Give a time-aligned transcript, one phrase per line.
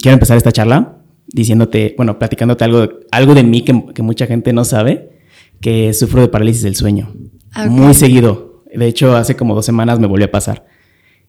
[0.00, 0.96] quiero empezar esta charla
[1.32, 5.10] diciéndote, bueno, platicándote algo, algo de mí que, que mucha gente no sabe,
[5.60, 7.12] que sufro de parálisis del sueño.
[7.52, 7.70] Ah, ok.
[7.70, 8.64] Muy seguido.
[8.74, 10.66] De hecho, hace como dos semanas me volvió a pasar.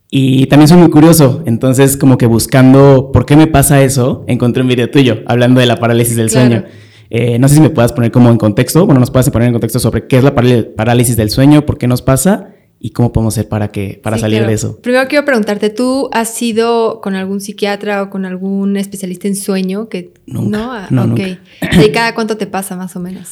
[0.10, 4.62] Y también soy muy curioso, entonces como que buscando por qué me pasa eso, encontré
[4.62, 6.50] un video tuyo hablando de la parálisis del Claro.
[6.50, 6.66] sueño.
[7.10, 9.54] Eh, no sé si me puedas poner como en contexto, bueno, nos puedes poner en
[9.54, 12.51] contexto sobre qué es la parálisis del sueño, por qué nos pasa
[12.84, 14.50] y cómo podemos hacer para, que, para Sí, salir claro.
[14.50, 14.80] de eso.
[14.82, 19.88] Primero quiero preguntarte, ¿tú has ido con algún psiquiatra o con algún especialista en sueño?
[19.88, 21.08] Que, Nunca, No, Ah, no, ok.
[21.10, 21.24] nunca.
[21.86, 23.30] ¿Y cada cuánto te pasa más o menos?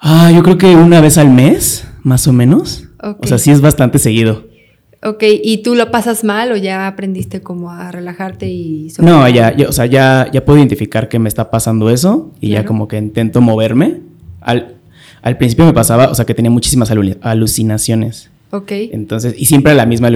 [0.00, 2.88] Ah, yo creo que una vez al mes, más o menos.
[3.02, 3.20] Ok.
[3.22, 4.44] O sea, sí es bastante seguido.
[5.02, 8.88] Ok, ¿y tú lo pasas mal o ya aprendiste como a relajarte y...
[8.98, 12.48] No, ya, ya, o sea, ya, ya puedo identificar que me está pasando eso y
[12.48, 12.68] ya Claro.
[12.68, 14.00] como que intento moverme.
[14.40, 14.76] Al,
[15.20, 18.30] al principio me pasaba, o sea, que tenía muchísimas alu- alucinaciones.
[18.56, 20.08] Ok, Entonces, y siempre la misma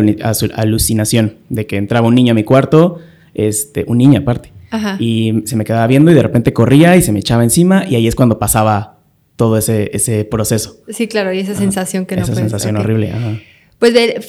[0.54, 2.98] alucinación de que entraba un niño a mi cuarto,
[3.34, 4.96] este, un niño aparte, ajá.
[5.00, 7.94] y se me quedaba viendo y de repente corría y se me echaba encima y
[7.96, 8.98] ahí es cuando pasaba
[9.36, 10.76] todo ese, ese proceso.
[10.88, 12.50] Sí, claro, y esa sensación que no Esa puedes...
[12.50, 13.12] sensación horrible.
[13.12, 13.38] ajá.
[13.78, 14.20] Pues de-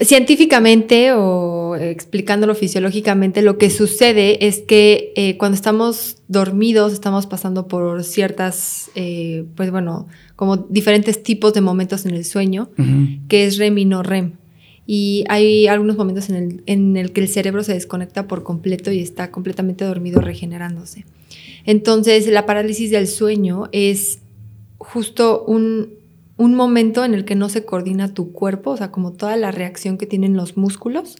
[0.00, 7.68] científicamente o explicándolo fisiológicamente, lo que sucede es que eh, cuando estamos dormidos estamos pasando
[7.68, 12.70] por ciertas, eh, pues bueno, como diferentes tipos de momentos en el sueño,
[13.28, 14.32] que es REM y no REM.
[14.86, 18.90] Y hay algunos momentos en el, en el que el cerebro se desconecta por completo
[18.90, 21.04] y está completamente dormido regenerándose.
[21.64, 24.18] Entonces, la parálisis del sueño es
[24.78, 25.99] justo un,
[26.40, 29.50] un momento en el que no se coordina tu cuerpo, o sea, como toda la
[29.50, 31.16] reacción que tienen los músculos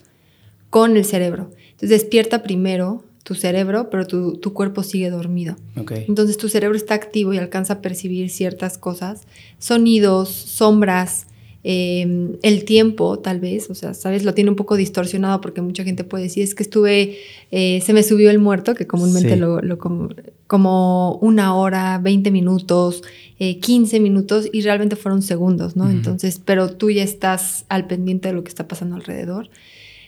[0.71, 1.51] con el cerebro.
[1.73, 5.57] Entonces, despierta primero tu cerebro, pero tu, tu cuerpo sigue dormido.
[5.77, 5.93] Ok.
[6.09, 9.27] Entonces tu cerebro está activo y alcanza a percibir ciertas cosas,
[9.59, 11.27] sonidos, sombras,
[11.63, 15.85] eh, el tiempo tal vez, o sea, sabes, lo tiene un poco distorsionado porque mucha
[15.85, 17.19] gente puede decir, es que estuve,
[17.51, 19.39] eh, se me subió el muerto, que comúnmente Sí.
[19.39, 20.09] lo, lo como,
[20.47, 23.03] como una hora, 20 minutos,
[23.39, 25.91] eh, 15 minutos y realmente fueron segundos, ¿no?
[25.91, 29.51] Entonces, pero tú ya estás al pendiente de lo que está pasando alrededor.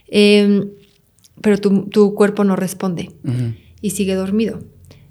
[0.08, 0.64] Eh,
[1.40, 3.10] pero tu, tu cuerpo no responde
[3.80, 4.60] y sigue dormido.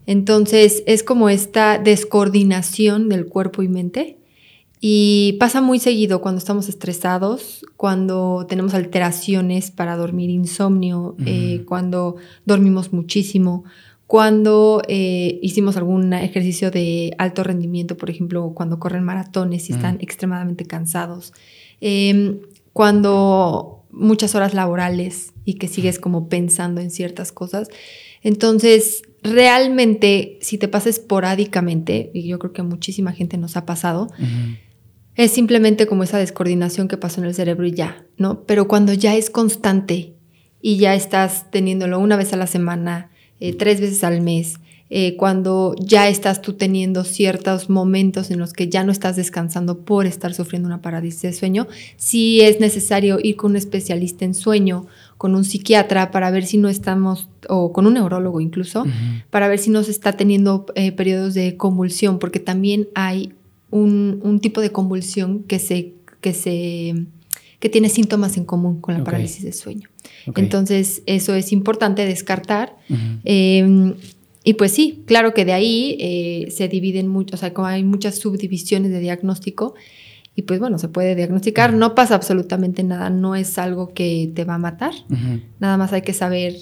[0.06, 4.18] Entonces es como esta descoordinación del cuerpo y mente
[4.81, 12.16] y pasa muy seguido cuando estamos estresados, cuando tenemos alteraciones para dormir, insomnio, eh, cuando
[12.46, 13.64] dormimos muchísimo,
[14.08, 19.96] cuando eh, hicimos algún ejercicio de alto rendimiento, por ejemplo, cuando corren maratones y están
[19.96, 20.03] Ujú.
[20.03, 21.31] extremadamente cansados,
[21.81, 22.40] Em,
[22.74, 27.68] cuando muchas horas laborales y que sigues como pensando en ciertas cosas.
[28.22, 33.66] Entonces, realmente, si te pasa esporádicamente, y yo creo que a muchísima gente nos ha
[33.66, 34.09] pasado.
[35.16, 38.44] Es simplemente como esa descoordinación que pasó en el cerebro y ya, ¿no?
[38.44, 40.14] Pero cuando ya es constante
[40.62, 44.56] y ya estás teniéndolo una vez a la semana, eh, tres veces al mes,
[44.94, 49.86] eh, cuando ya estás tú teniendo ciertos momentos en los que ya no estás descansando
[49.86, 54.34] por estar sufriendo una parálisis de sueño, sí es necesario ir con un especialista en
[54.34, 58.84] sueño, con un psiquiatra para ver si no estamos, o con un neurólogo incluso,
[59.30, 63.34] para ver si no se está teniendo eh, periodos de convulsión, porque también hay
[63.72, 67.08] un, un tipo de convulsión que se, que se
[67.59, 69.88] que tiene síntomas en común con la parálisis de sueño.
[70.36, 72.76] Entonces, eso es importante descartar.
[73.24, 73.94] Eh,
[74.44, 77.84] y pues sí, claro que de ahí eh, se dividen mucho, o sea, como hay
[77.84, 79.76] muchas subdivisiones de diagnóstico.
[80.36, 84.44] Y pues bueno, se puede diagnosticar, no pasa absolutamente nada, no es algo que te
[84.44, 84.94] va a matar.
[85.59, 86.56] Nada más hay que saber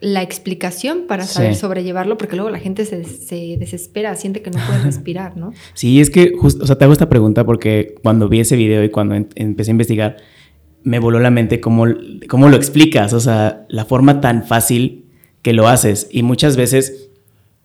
[0.00, 1.60] la explicación para saber Sí.
[1.60, 5.52] sobrellevarlo, porque luego la gente se, se desespera, siente que no puede respirar, ¿no?
[5.74, 8.84] Sí, es que justo, o sea, te hago esta pregunta porque cuando vi ese video
[8.84, 10.16] y cuando empecé a investigar,
[10.84, 11.86] me voló la mente cómo,
[12.28, 15.06] cómo lo explicas, o sea, la forma tan fácil
[15.42, 16.08] que lo haces.
[16.12, 17.10] Y muchas veces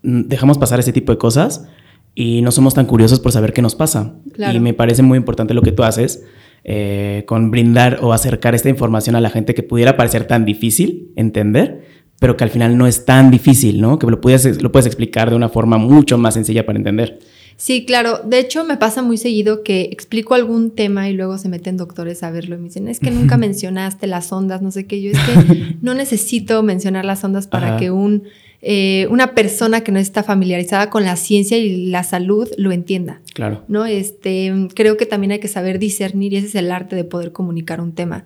[0.02, 1.68] mm, dejamos pasar ese tipo de cosas
[2.16, 4.16] y no somos tan curiosos por saber qué nos pasa.
[4.34, 4.58] Claro.
[4.58, 6.24] Y me parece muy importante lo que tú haces
[6.64, 11.12] eh, con brindar o acercar esta información a la gente que pudiera parecer tan difícil
[11.16, 14.00] entender, pero que al final no es tan difícil, ¿no?
[14.00, 17.20] Que lo puedes, lo puedes explicar de una forma mucho más sencilla para entender.
[17.58, 18.20] Sí, claro.
[18.26, 22.24] De hecho, me pasa muy seguido que explico algún tema y luego se meten doctores
[22.24, 25.02] a verlo y me dicen, es que nunca mencionaste las ondas, no sé qué.
[25.02, 27.78] Yo es que no necesito mencionar las ondas para Ajá.
[27.78, 28.24] que un,
[28.62, 33.22] eh, una persona que no está familiarizada con la ciencia y la salud lo entienda.
[33.34, 33.64] Claro.
[33.68, 33.86] ¿no?
[33.86, 37.32] Este, creo que también hay que saber discernir y ese es el arte de poder
[37.34, 38.26] comunicar un tema.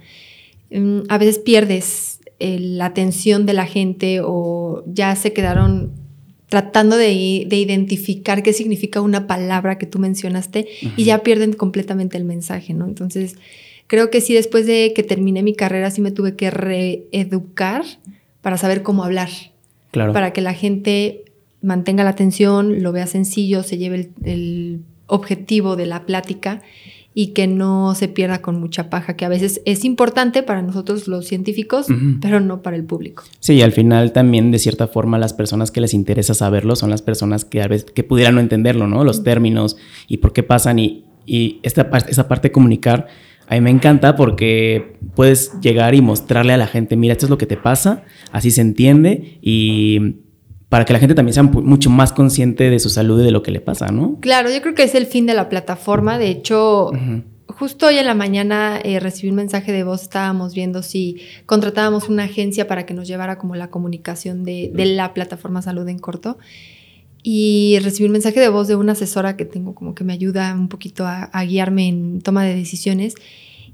[0.71, 5.91] Mm, A veces pierdes eh, la atención de la gente o ya se quedaron
[6.49, 12.23] tratando de, identificar qué significa una palabra que tú mencionaste y ya pierden completamente el
[12.23, 12.85] mensaje, ¿no?
[12.85, 13.35] Entonces,
[13.87, 17.83] creo que sí, después de que terminé mi carrera, sí me tuve que reeducar
[18.41, 19.29] para saber cómo hablar.
[19.89, 20.11] Claro.
[20.11, 21.23] para que la gente
[21.61, 26.61] mantenga la atención, lo vea sencillo, se lleve el, el objetivo de la plática
[27.19, 31.07] y que no se pierda con mucha paja, que a veces es importante para nosotros
[31.07, 32.19] los científicos, Ujú.
[32.21, 33.23] pero no para el público.
[33.39, 36.91] Sí, y al final también de cierta forma las personas que les interesa saberlo son
[36.91, 39.03] las personas que a veces que pudieran no entenderlo, ¿no?
[39.03, 39.77] Los términos
[40.07, 43.07] y por qué pasan y, y esta, esa parte de comunicar
[43.47, 47.31] a mí me encanta porque puedes llegar y mostrarle a la gente, mira, esto es
[47.31, 50.17] lo que te pasa, así se entiende y
[50.69, 53.31] para que la gente también sea mu- mucho más consciente de su salud y de
[53.31, 54.17] lo que le pasa, ¿no?
[54.19, 56.17] Claro, yo creo que es el fin de la plataforma.
[56.17, 56.91] De hecho,
[57.47, 62.09] justo hoy en la mañana eh, recibí un mensaje de voz, estábamos viendo si contratábamos
[62.09, 65.99] una agencia para que nos llevara como la comunicación de, de la plataforma Salud en
[65.99, 66.37] Corto.
[67.23, 70.53] Y recibí un mensaje de voz de una asesora que tengo como que me ayuda
[70.53, 73.15] un poquito a, a guiarme en toma de decisiones.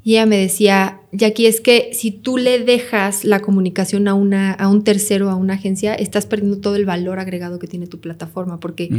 [0.04, 4.52] Y ella me decía, Jackie, es que si tú le dejas la comunicación a, una,
[4.52, 8.00] a un tercero, a una agencia, estás perdiendo todo el valor agregado que tiene tu
[8.02, 8.90] plataforma, porque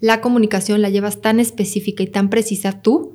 [0.00, 3.12] la comunicación la llevas tan específica y tan precisa tú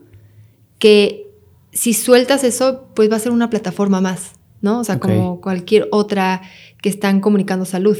[0.78, 1.28] que
[1.72, 4.80] si sueltas eso, pues va a ser una plataforma más, ¿no?
[4.80, 6.42] O sea, como cualquier otra
[6.82, 7.98] que están comunicando salud.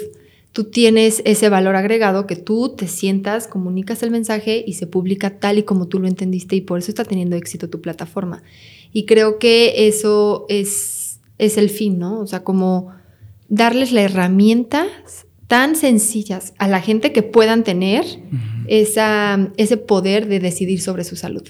[0.52, 5.38] Tú tienes ese valor agregado que tú te sientas, comunicas el mensaje y se publica
[5.38, 8.42] tal y como tú lo entendiste y por eso está teniendo éxito tu plataforma.
[8.92, 12.20] Y creo que eso es, es el fin, ¿no?
[12.20, 12.92] O sea, como
[13.48, 14.88] darles las herramientas
[15.48, 18.06] tan sencillas a la gente que puedan tener
[18.68, 21.44] esa, ese poder de decidir sobre su salud.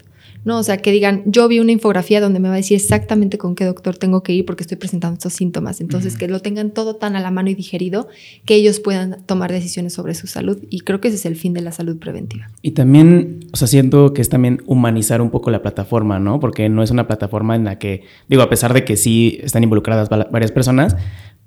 [0.46, 0.58] ¿No?
[0.60, 3.56] O sea, que digan, yo vi una infografía donde me va a decir exactamente con
[3.56, 5.82] qué doctor tengo que ir porque estoy presentando estos síntomas.
[5.82, 8.08] Entonces, que lo tengan todo tan a la mano y digerido
[8.46, 10.58] que ellos puedan tomar decisiones sobre su salud.
[10.70, 12.50] Y creo que ese es el fin de la salud preventiva.
[12.62, 16.40] Y también, o sea, siento que es también humanizar un poco la plataforma, ¿no?
[16.40, 19.64] Porque no es una plataforma en la que, digo, a pesar de que sí están
[19.64, 20.96] involucradas va- varias personas,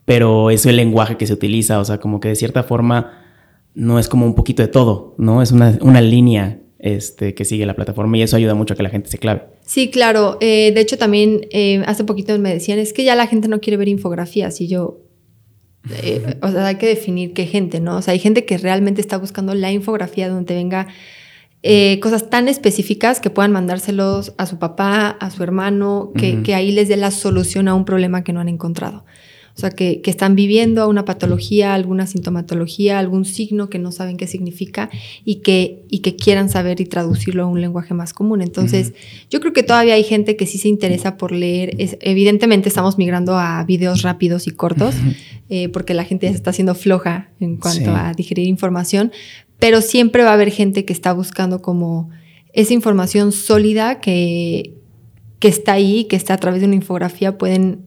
[0.04, 3.18] pero es el lenguaje que se utiliza, o sea, como que de cierta forma
[3.74, 5.42] no es como un poquito de todo, ¿no?
[5.42, 8.82] Es una, una línea este, que sigue la plataforma y eso ayuda mucho a que
[8.82, 9.44] la gente se clave.
[9.64, 10.36] Sí, claro.
[10.40, 13.60] Eh, de hecho, también eh, hace poquito me decían, es que ya la gente no
[13.60, 15.00] quiere ver infografías y yo...
[16.02, 17.96] eh, o sea, hay que definir qué gente, ¿no?
[17.96, 20.88] O sea, hay gente que realmente está buscando la infografía donde te venga
[21.62, 26.56] eh, cosas tan específicas que puedan mandárselos a su papá, a su hermano, que, que
[26.56, 29.04] ahí les dé la solución a un problema que no han encontrado.
[29.54, 34.16] O sea, que, que están viviendo una patología, alguna sintomatología, algún signo que no saben
[34.16, 34.88] qué significa
[35.26, 38.40] y que, y que quieran saber y traducirlo a un lenguaje más común.
[38.40, 38.94] Entonces,
[39.30, 41.74] yo creo que todavía hay gente que sí se interesa por leer.
[41.78, 44.94] Es- evidentemente estamos migrando a videos rápidos y cortos,
[45.50, 47.90] eh, porque la gente ya se está haciendo floja en cuanto Sí.
[47.94, 49.12] a digerir información,
[49.58, 52.08] pero siempre va a haber gente que está buscando como
[52.54, 54.74] esa información sólida que,
[55.40, 57.80] que está ahí, que está a través de una infografía, pueden,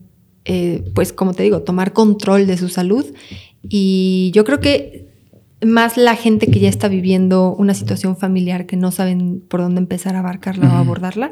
[0.46, 3.06] eh, pues como te digo, tomar control de su salud.
[3.68, 5.06] Y yo creo que
[5.66, 9.80] más la gente que ya está viviendo una situación familiar que no saben por dónde
[9.80, 11.32] empezar a abarcarla o abordarla,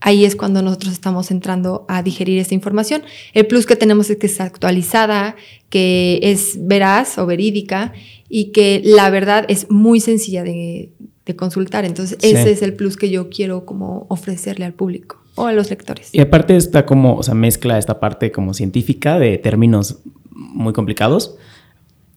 [0.00, 3.02] ahí es cuando nosotros estamos entrando a digerir esta información.
[3.32, 5.36] El plus que tenemos es que es actualizada,
[5.70, 7.92] que es veraz o verídica
[8.28, 10.90] y que la verdad es muy sencilla de,
[11.24, 11.84] de consultar.
[11.86, 12.28] Entonces, Sí.
[12.32, 16.10] ese es el plus que yo quiero como ofrecerle al público o a los lectores.
[16.12, 19.98] Y aparte está como, o sea, mezcla esta parte como científica de términos
[20.30, 21.36] muy complicados,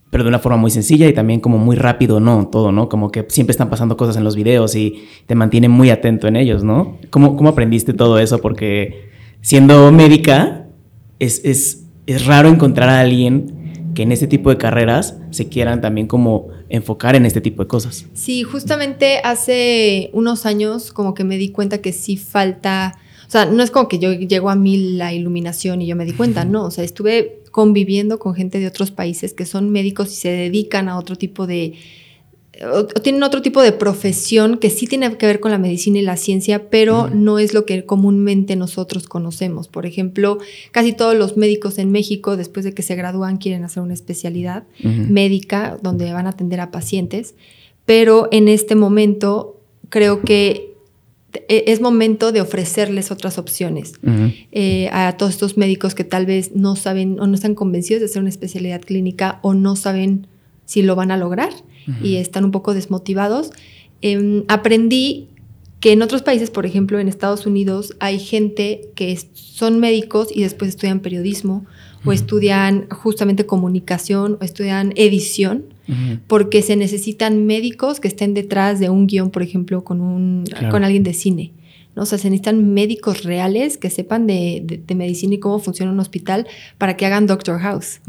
[0.09, 2.47] pero de una forma muy sencilla y también como muy rápido, ¿no?
[2.47, 2.89] Todo, ¿no?
[2.89, 6.35] Como que siempre están pasando cosas en los videos y te mantiene muy atento en
[6.35, 6.97] ellos, ¿no?
[7.11, 8.41] ¿Cómo, cómo aprendiste todo eso?
[8.41, 9.09] Porque
[9.41, 10.65] siendo médica,
[11.19, 15.81] es, es, es raro encontrar a alguien que en este tipo de carreras se quieran
[15.81, 18.05] también como enfocar en este tipo de cosas.
[18.13, 22.97] Sí, justamente hace unos años como que me di cuenta que sí falta,
[23.29, 26.03] o sea, no es como que yo llego a mí la iluminación y yo me
[26.03, 30.11] di cuenta, no, o sea, estuve conviviendo con gente de otros países que son médicos
[30.11, 31.75] y se dedican a otro tipo de,
[32.63, 35.99] o, o tienen otro tipo de profesión que sí tiene que ver con la medicina
[35.99, 39.67] y la ciencia, pero no es lo que comúnmente nosotros conocemos.
[39.67, 40.39] Por ejemplo,
[40.71, 44.63] casi todos los médicos en México, después de que se gradúan, quieren hacer una especialidad
[44.81, 47.35] médica donde van a atender a pacientes,
[47.85, 50.68] pero en este momento creo que
[51.47, 53.93] es momento de ofrecerles otras opciones.
[54.51, 58.05] Eh, a todos estos médicos que tal vez no saben o no están convencidos de
[58.05, 60.27] hacer una especialidad clínica o no saben
[60.65, 61.49] si lo van a lograr
[62.03, 63.51] y están un poco desmotivados.
[64.01, 65.27] Em, aprendí
[65.79, 70.27] que en otros países, por ejemplo en Estados Unidos, hay gente que es- son médicos
[70.33, 71.65] y después estudian periodismo
[72.05, 76.19] o estudian justamente comunicación o estudian edición Ujú.
[76.27, 80.69] porque se necesitan médicos que estén detrás de un guion, por ejemplo, con, un, Claro.
[80.69, 81.51] con alguien de cine.
[81.95, 82.03] ¿no?
[82.03, 86.45] O sea, se necesitan médicos reales que sepan de, medicina y cómo funciona un hospital
[86.77, 87.99] para que hagan Doctor House,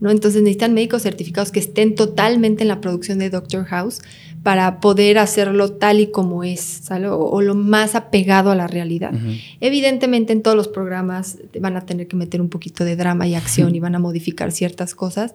[0.00, 0.10] ¿no?
[0.10, 4.00] Entonces necesitan médicos certificados que estén totalmente en la producción de Doctor House
[4.42, 9.12] para poder hacerlo tal y como es, O, lo más apegado a la realidad.
[9.60, 13.34] Evidentemente en todos los programas van a tener que meter un poquito de drama y
[13.34, 15.34] acción y van a modificar ciertas cosas,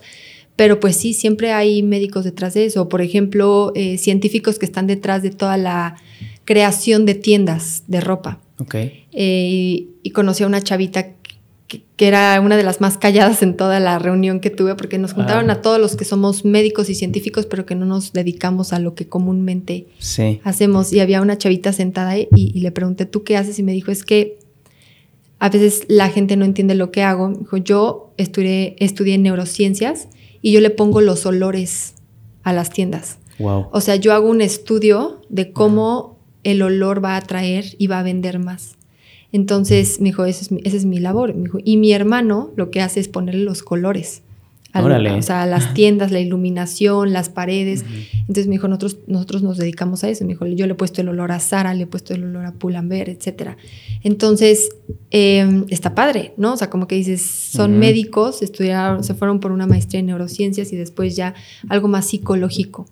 [0.56, 2.88] pero pues sí, siempre hay médicos detrás de eso.
[2.90, 5.96] Por ejemplo, eh, científicos que están detrás de toda la
[6.46, 8.40] creación de tiendas de ropa.
[8.60, 8.76] Ok.
[8.76, 11.08] Eh, y, conocí a una chavita
[11.68, 15.14] que, era una de las más calladas en toda la reunión que tuve, porque nos
[15.14, 15.54] juntaron ah.
[15.54, 18.94] a todos los que somos médicos y científicos, pero que no nos dedicamos a lo
[18.94, 19.88] que comúnmente
[20.44, 20.92] hacemos.
[20.92, 23.58] Y había una chavita sentada ahí y, le pregunté, ¿tú qué haces?
[23.58, 24.38] Y me dijo, es que
[25.40, 27.30] a veces la gente no entiende lo que hago.
[27.30, 30.10] Dijo, yo estudié, estudié neurociencias
[30.44, 31.96] y yo le pongo los olores
[32.44, 33.18] a las tiendas.
[33.40, 33.70] Wow.
[33.72, 38.00] O sea, yo hago un estudio de cómo el olor va a atraer y va
[38.00, 38.76] a vender más.
[39.32, 41.34] Entonces me dijo, esa es, mi, labor.
[41.64, 44.22] y mi hermano lo que hace es ponerle los colores.
[44.74, 47.86] O sea, las tiendas, la iluminación, las paredes.
[48.22, 50.24] Entonces me dijo, nosotros, nosotros nos dedicamos a eso.
[50.26, 52.46] Me dijo, yo le he puesto el olor a Sara, le he puesto el olor
[52.46, 53.52] a Pull&Bear, etc.
[54.02, 54.70] Entonces,
[55.12, 56.54] em, está padre, ¿no?
[56.54, 60.74] O sea, como que dices, son médicos, estudiaron, se fueron por una maestría en neurociencias
[60.74, 61.36] y después ya
[61.70, 62.88] algo más psicológico.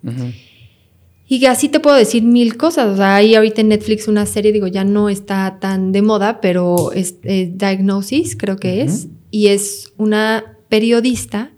[1.26, 2.88] Y así te puedo decir mil cosas.
[2.88, 6.40] O sea, hay ahorita en Netflix una serie, digo, ya no está tan de moda,
[6.40, 9.08] pero es Diagnosis, creo que es.
[9.30, 11.50] Y es una periodista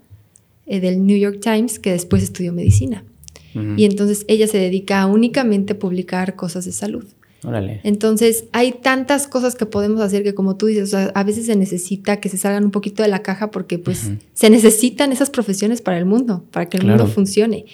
[0.65, 3.03] eh, del New York Times que después estudió medicina.
[3.77, 7.05] Y entonces ella se dedica únicamente a publicar cosas de salud.
[7.45, 7.79] Órale.
[7.83, 12.19] Entonces, hay tantas cosas que podemos hacer que, como tú dices, a veces se necesita
[12.19, 15.97] que se salgan un poquito de la caja porque, pues, se necesitan esas profesiones para
[15.97, 17.65] el mundo, para que el mundo funcione.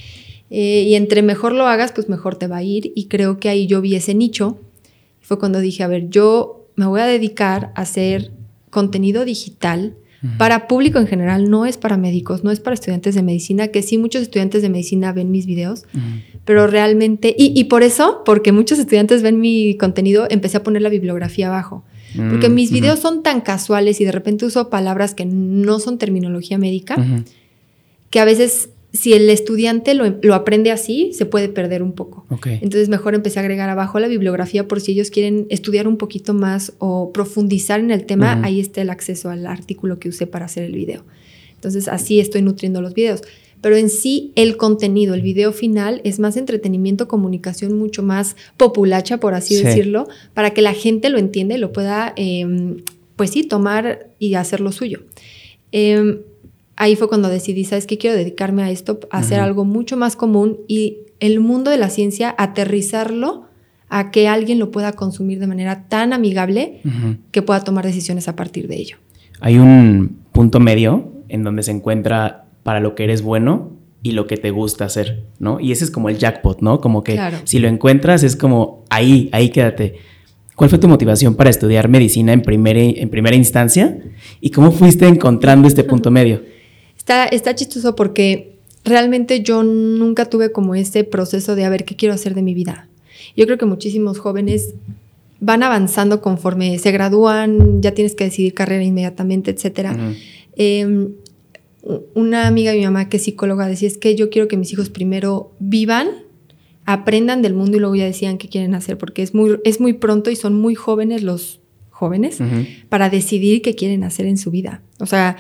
[0.52, 2.92] Eh, y entre mejor lo hagas, pues mejor te va a ir.
[2.94, 4.60] Y creo que ahí yo vi ese nicho.
[5.22, 8.32] Fue cuando dije, a ver, yo me voy a dedicar a hacer
[8.70, 9.96] contenido digital
[10.38, 13.82] para público en general, no es para médicos, no es para estudiantes de medicina, que
[13.82, 15.86] sí muchos estudiantes de medicina ven mis videos,
[16.46, 20.90] pero realmente, y, por eso, porque muchos estudiantes ven mi contenido, empecé a poner la
[20.90, 21.84] bibliografía abajo.
[22.30, 25.98] Porque mm, mis videos son tan casuales y de repente uso palabras que no son
[25.98, 26.98] terminología médica,
[28.10, 32.26] que a veces si el estudiante lo, aprende así, se puede perder un poco.
[32.46, 36.34] Entonces mejor empecé a agregar abajo la bibliografía por si ellos quieren estudiar un poquito
[36.34, 40.46] más o profundizar en el tema, ahí está el acceso al artículo que usé para
[40.46, 41.06] hacer el video.
[41.56, 43.22] Entonces así estoy nutriendo los videos.
[43.62, 49.20] Pero en sí el contenido, el video final es más entretenimiento, comunicación mucho más populacha,
[49.20, 52.78] por así decirlo, para que la gente lo entienda y lo pueda, em,
[53.16, 55.02] pues sí, tomar y hacer lo suyo.
[55.72, 56.22] Em,
[56.82, 58.00] ahí fue cuando decidí, ¿sabes qué?
[58.00, 61.92] Quiero dedicarme a esto, a hacer algo mucho más común y el mundo de la
[61.92, 63.44] ciencia, aterrizarlo
[63.88, 66.82] a que alguien lo pueda consumir de manera tan amigable
[67.30, 68.98] que pueda tomar decisiones a partir de ello.
[69.42, 74.26] Hay un punto medio en donde se encuentra para lo que eres bueno y lo
[74.26, 75.60] que te gusta hacer, ¿no?
[75.60, 76.82] Y ese es como el jackpot, ¿no?
[76.82, 79.98] Como que si lo encuentras es como ahí, ahí quédate.
[80.56, 84.00] ¿Cuál fue tu motivación para estudiar medicina en primera, en primera instancia?
[84.40, 86.42] ¿Y cómo fuiste encontrando este punto medio?
[87.01, 92.13] Está, chistoso porque realmente yo nunca tuve como ese proceso de a ver qué quiero
[92.13, 92.88] hacer de mi vida.
[93.36, 94.75] Yo creo que muchísimos jóvenes
[95.39, 99.89] van avanzando conforme se gradúan, ya tienes que decidir carrera inmediatamente, etc.
[100.55, 101.10] Em,
[102.13, 104.72] una amiga de mi mamá que es psicóloga decía, es que yo quiero que mis
[104.72, 106.08] hijos primero vivan,
[106.86, 109.93] aprendan del mundo y luego ya decían qué quieren hacer, porque es muy, es muy
[109.93, 112.39] pronto y son muy jóvenes los jóvenes
[112.89, 114.81] para decidir qué quieren hacer en su vida.
[115.00, 115.38] O sea,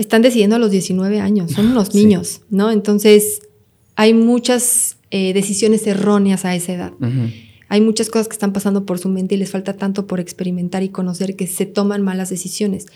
[0.00, 2.70] están decidiendo a los 19 años, son unos niños, ¿no?
[2.70, 3.42] Entonces,
[3.96, 6.92] hay muchas eh, decisiones erróneas a esa edad.
[7.68, 10.82] Hay muchas cosas que están pasando por su mente y les falta tanto por experimentar
[10.82, 12.86] y conocer que se toman malas decisiones.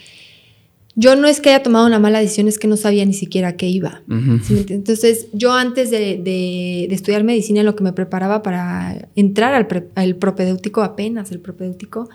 [0.95, 3.49] Yo no es que haya tomado una mala decisión, es que no sabía ni siquiera
[3.49, 4.01] a qué iba.
[4.09, 10.81] Entonces, yo antes de, estudiar medicina, lo que me preparaba para entrar al, al propedéutico,
[10.81, 12.09] apenas el propedéutico,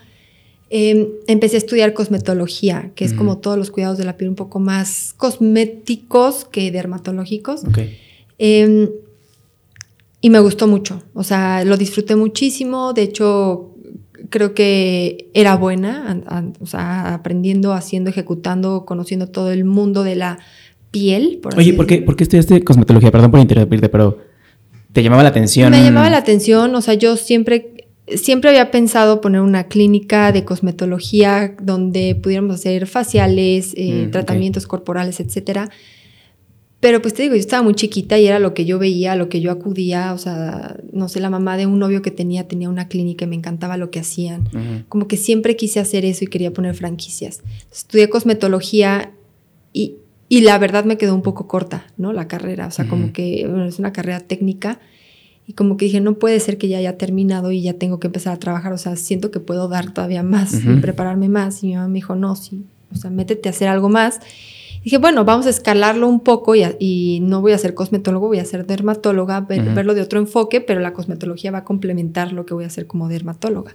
[0.72, 4.36] Em, empecé a estudiar cosmetología, que es como todos los cuidados de la piel un
[4.36, 7.62] poco más cosméticos que dermatológicos.
[8.38, 8.88] Em,
[10.20, 13.74] y me gustó mucho, o sea, lo disfruté muchísimo, de hecho
[14.28, 16.22] creo que era buena,
[16.60, 20.38] o sea, aprendiendo, haciendo, ejecutando, conociendo todo el mundo de la
[20.92, 21.40] piel.
[21.56, 23.10] Oye, ¿por qué, ¿por qué estudiaste cosmetología?
[23.10, 24.18] Perdón por interrumpirte, pero
[24.92, 25.72] ¿te llamaba la atención?
[25.72, 27.79] Me llamaba la atención, o sea, yo siempre
[28.16, 34.66] siempre había pensado poner una clínica de cosmetología donde pudiéramos hacer faciales, eh, mm, tratamientos
[34.66, 35.70] corporales, etcétera.
[36.80, 39.28] Pero pues te digo, yo estaba muy chiquita y era lo que yo veía, lo
[39.28, 42.70] que yo acudía, o sea, no sé, la mamá de un novio que tenía tenía
[42.70, 44.48] una clínica y me encantaba lo que hacían.
[44.88, 47.42] Como que siempre quise hacer eso y quería poner franquicias.
[47.70, 49.12] Estudié cosmetología
[49.74, 49.96] y,
[50.30, 52.14] y, la verdad me quedó un poco corta, ¿no?
[52.14, 54.80] La carrera, o sea, como que bueno, es una carrera técnica
[55.50, 58.06] y como que dije, no puede ser que ya haya terminado y ya tengo que
[58.06, 61.64] empezar a trabajar, o sea, siento que puedo dar todavía más y prepararme más.
[61.64, 64.20] Y mi mamá me dijo, no, sí, o sea, métete a hacer algo más.
[64.84, 68.44] Dije, bueno, vamos a escalarlo un poco y, no voy a ser cosmetólogo, voy a
[68.44, 72.62] ser dermatóloga, verlo de otro enfoque, pero la cosmetología va a complementar lo que voy
[72.62, 73.72] a hacer como dermatóloga.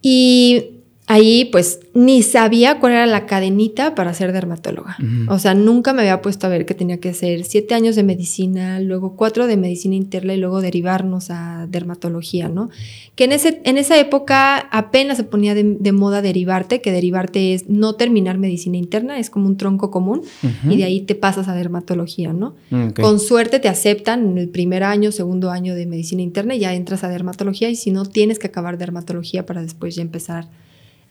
[0.00, 0.75] Y
[1.06, 4.96] ahí pues ni sabía cuál era la cadenita para ser dermatóloga.
[5.28, 8.02] O sea, nunca me había puesto a ver que tenía que hacer siete años de
[8.02, 12.70] medicina, luego cuatro de medicina interna y luego derivarnos a dermatología, ¿no?
[13.14, 17.68] Que en, ese, en esa época apenas se ponía de, moda derivarte, que derivarte es
[17.68, 20.22] no terminar medicina interna, es como un tronco común
[20.68, 22.56] y de ahí te pasas a dermatología, ¿no?
[23.00, 26.74] Con suerte te aceptan en el primer año, segundo año de medicina interna y ya
[26.74, 30.48] entras a dermatología y si no tienes que acabar dermatología para después ya empezar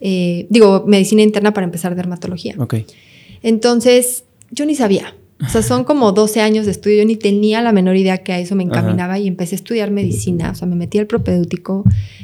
[0.02, 2.56] eh, digo, medicina interna para empezar dermatología.
[2.58, 2.76] Ok.
[3.42, 5.14] Entonces, yo ni sabía.
[5.46, 8.32] O sea, son como 12 años de estudio, yo ni tenía la menor idea que
[8.32, 10.52] a eso me encaminaba y empecé a estudiar medicina.
[10.52, 11.84] O sea, me metí al propedéutico,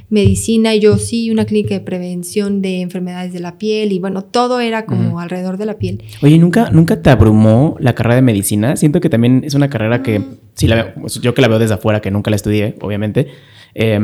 [0.10, 4.24] medicina y yo sí, una clínica de prevención de enfermedades de la piel y bueno,
[4.24, 6.02] todo era como alrededor de la piel.
[6.22, 8.78] Oye, ¿nunca, ¿nunca te abrumó la carrera de medicina?
[8.78, 10.22] Siento que también es una carrera que,
[10.54, 13.28] sí, la yo que la veo desde afuera, que nunca la estudié, obviamente,
[13.76, 14.00] eh,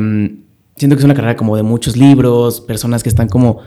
[0.78, 3.58] siento que es una carrera como de muchos libros, personas que están como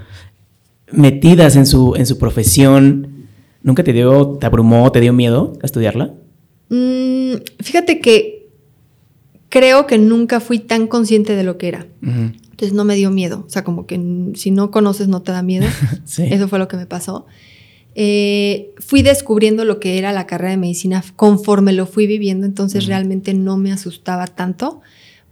[0.92, 3.28] metidas en su, en su profesión.
[3.64, 6.14] ¿Nunca te dio, te abrumó, te dio miedo a estudiarla?
[6.70, 8.50] Mm, fíjate que
[9.50, 11.88] creo que nunca fui tan consciente de lo que era.
[12.02, 13.44] Entonces no me dio miedo.
[13.46, 14.00] O sea, como que
[14.36, 15.68] si no conoces no te da miedo.
[16.18, 17.26] Eso fue lo que me pasó.
[17.94, 22.86] Eh, fui descubriendo lo que era la carrera de medicina conforme lo fui viviendo, entonces
[22.86, 24.80] realmente no me asustaba tanto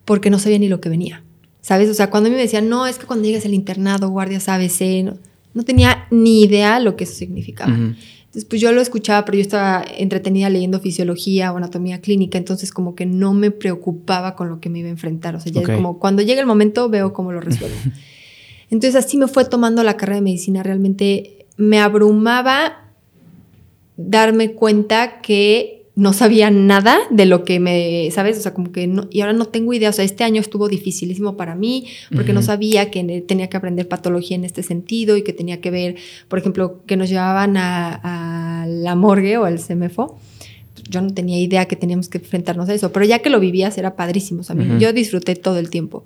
[0.04, 1.24] porque no sabía ni lo que venía.
[1.70, 1.88] ¿Sabes?
[1.88, 4.50] O sea, cuando a mí me decían, no, es que cuando llegas al internado, guardias
[4.50, 5.20] ABC, no,
[5.54, 7.72] no tenía ni idea lo que eso significaba.
[7.72, 12.72] Entonces, pues yo lo escuchaba, pero yo estaba entretenida leyendo fisiología o anatomía clínica, entonces
[12.72, 15.36] como que no me preocupaba con lo que me iba a enfrentar.
[15.36, 17.78] O sea, ya es como cuando llega el momento veo cómo lo resuelvo.
[18.72, 20.64] entonces así me fue tomando la carrera de medicina.
[20.64, 22.90] Realmente me abrumaba
[23.96, 28.38] darme cuenta que no sabía nada de lo que me, ¿sabes?
[28.38, 30.70] O sea, como que no, y ahora no tengo idea, o sea, este año estuvo
[30.70, 35.24] dificilísimo para mí porque no sabía que tenía que aprender patología en este sentido y
[35.24, 35.96] que tenía que ver,
[36.30, 40.18] por ejemplo, que nos llevaban a, la morgue o al CEMEFO.
[40.90, 43.78] Yo no tenía idea que teníamos que enfrentarnos a eso, pero ya que lo vivías
[43.78, 46.06] era padrísimo, o sea, yo disfruté todo el tiempo.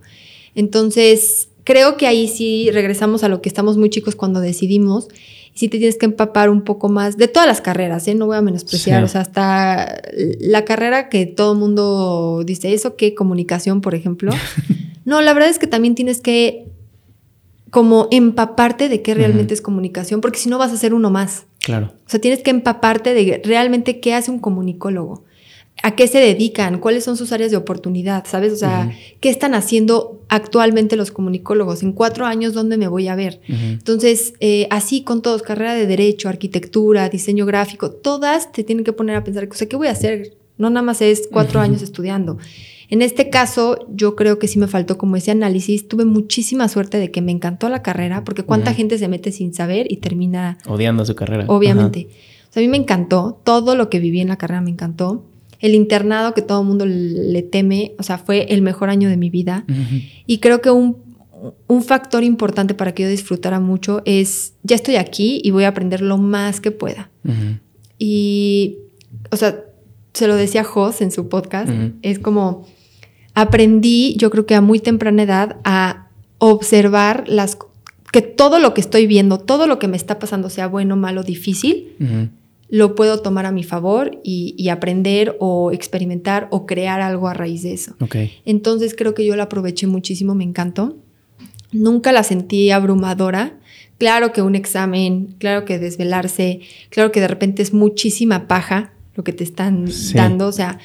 [0.56, 5.10] Entonces, creo que ahí sí regresamos a lo que estamos muy chicos cuando decidimos
[5.54, 8.16] sí te tienes que empapar un poco más de todas las carreras, ¿eh?
[8.16, 10.02] No voy a menospreciar, o sea, hasta
[10.40, 13.14] la carrera que todo el mundo dice, ¿eso qué?
[13.14, 14.32] Comunicación, por ejemplo.
[15.06, 16.68] no, la verdad es que también tienes que
[17.70, 21.46] como empaparte de qué realmente es comunicación, porque si no vas a ser uno más.
[21.60, 21.94] Claro.
[22.06, 25.24] O sea, tienes que empaparte de realmente qué hace un comunicólogo
[25.82, 28.54] a qué se dedican, cuáles son sus áreas de oportunidad, ¿sabes?
[28.54, 31.84] O sea, ¿qué están haciendo actualmente los comunicólogos?
[31.84, 33.42] En cuatro años, ¿dónde me voy a ver?
[33.48, 38.94] Entonces, eh, así con todos, carrera de derecho, arquitectura, diseño gráfico, todas te tienen que
[38.94, 40.38] poner a pensar, o sea, ¿qué voy a hacer?
[40.58, 42.38] No nada más es cuatro años estudiando.
[42.90, 45.88] En este caso, yo creo que sí me faltó como ese análisis.
[45.88, 49.54] Tuve muchísima suerte de que me encantó la carrera, porque cuánta gente se mete sin
[49.54, 50.60] saber y termina...
[50.68, 51.46] Odiando su carrera.
[51.48, 52.08] Obviamente.
[52.50, 55.26] O sea, a mí me encantó, todo lo que viví en la carrera me encantó
[55.64, 59.16] el internado que todo el mundo le teme, o sea, fue el mejor año de
[59.16, 59.66] mi vida.
[60.28, 61.02] Y creo que un,
[61.86, 66.02] factor importante para que yo disfrutara mucho es, ya estoy aquí y voy a aprender
[66.02, 67.10] lo más que pueda.
[67.98, 68.78] Y,
[69.32, 69.64] o sea,
[70.14, 71.72] se lo decía Jos en su podcast,
[72.02, 72.68] es como,
[73.34, 77.58] aprendí, yo creo que a muy temprana edad, a observar las
[78.12, 81.24] que todo lo que estoy viendo, todo lo que me está pasando, sea bueno, malo,
[81.24, 81.94] difícil,
[82.74, 87.62] lo puedo tomar a mi favor y, aprender o experimentar o crear algo a raíz
[87.62, 87.96] de eso.
[88.46, 90.98] Entonces creo que yo la aproveché muchísimo, me encantó.
[91.72, 93.60] Nunca la sentí abrumadora.
[94.00, 99.24] Claro que un examen, claro que desvelarse, claro que de repente es muchísima paja lo
[99.24, 100.48] que te están dando.
[100.48, 100.80] O sea,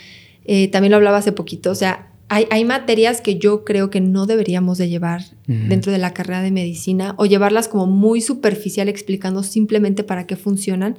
[0.44, 1.70] eh, también lo hablaba hace poquito.
[1.70, 6.12] O sea, hay, materias que yo creo que no deberíamos de llevar dentro de la
[6.12, 10.98] carrera de medicina o llevarlas como muy superficial explicando simplemente para qué funcionan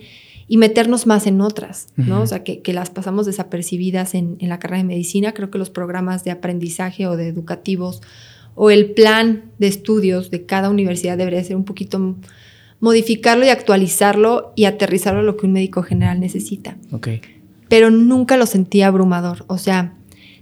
[0.52, 2.22] y meternos más en otras, ¿no?
[2.22, 5.32] O sea, que, las pasamos desapercibidas en, la carrera de medicina.
[5.32, 8.02] Creo que los programas de aprendizaje o de educativos
[8.56, 12.16] o el plan de estudios de cada universidad debería ser un poquito
[12.80, 16.78] modificarlo y actualizarlo y aterrizarlo a lo que un médico general necesita.
[16.92, 17.10] Ok.
[17.70, 19.46] pero nunca lo sentí abrumador.
[19.46, 19.94] O sea,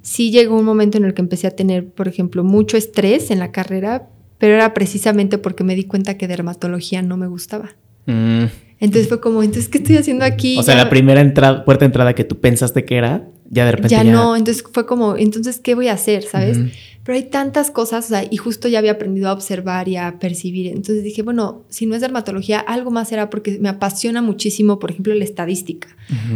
[0.01, 3.39] sí llegó un momento en el que empecé a tener, por ejemplo, mucho estrés en
[3.39, 7.75] la carrera, pero era precisamente porque me di cuenta que dermatología no me gustaba.
[8.05, 8.45] Mm.
[8.79, 10.57] Entonces fue como, entonces, ¿qué estoy haciendo aquí?
[10.57, 13.71] O sea, la primera entrada, puerta de entrada que tú pensaste que era, ya de
[13.71, 13.89] repente.
[13.89, 16.23] Ya, no, entonces fue como, entonces, ¿qué voy a hacer?
[16.23, 16.59] ¿Sabes?
[17.03, 20.19] Pero hay tantas cosas, o sea, y justo ya había aprendido a observar y a
[20.19, 20.67] percibir.
[20.67, 24.91] Entonces dije, bueno, si no es dermatología, algo más será porque me apasiona muchísimo, por
[24.91, 25.87] ejemplo, la estadística,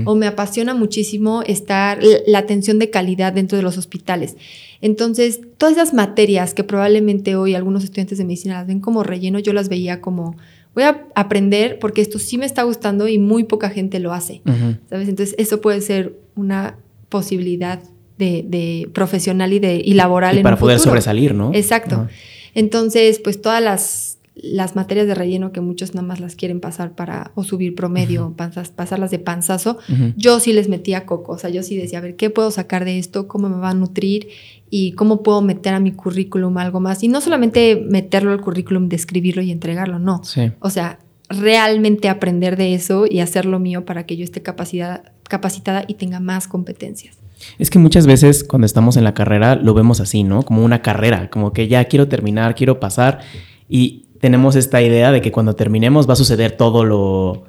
[0.05, 4.37] o me apasiona muchísimo estar, la atención de calidad dentro de los hospitales.
[4.79, 9.39] Entonces, todas esas materias que probablemente hoy algunos estudiantes de medicina las ven como relleno,
[9.39, 10.37] yo las veía como
[10.73, 14.41] voy a aprender porque esto sí me está gustando y muy poca gente lo hace,
[14.89, 15.09] ¿sabes?
[15.09, 16.77] Entonces, eso puede ser una
[17.09, 17.81] posibilidad
[18.17, 20.37] de, profesional y, de, y laboral.
[20.37, 21.51] Y para poder sobresalir, ¿no?
[21.53, 22.07] Exacto.
[22.53, 26.95] Entonces, pues todas las, las materias de relleno que muchos nada más las quieren pasar
[26.95, 28.33] para o subir promedio,
[28.75, 29.77] pasarlas de panzazo,
[30.15, 32.85] yo sí les metía coco, o sea, yo sí decía, a ver, ¿qué puedo sacar
[32.85, 33.27] de esto?
[33.27, 34.29] ¿Cómo me va a nutrir?
[34.69, 37.03] ¿Y cómo puedo meter a mi currículum algo más?
[37.03, 40.21] Y no solamente meterlo al currículum, describirlo y entregarlo, no.
[40.59, 45.95] O sea, realmente aprender de eso y hacerlo mío para que yo esté capacitada y
[45.95, 47.17] tenga más competencias.
[47.59, 50.43] Es que muchas veces cuando estamos en la carrera lo vemos así, ¿no?
[50.43, 53.19] Como una carrera, como que ya quiero terminar, quiero pasar
[53.67, 57.43] y tenemos esta idea de que cuando terminemos va a suceder todo lo,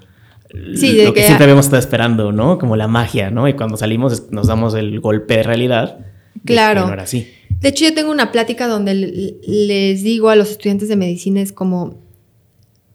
[0.52, 2.58] lo que, siempre habíamos estado esperando, ¿no?
[2.58, 3.46] Como la magia, ¿no?
[3.46, 5.98] Y cuando salimos nos damos el golpe de realidad.
[6.44, 6.88] Claro.
[6.88, 7.28] De, así.
[7.60, 11.52] de hecho, yo tengo una plática donde les digo a los estudiantes de medicina es
[11.52, 12.02] como,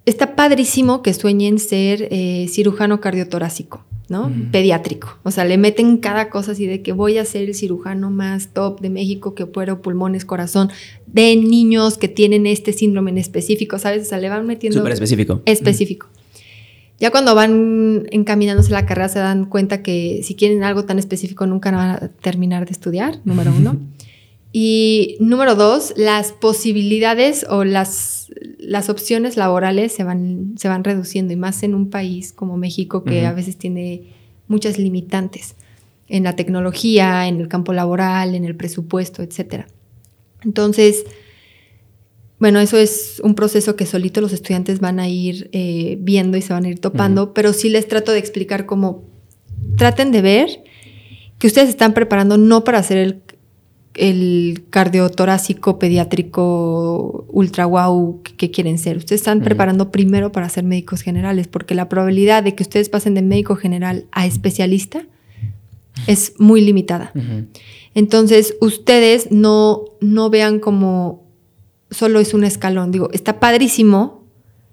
[0.08, 3.84] está padrísimo que sueñen ser eh, cirujano cardiotorácico.
[4.10, 4.32] ¿no?
[4.54, 5.18] Pediátrico.
[5.24, 8.54] O sea, le meten cada cosa así de que voy a ser el cirujano más
[8.54, 10.70] top de México que opero pulmones, corazón,
[11.08, 14.04] de niños que tienen este síndrome en específico, ¿sabes?
[14.04, 14.80] O sea, le van metiendo...
[14.80, 15.42] Súper específico.
[15.44, 16.08] Específico.
[17.00, 21.46] Ya cuando van encaminándose la carrera se dan cuenta que si quieren algo tan específico
[21.46, 23.78] nunca van a terminar de estudiar, número uno.
[24.52, 31.34] Y número dos, las posibilidades o las, las opciones laborales se van, se van reduciendo,
[31.34, 34.14] y más en un país como México que a veces tiene
[34.48, 35.56] muchas limitantes
[36.08, 39.66] en la tecnología, en el campo laboral, en el presupuesto, etc.
[40.44, 41.04] Entonces,
[42.40, 46.42] bueno, eso es un proceso que solito los estudiantes van a ir eh, viendo y
[46.42, 49.04] se van a ir topando, pero sí les trato de explicar cómo
[49.76, 50.64] traten de ver
[51.40, 53.22] que ustedes están preparando no para hacer el
[53.98, 58.98] el cardiotorácico pediátrico ultra wow que, quieren ser.
[58.98, 63.14] Ustedes están preparando primero para ser médicos generales, porque la probabilidad de que ustedes pasen
[63.14, 65.06] de médico general a especialista
[66.06, 67.12] es muy limitada.
[67.96, 71.28] Entonces, ustedes no, no vean como
[71.90, 72.92] solo es un escalón.
[72.92, 74.24] Digo, está padrísimo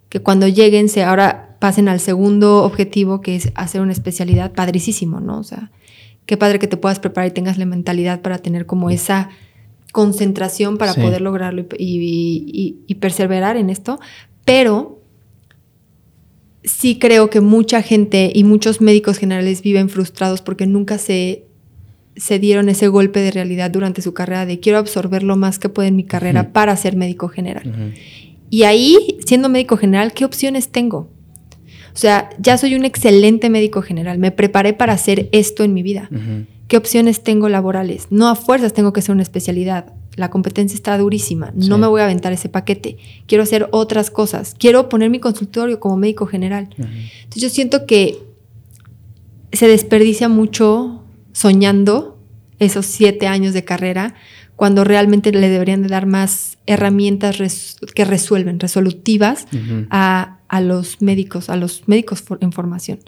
[0.09, 5.21] que cuando lleguen se ahora pasen al segundo objetivo, que es hacer una especialidad, padricísimo,
[5.21, 5.39] ¿no?
[5.39, 5.71] O sea,
[6.27, 9.31] qué padre que te puedas preparar y tengas la mentalidad para tener como esa
[9.93, 14.01] concentración para poder lograrlo y, perseverar en esto,
[14.45, 15.01] pero
[16.65, 21.45] sí creo que mucha gente y muchos médicos generales viven frustrados porque nunca se,
[22.17, 25.69] se dieron ese golpe de realidad durante su carrera de quiero absorber lo más que
[25.69, 27.95] pueda en mi carrera para ser médico general.
[28.51, 31.09] Y ahí, siendo médico general, ¿qué opciones tengo?
[31.95, 35.83] O sea, ya soy un excelente médico general, me preparé para hacer esto en mi
[35.83, 36.09] vida.
[36.67, 38.09] ¿Qué opciones tengo laborales?
[38.11, 39.93] No a fuerzas tengo que ser una especialidad.
[40.17, 41.53] La competencia está durísima.
[41.55, 42.97] No me voy a aventar ese paquete.
[43.27, 44.55] Quiero hacer otras cosas.
[44.59, 46.69] Quiero poner mi consultorio como médico general.
[46.77, 48.19] Entonces yo siento que
[49.53, 52.19] se desperdicia mucho soñando
[52.59, 54.15] esos siete años de carrera
[54.57, 59.47] cuando realmente le deberían de dar más herramientas que resuelven, resolutivas
[59.91, 63.01] a a los médicos, a los médicos en formación,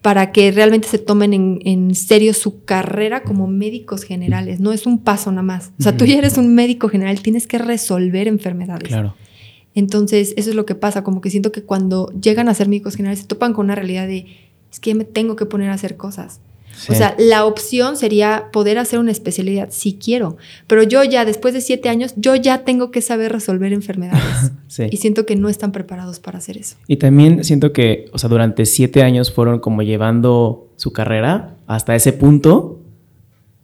[0.00, 4.58] para que realmente se tomen en, serio su carrera como médicos generales.
[4.58, 5.72] No es un paso nada más.
[5.78, 8.88] O sea, tú ya eres un médico general, tienes que resolver enfermedades.
[8.88, 9.14] Claro.
[9.74, 12.96] Entonces, eso es lo que pasa, como que siento que cuando llegan a ser médicos
[12.96, 14.26] generales se topan con una realidad de,
[14.72, 16.40] es que me tengo que poner a hacer cosas.
[16.88, 21.54] O sea, la opción sería poder hacer una especialidad si quiero, pero yo ya después
[21.54, 24.52] de siete años, yo ya tengo que saber resolver enfermedades.
[24.90, 26.76] Y siento que no están preparados para hacer eso.
[26.86, 31.94] Y también siento que, o sea, durante siete años fueron como llevando su carrera hasta
[31.94, 32.80] ese punto,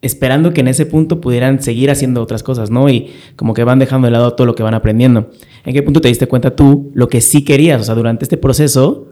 [0.03, 2.91] esperando que en ese punto pudieran seguir haciendo otras cosas, ¿no?
[2.91, 5.31] Y como que van dejando de lado todo lo que van aprendiendo.
[5.65, 7.81] ¿En qué punto te diste cuenta tú lo que sí querías?
[7.81, 9.09] O sea, durante este proceso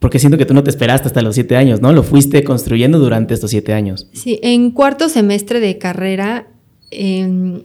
[0.00, 1.92] porque siento que tú no te esperaste hasta los siete años, ¿no?
[1.92, 4.06] Lo fuiste construyendo durante estos siete años.
[4.12, 6.46] Sí, en cuarto semestre de carrera,
[6.90, 7.62] em,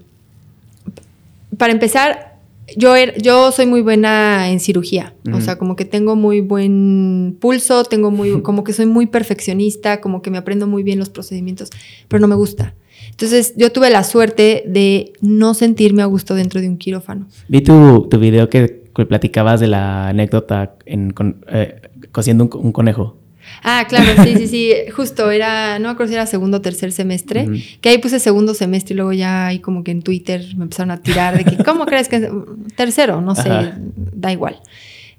[1.58, 2.38] para empezar,
[2.78, 7.38] yo, er- yo soy muy buena en cirugía, o sea, como que tengo muy buen
[7.40, 11.10] pulso, tengo muy, como que soy muy perfeccionista, como que me aprendo muy bien los
[11.10, 11.70] procedimientos,
[12.08, 12.74] pero no me gusta.
[13.12, 17.28] Entonces yo tuve la suerte de no sentirme a gusto dentro de un quirófano.
[17.48, 22.48] Vi tu, tu video que, que platicabas de la anécdota en, con- eh, cosiendo un,
[22.50, 23.18] co- un conejo.
[23.62, 26.92] Ah, claro, sí, sí, sí, justo era, no me acuerdo si era segundo o tercer
[26.94, 27.46] semestre,
[27.82, 30.92] que ahí puse segundo semestre y luego ya ahí como que en Twitter me empezaron
[30.92, 32.30] a tirar de que, ¿cómo crees que
[32.76, 33.20] tercero?
[33.22, 33.78] No sé, Ajá.
[33.96, 34.60] da igual.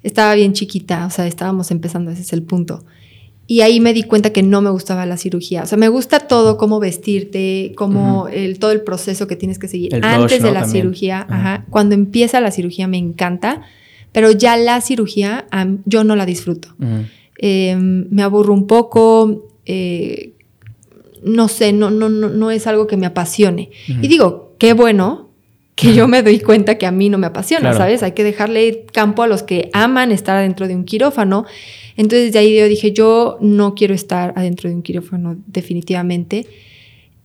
[0.01, 2.83] Estaba bien chiquita, o sea, estábamos empezando, ese es el punto.
[3.47, 5.61] Y ahí me di cuenta que no me gustaba la cirugía.
[5.61, 9.67] O sea, me gusta todo, cómo vestirte, cómo el, todo el proceso que tienes que
[9.67, 10.53] seguir El antes de ¿no?
[10.55, 10.83] la También.
[10.85, 11.27] cirugía.
[11.29, 11.65] Ajá.
[11.69, 13.61] Cuando empieza la cirugía me encanta,
[14.15, 15.45] pero ya la cirugía
[15.85, 16.69] yo no la disfruto
[17.37, 20.31] eh, me aburro un poco, eh,
[21.21, 23.71] no sé, no, no, no, no es algo que me apasione.
[23.87, 25.31] Y digo, qué bueno
[25.75, 27.77] que yo me doy cuenta que a mí no me apasiona, Claro.
[27.77, 28.03] ¿sabes?
[28.03, 31.45] Hay que dejarle campo a los que aman estar adentro de un quirófano.
[31.97, 36.47] Entonces de ahí yo dije, yo no quiero estar adentro de un quirófano definitivamente.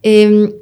[0.03, 0.53] Eh,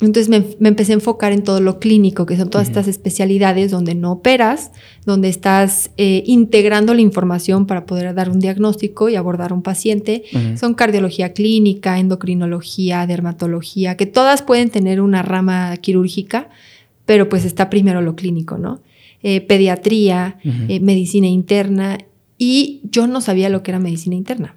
[0.00, 3.72] entonces me, me empecé a enfocar en todo lo clínico, que son todas estas especialidades
[3.72, 4.70] donde no operas,
[5.04, 9.62] donde estás eh, integrando la información para poder dar un diagnóstico y abordar a un
[9.62, 10.22] paciente.
[10.56, 16.48] Son cardiología clínica, endocrinología, dermatología, que todas pueden tener una rama quirúrgica,
[17.04, 18.80] pero pues está primero lo clínico, ¿no?
[19.24, 21.98] Eh, pediatría, eh, medicina interna,
[22.36, 24.54] y yo no sabía lo que era medicina interna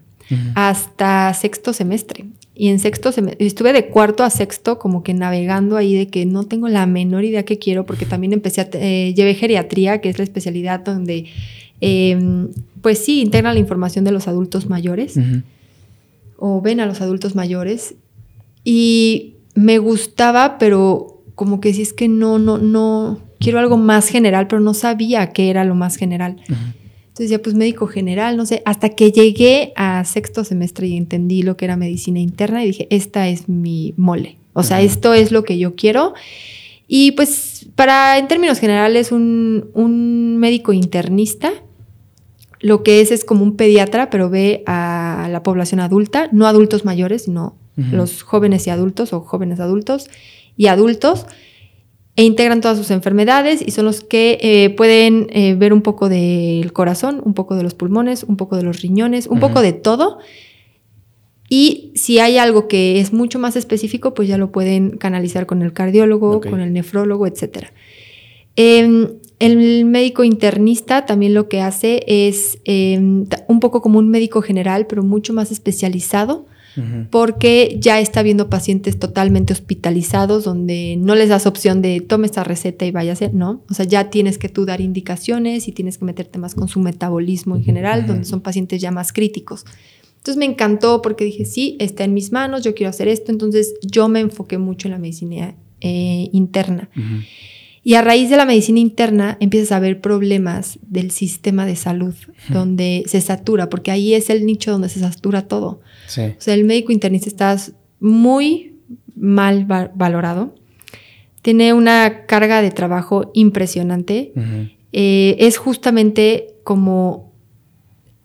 [0.55, 2.25] hasta sexto semestre.
[2.61, 6.27] Y en sexto semestre, estuve de cuarto a sexto como que navegando ahí de que
[6.27, 10.09] no tengo la menor idea qué quiero, porque también empecé a, eh, llevé geriatría, que
[10.09, 11.25] es la especialidad donde,
[11.81, 12.19] eh,
[12.83, 15.17] pues sí, integran la información de los adultos mayores
[16.37, 17.95] o ven a los adultos mayores.
[18.63, 24.07] Y me gustaba, pero como que sí es que no, no, no, quiero algo más
[24.07, 26.35] general, pero no sabía qué era lo más general.
[27.11, 31.43] Entonces ya pues médico general, no sé, hasta que llegué a sexto semestre y entendí
[31.43, 34.37] lo que era medicina interna y dije, esta es mi mole.
[34.53, 36.13] O sea, esto es lo que yo quiero.
[36.87, 41.51] Y pues para, en términos generales, un, un médico internista,
[42.61, 46.85] lo que es es como un pediatra, pero ve a la población adulta, no adultos
[46.85, 50.09] mayores, sino los jóvenes y adultos o jóvenes adultos
[50.55, 51.25] y adultos
[52.21, 56.07] e integran todas sus enfermedades y son los que eh, pueden eh, ver un poco
[56.07, 59.73] del corazón, un poco de los pulmones, un poco de los riñones, un poco de
[59.73, 60.19] todo.
[61.49, 65.63] Y si hay algo que es mucho más específico, pues ya lo pueden canalizar con
[65.63, 67.69] el cardiólogo, con el nefrólogo, etc.
[68.55, 74.85] el médico internista también lo que hace es em, un poco como un médico general,
[74.85, 76.45] pero mucho más especializado
[77.09, 82.43] Porque ya está viendo pacientes totalmente hospitalizados donde no les das opción de tome esta
[82.43, 86.05] receta y váyase, no, o sea, ya tienes que tú dar indicaciones y tienes que
[86.05, 88.07] meterte más con su metabolismo en general, Ujú.
[88.09, 89.65] donde son pacientes ya más críticos.
[90.17, 93.73] Entonces me encantó porque dije, sí, está en mis manos, yo quiero hacer esto, entonces
[93.81, 96.89] yo me enfoqué mucho en la medicina eh, interna.
[96.95, 97.23] Ujú.
[97.83, 102.13] Y a raíz de la medicina interna empiezas a ver problemas del sistema de salud,
[102.49, 105.81] donde se satura, porque ahí es el nicho donde se satura todo.
[106.11, 106.21] Sí.
[106.21, 107.57] O sea, el médico internista está
[107.99, 108.73] muy
[109.15, 110.53] mal va- valorado.
[111.41, 114.31] Tiene una carga de trabajo impresionante.
[114.93, 117.31] Eh, es justamente como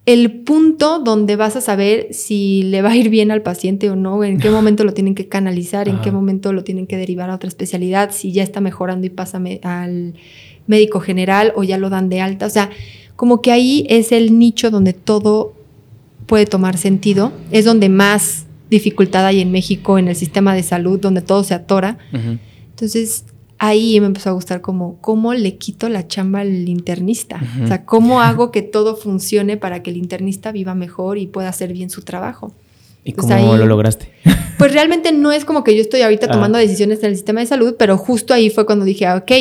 [0.05, 3.95] el punto donde vas a saber si le va a ir bien al paciente o
[3.95, 7.29] no, en qué momento lo tienen que canalizar, en qué momento lo tienen que derivar
[7.29, 10.13] a otra especialidad, si ya está mejorando y pasa al
[10.67, 12.45] médico general o ya lo dan de alta.
[12.45, 12.69] O sea,
[13.15, 15.53] como que ahí es el nicho donde todo
[16.27, 20.99] puede tomar sentido, es donde más dificultad hay en México en el sistema de salud,
[20.99, 21.97] donde todo se atora.
[22.69, 23.25] Entonces
[23.59, 27.41] ahí me empezó a gustar como cómo le quito la chamba al internista.
[27.63, 31.49] O sea, cómo hago que todo funcione para que el internista viva mejor y pueda
[31.49, 32.53] hacer bien su trabajo.
[33.03, 34.11] ¿Y cómo ahí- lo lograste?
[34.57, 36.31] Pues realmente no es como que yo estoy ahorita Ah.
[36.31, 39.31] tomando decisiones en el sistema de salud, pero justo ahí fue cuando dije, ah, ok,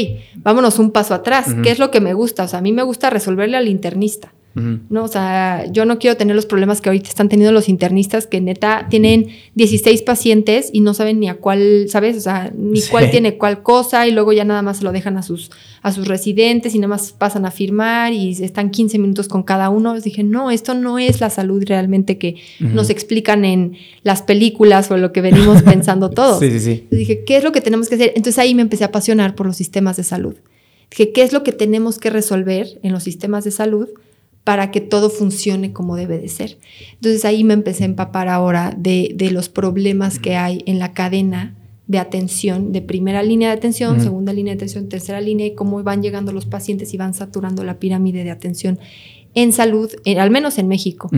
[0.43, 1.49] vámonos un paso atrás.
[1.53, 1.63] Ujú.
[1.63, 2.45] ¿Qué es lo que me gusta?
[2.45, 4.35] O sea, a mí me gusta resolverle al internista.
[4.57, 5.05] ¿No?
[5.05, 8.41] O sea, yo no quiero tener los problemas que ahorita están teniendo los internistas, que
[8.41, 12.17] neta tienen 16 pacientes y no saben ni a cuál, ¿sabes?
[12.17, 12.91] O sea, ni Sí.
[12.91, 15.51] cuál tiene cuál cosa y luego ya nada más se lo dejan a sus,
[15.83, 19.69] a sus residentes y nada más pasan a firmar y están 15 minutos con cada
[19.69, 19.95] uno.
[19.95, 24.91] Les dije, no, esto no es la salud realmente que nos explican en las películas
[24.91, 26.39] o lo que venimos pensando todos.
[26.41, 26.71] Sí, sí, sí.
[26.73, 28.13] Entonces dije, ¿qué es lo que tenemos que hacer?
[28.17, 30.37] Entonces ahí me empecé a apasionar por los sistemas de salud.
[30.91, 33.89] Dije, ¿qué es lo que tenemos que resolver en los sistemas de salud
[34.47, 36.57] para que todo funcione como debe de ser?
[36.93, 40.93] Entonces ahí me empecé a empapar ahora de, de los problemas que hay en la
[40.93, 41.57] cadena
[41.89, 45.83] de atención, de primera línea de atención, segunda línea de atención, tercera línea, y cómo
[45.83, 48.79] van llegando los pacientes y van saturando la pirámide de atención
[49.35, 51.11] en salud, al menos en México.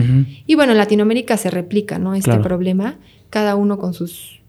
[0.47, 2.15] Y bueno, en Latinoamérica se replica, ¿no?
[2.15, 2.97] Este problema,
[3.29, 4.41] cada uno con sus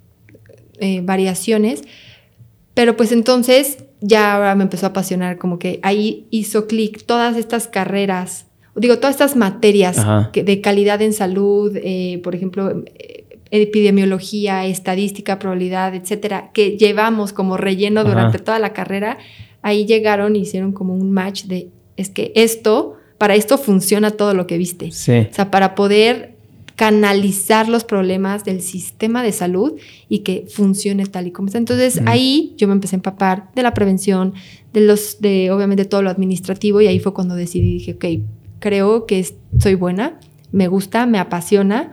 [0.79, 1.85] eh, variaciones.
[2.75, 7.37] Pero pues entonces ya ahora me empezó a apasionar, como que ahí hizo clic todas
[7.37, 9.97] estas carreras, digo, todas estas materias
[10.33, 12.85] de calidad en salud, eh, por ejemplo,
[13.51, 19.19] epidemiología, estadística, probabilidad, etcétera, que llevamos como relleno durante toda la carrera,
[19.63, 24.35] ahí llegaron y hicieron como un match de, es que esto, para esto funciona todo
[24.35, 24.93] lo que viste.
[24.93, 25.27] Sí.
[25.31, 26.37] O sea, para poder
[26.81, 29.75] canalizar los problemas del sistema de salud
[30.09, 31.59] y que funcione tal y como está.
[31.59, 34.33] Entonces ahí yo me empecé a empapar de la prevención,
[34.73, 38.05] de los, de obviamente todo lo administrativo y ahí fue cuando decidí, dije, ok,
[38.61, 39.27] creo que
[39.59, 40.21] soy buena,
[40.53, 41.93] me gusta, me apasiona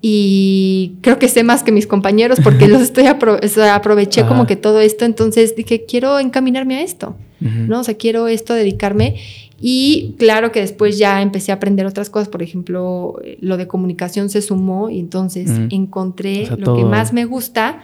[0.00, 4.80] y creo que sé más que mis compañeros porque los estoy aproveché como que todo
[4.80, 7.80] esto, entonces dije, quiero encaminarme a esto, ¿no?
[7.80, 9.16] O sea, quiero esto, dedicarme.
[9.58, 14.28] Y claro que después ya empecé a aprender otras cosas, por ejemplo, lo de comunicación
[14.28, 17.82] se sumó y entonces encontré lo que más me gusta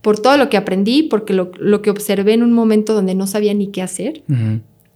[0.00, 3.54] por todo lo que aprendí, porque lo, que observé en un momento donde no sabía
[3.54, 4.22] ni qué hacer.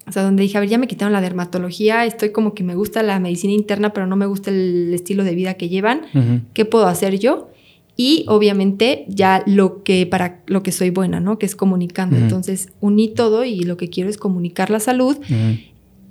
[0.08, 2.76] O sea, donde dije, a ver, ya me quitaron la dermatología, estoy como que me
[2.76, 6.02] gusta la medicina interna, pero no me gusta el estilo de vida que llevan.
[6.54, 7.50] ¿Qué puedo hacer yo?
[7.96, 11.38] Y obviamente ya lo que para lo que soy buena, ¿no?
[11.38, 12.16] Que es comunicando.
[12.16, 15.16] Entonces, uní todo y lo que quiero es comunicar la salud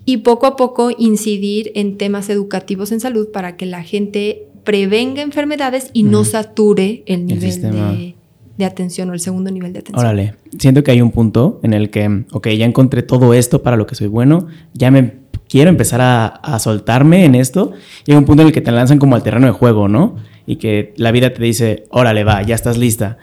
[0.06, 5.22] y poco a poco incidir en temas educativos en salud para que la gente prevenga
[5.22, 8.16] enfermedades y no sature el nivel de
[8.58, 10.06] de atención o el segundo nivel de atención.
[10.06, 13.78] Órale, siento que hay un punto en el que, ok, ya encontré todo esto para
[13.78, 17.74] lo que soy bueno, ya me quiero empezar a, soltarme en esto,
[18.06, 20.16] y hay un punto en el que te lanzan como al terreno de juego, ¿no?
[20.46, 23.18] Y que la vida te dice, órale, va, ya estás lista.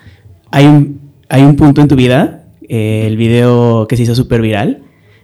[0.50, 4.42] Hay un, hay un punto en tu vida, eh, el video que se hizo súper
[4.42, 4.82] viral,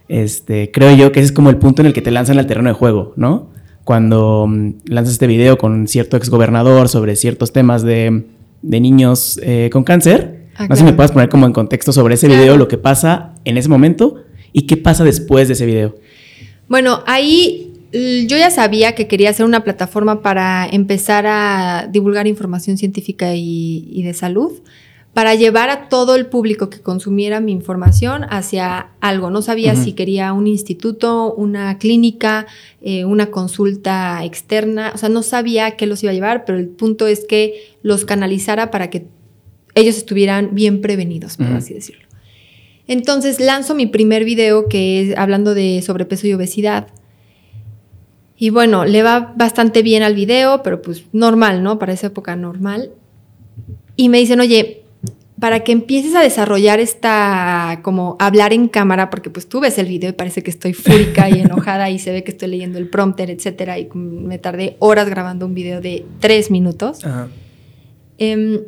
[0.08, 2.46] este, creo yo que ese es como el punto en el que te lanzan al
[2.46, 3.50] terreno de juego, ¿no?
[3.84, 8.24] Cuando mm, lanzas este video con cierto exgobernador sobre ciertos temas de
[8.62, 10.46] de niños eh, con cáncer.
[10.56, 12.78] Ah, no sé si me puedes poner como en contexto sobre ese video, lo que
[12.78, 15.96] pasa en ese momento y qué pasa después de ese video.
[16.68, 22.76] Bueno, ahí yo ya sabía que quería hacer una plataforma para empezar a divulgar información
[22.76, 24.52] científica y de salud
[25.18, 29.30] para llevar a todo el público que consumiera mi información hacia algo.
[29.30, 32.46] No sabía si quería un instituto, una clínica,
[32.80, 36.68] eh, una consulta externa, o sea, no sabía qué los iba a llevar, pero el
[36.68, 39.08] punto es que los canalizara para que
[39.74, 42.06] ellos estuvieran bien prevenidos, por así decirlo.
[42.86, 46.86] Entonces lanzo mi primer video que es hablando de sobrepeso y obesidad.
[48.36, 51.80] Y bueno, le va bastante bien al video, pero pues normal, ¿no?
[51.80, 52.92] Para esa época normal.
[53.96, 54.84] Y me dicen, oye,
[55.40, 59.86] para que empieces a desarrollar esta, como hablar en cámara, porque pues tú ves el
[59.86, 62.88] video y parece que estoy fúrica y enojada y se ve que estoy leyendo el
[62.88, 67.00] prompter, etcétera, y me tardé horas grabando un video de tres minutos.
[68.18, 68.60] Em,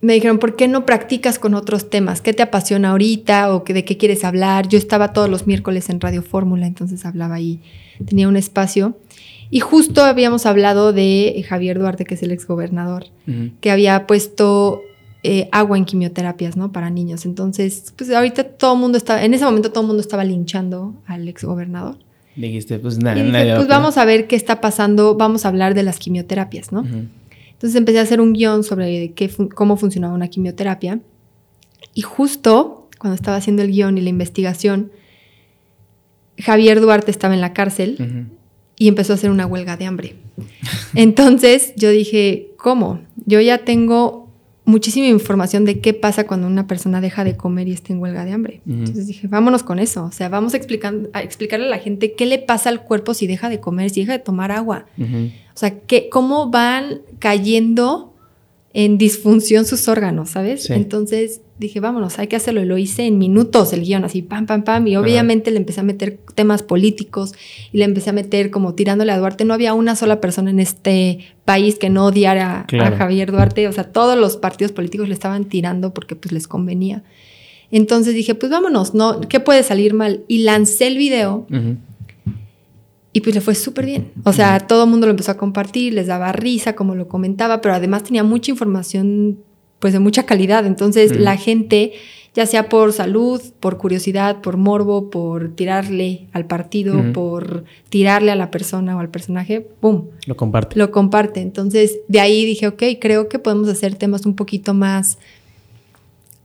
[0.00, 2.20] me dijeron, ¿por qué no practicas con otros temas?
[2.20, 4.68] ¿Qué te apasiona ahorita o de qué quieres hablar?
[4.68, 7.60] Yo estaba todos los miércoles en Radio Fórmula, entonces hablaba ahí,
[8.04, 8.96] tenía un espacio.
[9.50, 13.06] Y justo habíamos hablado de Javier Duarte, que es el exgobernador,
[13.60, 14.82] que había puesto
[15.24, 16.72] eh, agua en quimioterapias, ¿no?
[16.72, 17.24] Para niños.
[17.26, 20.94] Entonces, pues ahorita todo el mundo estaba, en ese momento todo el mundo estaba linchando
[21.06, 21.96] al ex gobernador.
[22.34, 25.98] Dijiste, pues nada, pues vamos a ver qué está pasando, vamos a hablar de las
[25.98, 26.80] quimioterapias, ¿no?
[26.82, 31.00] Entonces empecé a hacer un guion sobre qué cómo funcionaba una quimioterapia.
[31.94, 34.90] Y justo cuando estaba haciendo el guion y la investigación,
[36.38, 38.28] Javier Duarte estaba en la cárcel
[38.78, 40.16] y empezó a hacer una huelga de hambre.
[40.94, 43.00] Entonces yo dije, ¿cómo?
[43.26, 44.21] Yo ya tengo
[44.64, 48.24] muchísima información de qué pasa cuando una persona deja de comer y está en huelga
[48.24, 48.60] de hambre.
[48.66, 50.04] Entonces dije, vámonos con eso.
[50.04, 53.26] O sea, vamos a, a explicarle a la gente qué le pasa al cuerpo si
[53.26, 54.86] deja de comer, si deja de tomar agua.
[54.98, 58.11] O sea, que, cómo van cayendo
[58.74, 60.70] en disfunción sus órganos, ¿sabes?
[60.70, 62.62] Entonces dije, vámonos, hay que hacerlo.
[62.62, 64.86] Y lo hice en minutos el guion, así, pam, pam, pam.
[64.86, 67.34] Y obviamente le empecé a meter temas políticos
[67.70, 69.44] y le empecé a meter como tirándole a Duarte.
[69.44, 73.68] No había una sola persona en este país que no odiara a Javier Duarte.
[73.68, 77.02] O sea, todos los partidos políticos le estaban tirando porque pues les convenía.
[77.70, 79.20] Entonces dije, pues vámonos, ¿no?
[79.20, 80.24] ¿Qué puede salir mal?
[80.28, 81.46] Y lancé el video.
[83.12, 84.12] Y pues le fue súper bien.
[84.24, 87.60] O sea, todo el mundo lo empezó a compartir, les daba risa, como lo comentaba,
[87.60, 89.38] pero además tenía mucha información,
[89.80, 90.64] pues de mucha calidad.
[90.64, 91.92] Entonces la gente
[92.34, 98.36] ya sea por salud, por curiosidad, por morbo, por tirarle al partido, por tirarle a
[98.36, 100.06] la persona o al personaje, ¡pum!
[100.26, 100.78] Lo comparte.
[100.78, 101.40] Lo comparte.
[101.40, 105.18] Entonces, de ahí dije, ok, creo que podemos hacer temas un poquito más,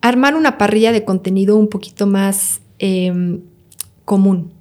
[0.01, 3.39] armar una parrilla de contenido un poquito más em,
[4.03, 4.51] común.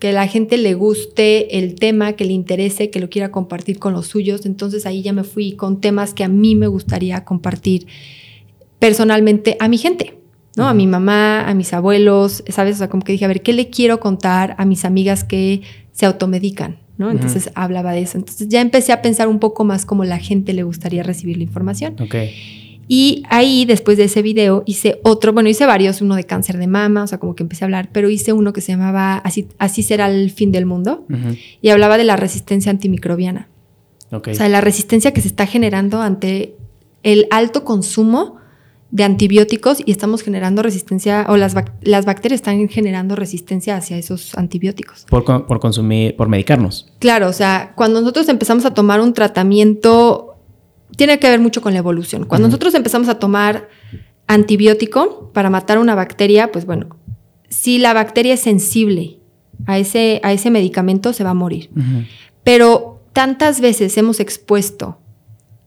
[0.00, 3.92] Que la gente le guste el tema, que le interese, que lo quiera compartir con
[3.92, 4.44] los suyos.
[4.46, 7.86] Entonces ahí ya me fui con temas que a mí me gustaría compartir
[8.80, 10.16] personalmente a mi gente.
[10.56, 10.66] ¿no?
[10.66, 12.74] A mi mamá, a mis abuelos, ¿sabes?
[12.74, 15.62] O sea, como que dije, a ver, ¿qué le quiero contar a mis amigas que
[15.92, 16.78] se automedican?
[17.00, 17.10] ¿no?
[17.10, 18.18] Entonces hablaba de eso.
[18.18, 21.44] Entonces ya empecé a pensar un poco más cómo la gente le gustaría recibir la
[21.44, 21.96] información.
[22.92, 26.66] Y ahí, después de ese video, hice otro, bueno, hice varios, uno de cáncer de
[26.66, 29.46] mama, o sea, como que empecé a hablar, pero hice uno que se llamaba Así,
[29.58, 31.06] así será el fin del mundo
[31.62, 33.48] y hablaba de la resistencia antimicrobiana.
[34.10, 34.32] Okay.
[34.32, 36.56] O sea, la resistencia que se está generando ante
[37.04, 38.38] el alto consumo
[38.90, 44.36] de antibióticos y estamos generando resistencia, o las, las bacterias están generando resistencia hacia esos
[44.36, 45.06] antibióticos.
[45.08, 46.92] Por, por, consumir, por medicarnos.
[46.98, 50.29] Claro, o sea, cuando nosotros empezamos a tomar un tratamiento,
[50.96, 52.24] tiene que ver mucho con la evolución.
[52.24, 53.68] Cuando nosotros empezamos a tomar
[54.26, 56.96] antibiótico para matar una bacteria, pues bueno,
[57.48, 59.18] si la bacteria es sensible
[59.66, 61.70] a ese, a ese medicamento, se va a morir.
[62.44, 64.98] Pero tantas veces hemos expuesto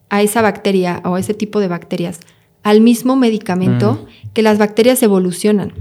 [0.09, 2.19] a esa bacteria o a ese tipo de bacterias
[2.63, 5.73] al mismo medicamento que las bacterias evolucionan.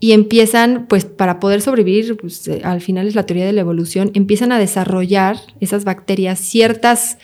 [0.00, 3.62] Y empiezan, pues para poder sobrevivir, pues eh, al final es la teoría de la
[3.62, 7.18] evolución, empiezan a desarrollar esas bacterias ciertas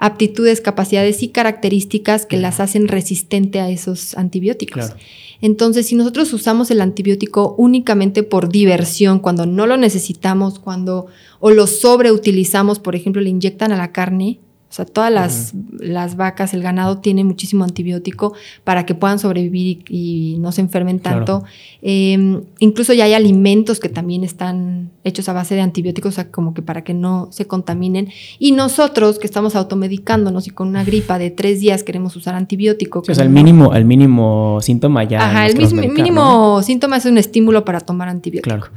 [0.00, 4.94] aptitudes, capacidades y características que las hacen resistente a esos antibióticos.
[5.42, 11.06] Entonces, si nosotros usamos el antibiótico únicamente por diversión, cuando no lo necesitamos, cuando
[11.38, 14.40] o lo sobreutilizamos, por ejemplo, le inyectan a la carne,
[14.70, 19.82] o sea, todas las, las, vacas, el ganado tiene muchísimo antibiótico para que puedan sobrevivir
[19.88, 21.42] y, no se enfermen tanto.
[21.82, 26.30] Em, incluso ya hay alimentos que también están hechos a base de antibióticos, o sea,
[26.30, 28.10] como que para que no se contaminen.
[28.38, 33.00] Y nosotros que estamos automedicándonos y con una gripa de tres días queremos usar antibiótico.
[33.00, 35.24] o sea, el mínimo, el mínimo síntoma ya.
[35.24, 38.56] Ajá, el mínimo síntoma es un estímulo para tomar antibiótico.
[38.56, 38.72] Claro.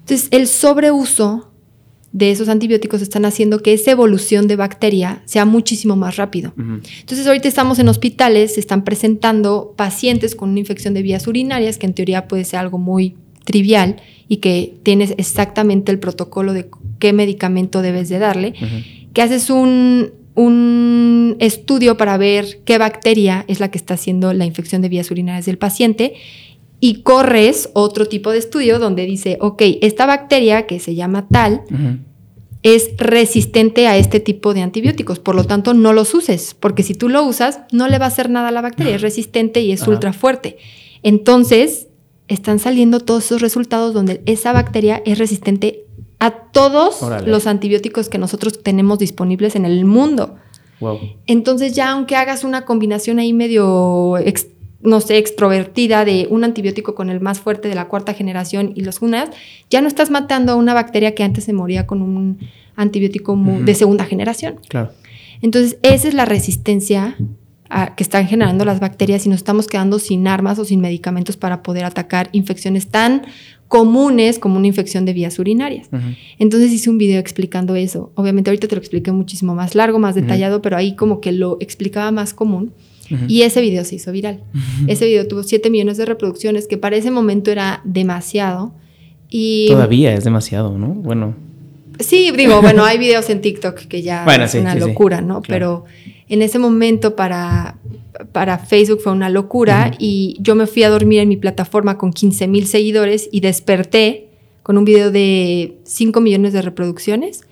[0.00, 1.51] Entonces, el sobreuso
[2.12, 6.52] de esos antibióticos están haciendo que esa evolución de bacteria sea muchísimo más rápido.
[6.56, 11.78] Entonces ahorita estamos en hospitales, se están presentando pacientes con una infección de vías urinarias,
[11.78, 13.96] que en teoría puede ser algo muy trivial
[14.28, 18.54] y que tienes exactamente el protocolo de qué medicamento debes de darle,
[19.14, 24.44] que haces un, un estudio para ver qué bacteria es la que está haciendo la
[24.44, 26.14] infección de vías urinarias del paciente
[26.84, 31.62] y corres otro tipo de estudio donde dice, ok, esta bacteria que se llama tal
[32.64, 36.94] es resistente a este tipo de antibióticos, por lo tanto no los uses, porque si
[36.94, 39.70] tú lo usas no le va a hacer nada a la bacteria, es resistente y
[39.70, 40.56] es ultra fuerte.
[41.04, 41.86] Entonces,
[42.26, 45.84] están saliendo todos esos resultados donde esa bacteria es resistente
[46.18, 50.34] a todos los antibióticos que nosotros tenemos disponibles en el mundo.
[51.28, 54.18] Entonces ya aunque hagas una combinación ahí medio
[54.82, 58.82] no sé, extrovertida de un antibiótico con el más fuerte de la cuarta generación y
[58.82, 59.30] los unas,
[59.70, 62.38] ya no estás matando a una bacteria que antes se moría con un
[62.76, 64.56] antibiótico de segunda generación.
[64.68, 64.90] Claro.
[65.40, 67.16] Entonces, esa es la resistencia
[67.96, 71.62] que están generando las bacterias y nos estamos quedando sin armas o sin medicamentos para
[71.62, 73.22] poder atacar infecciones tan
[73.66, 75.88] comunes como una infección de vías urinarias.
[76.38, 78.12] Entonces hice un video explicando eso.
[78.14, 81.56] Obviamente ahorita te lo expliqué muchísimo más largo, más detallado, pero ahí como que lo
[81.60, 82.74] explicaba más común.
[83.28, 84.42] Y ese video se hizo viral.
[84.86, 88.74] Ese video tuvo 7 millones de reproducciones, que para ese momento era demasiado.
[89.28, 90.88] Y Todavía es demasiado, ¿no?
[90.88, 91.34] Bueno.
[92.00, 95.42] Sí, digo, bueno, hay videos en TikTok que ya es una locura, ¿no?
[95.46, 95.84] Pero
[96.28, 97.76] en ese momento para,
[98.32, 102.12] para Facebook fue una locura y yo me fui a dormir en mi plataforma con
[102.12, 104.28] 15 mil seguidores y desperté
[104.62, 107.42] con un video de 5 millones de reproducciones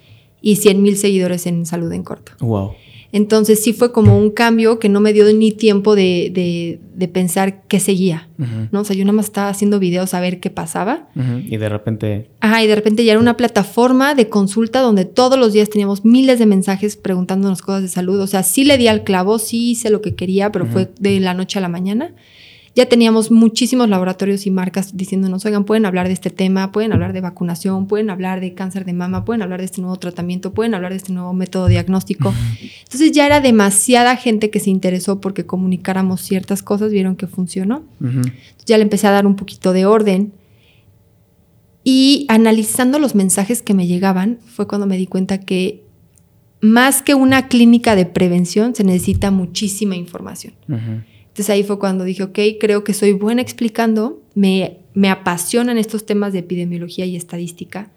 [0.41, 2.33] y 100 mil seguidores en Salud en Corto.
[2.41, 2.73] Wow.
[3.13, 7.63] Entonces sí fue como un cambio que no me dio ni tiempo de, de, pensar
[7.67, 8.29] qué seguía,
[8.71, 8.81] ¿no?
[8.81, 11.09] O sea, yo nada más estaba haciendo videos a ver qué pasaba.
[11.17, 12.31] Y de repente...
[12.41, 16.05] Ajá, y de repente ya era una plataforma de consulta donde todos los días teníamos
[16.05, 18.21] miles de mensajes preguntándonos cosas de salud.
[18.21, 21.19] O sea, sí le di al clavo, sí hice lo que quería, pero fue de
[21.21, 22.15] la noche a la mañana
[22.77, 27.13] ya teníamos muchísimos laboratorios y marcas diciéndonos, oigan, pueden hablar de este tema, pueden hablar
[27.13, 30.75] de vacunación, pueden hablar de cáncer de mama, pueden hablar de este nuevo tratamiento, pueden
[30.75, 32.33] hablar de este nuevo método diagnóstico.
[32.85, 37.83] Entonces ya era demasiada gente que se interesó porque comunicáramos ciertas cosas, vieron que funcionó.
[38.67, 40.33] Ya le empecé a dar un poquito de orden.
[41.83, 45.83] Y analizando los mensajes que me llegaban, fue cuando me di cuenta que
[46.61, 50.55] más que una clínica de prevención, se necesita muchísima información.
[51.41, 56.05] Entonces ahí fue cuando dije, ok, creo que soy buena explicando, me, me apasionan estos
[56.05, 57.91] temas de epidemiología y estadística.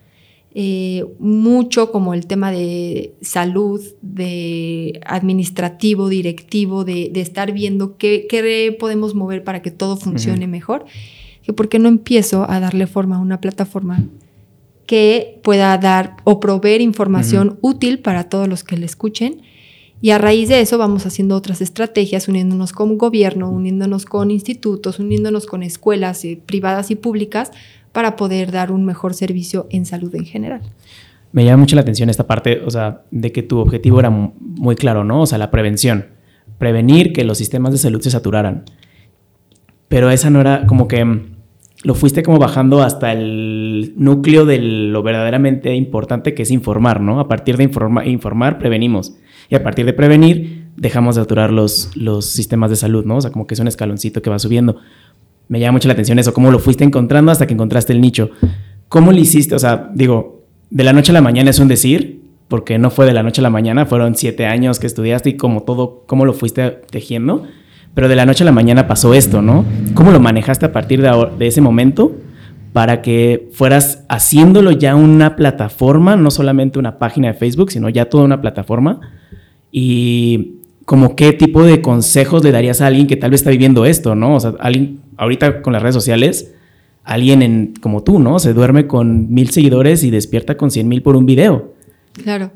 [0.56, 8.74] Eh, mucho como el tema de salud, de administrativo, directivo, de, estar viendo qué, qué,
[8.80, 10.86] podemos mover para que todo funcione mejor.
[11.42, 14.06] Que por qué no empiezo a darle forma a una plataforma
[14.86, 19.42] que pueda dar o proveer información útil para todos los que le escuchen.
[20.04, 25.00] Y a raíz de eso vamos haciendo otras estrategias, uniéndonos con gobierno, uniéndonos con institutos,
[25.00, 27.52] uniéndonos con escuelas eh, privadas y públicas
[27.94, 30.60] para poder dar un mejor servicio en salud en general.
[31.32, 34.76] Me llama mucho la atención esta parte, o sea, de que tu objetivo era muy
[34.76, 35.22] claro, ¿no?
[35.22, 36.08] O sea, la prevención.
[36.58, 38.66] Prevenir que los sistemas de salud se saturaran.
[39.88, 41.22] Pero esa no era como que
[41.84, 47.22] lo fuiste como bajando hasta el núcleo de lo verdaderamente importante que es informar, ¿no?
[47.22, 49.14] A partir de informar, prevenimos.
[49.50, 53.18] Y a partir de prevenir, dejamos de saturar los, los sistemas de salud, ¿no?
[53.18, 54.78] O sea, como que es un escaloncito que va subiendo.
[55.48, 58.32] Me llama mucho la atención eso, cómo lo fuiste encontrando hasta que encontraste el nicho.
[58.90, 59.56] ¿Cómo lo hiciste?
[59.56, 63.06] O sea, digo, de la noche a la mañana es un decir, porque no fue
[63.06, 66.26] de la noche a la mañana, fueron siete años que estudiaste y como todo, cómo
[66.26, 67.46] lo fuiste tejiendo
[67.94, 69.66] pero de la noche a la mañana pasó esto, ¿no?
[69.94, 72.16] ¿Cómo lo manejaste a partir de, de ese momento
[72.74, 78.06] para que fueras haciéndolo ya una plataforma, no solamente una página de Facebook, sino ya
[78.06, 79.00] toda una plataforma?
[79.72, 80.56] Y
[80.86, 84.16] como qué tipo de consejos le darías a alguien que tal vez está viviendo esto,
[84.16, 84.36] ¿no?
[84.36, 86.52] O sea, alguien ahorita con las redes sociales,
[87.04, 88.40] alguien en, como tú, ¿no?
[88.40, 91.74] Se duerme con mil seguidores y despierta con cien mil por un video.
[92.24, 92.52] Claro.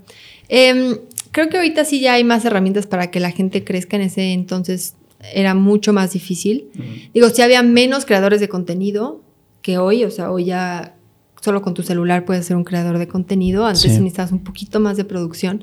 [0.50, 0.98] Em,
[1.32, 4.34] creo que ahorita sí ya hay más herramientas para que la gente crezca en ese
[4.34, 4.96] entonces
[5.34, 6.70] era mucho más difícil.
[7.14, 9.22] Digo, si había menos creadores de contenido
[9.68, 10.96] que hoy, o sea, hoy ya
[11.42, 14.96] solo con tu celular puedes ser un creador de contenido, antes necesitabas un poquito más
[14.96, 15.62] de producción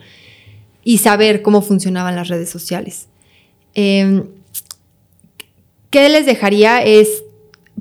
[0.83, 3.09] y saber cómo funcionaban las redes sociales.
[3.73, 4.25] Em,
[5.89, 6.85] ¿Qué les dejaría?
[6.85, 7.25] Es,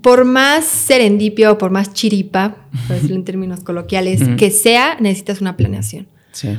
[0.02, 2.56] por más serendipio o por más chiripa,
[2.88, 6.08] por decirlo en términos coloquiales, que sea, necesitas una planeación.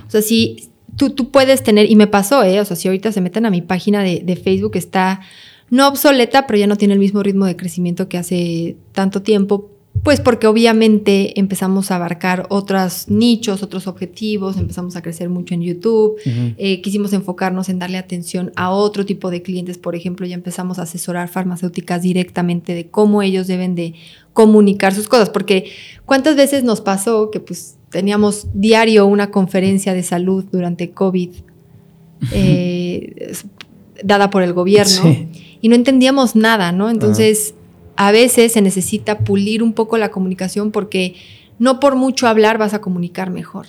[0.06, 2.60] O sea, si, tú, puedes tener, y me pasó, ¿eh?
[2.60, 5.22] O sea, si ahorita se meten a mi página de, Facebook, está
[5.70, 9.70] no obsoleta, pero ya no tiene el mismo ritmo de crecimiento que hace tanto tiempo,
[10.02, 15.62] pues porque obviamente empezamos a abarcar otros nichos, otros objetivos, empezamos a crecer mucho en
[15.62, 20.34] YouTube, eh, quisimos enfocarnos en darle atención a otro tipo de clientes, por ejemplo, ya
[20.34, 23.94] empezamos a asesorar farmacéuticas directamente de cómo ellos deben de
[24.34, 25.70] comunicar sus cosas, porque
[26.04, 31.30] cuántas veces nos pasó que pues teníamos diario una conferencia de salud durante COVID
[32.32, 33.32] eh,
[34.02, 35.16] dada por el gobierno
[35.64, 36.90] y no entendíamos nada, ¿no?
[36.90, 37.54] Entonces,
[37.96, 41.14] a veces se necesita pulir un poco la comunicación porque
[41.58, 43.64] no por mucho hablar vas a comunicar mejor.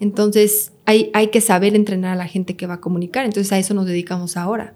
[0.00, 3.26] Entonces, hay, hay que saber entrenar a la gente que va a comunicar.
[3.26, 4.72] Entonces, a eso nos dedicamos ahora,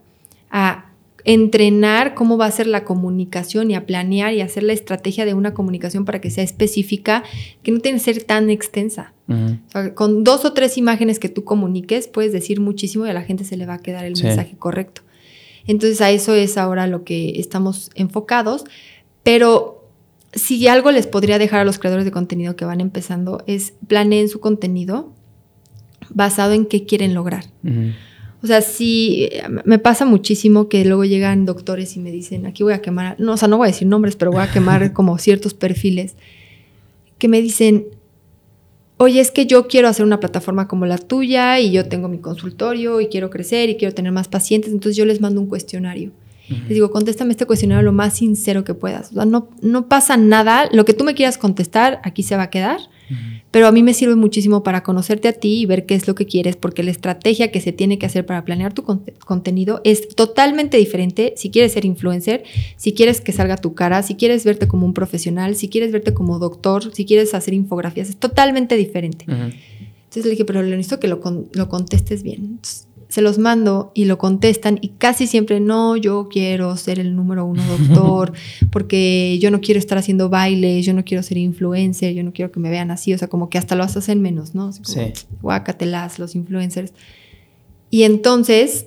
[0.50, 0.90] a
[1.24, 5.32] entrenar cómo va a ser la comunicación y a planear y hacer la estrategia de
[5.32, 7.24] una comunicación para que sea específica,
[7.62, 9.14] que no tiene que ser tan extensa.
[9.94, 13.44] con dos o tres imágenes que tú comuniques, puedes decir muchísimo y a la gente
[13.44, 15.00] se le va a quedar el mensaje correcto.
[15.66, 18.64] Entonces a eso es ahora lo que estamos enfocados,
[19.22, 19.88] pero
[20.32, 24.28] si algo les podría dejar a los creadores de contenido que van empezando es planeen
[24.28, 25.12] su contenido
[26.08, 27.44] basado en qué quieren lograr.
[28.42, 29.28] O sea, sí,
[29.64, 33.32] me pasa muchísimo que luego llegan doctores y me dicen, aquí voy a quemar, no,
[33.32, 36.16] o sea, no voy a decir nombres, pero voy a quemar como ciertos perfiles,
[37.18, 37.86] que me dicen,
[39.02, 42.18] oye, es que yo quiero hacer una plataforma como la tuya y yo tengo mi
[42.18, 46.10] consultorio y quiero crecer y quiero tener más pacientes, entonces yo les mando un cuestionario.
[46.50, 49.12] Les digo, contéstame este cuestionario lo más sincero que puedas.
[49.12, 52.42] O sea, no, no pasa nada, lo que tú me quieras contestar, aquí se va
[52.42, 52.78] a quedar
[53.50, 56.14] pero a mí me sirve muchísimo para conocerte a ti y ver qué es lo
[56.14, 58.84] que quieres, porque la estrategia que se tiene que hacer para planear tu
[59.24, 62.44] contenido es totalmente diferente si quieres ser influencer,
[62.76, 66.14] si quieres que salga tu cara, si quieres verte como un profesional, si quieres verte
[66.14, 69.24] como doctor, si quieres hacer infografías, es totalmente diferente.
[69.28, 71.20] Entonces le dije, pero le necesito que lo,
[71.52, 72.58] lo contestes bien
[73.10, 77.44] se los mando y lo contestan y casi siempre no, yo quiero ser el número
[77.44, 78.32] uno doctor,
[78.70, 82.52] porque yo no quiero estar haciendo bailes, yo no quiero ser influencer, yo no quiero
[82.52, 84.72] que me vean así, o sea, como que hasta lo hacen menos, ¿no?
[84.72, 85.12] sí.
[85.42, 86.92] Guácatelas, los influencers.
[87.90, 88.86] Y entonces,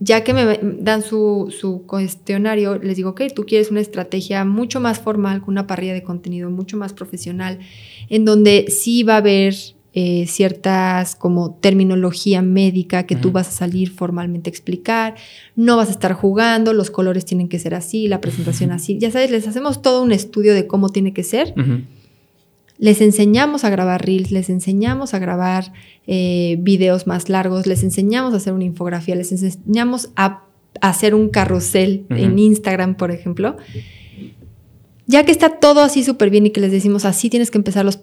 [0.00, 4.80] ya que me dan su, su cuestionario, les digo, ok, tú quieres una estrategia mucho
[4.80, 7.60] más formal, con una parrilla de contenido mucho más profesional,
[8.08, 9.54] en donde sí va a haber
[9.92, 15.16] eh, ciertas como terminología médica que tú vas a salir formalmente a explicar,
[15.56, 19.10] no vas a estar jugando, los colores tienen que ser así, la presentación así, ya
[19.10, 21.54] sabes, les hacemos todo un estudio de cómo tiene que ser.
[22.78, 25.72] Les enseñamos a grabar reels, les enseñamos a grabar
[26.06, 30.44] eh, videos más largos, les enseñamos a hacer una infografía, les enseñamos a,
[30.80, 33.56] hacer un carrusel en Instagram, por ejemplo,
[35.10, 37.84] ya que está todo así súper bien y que les decimos así tienes que empezar
[37.84, 37.98] los,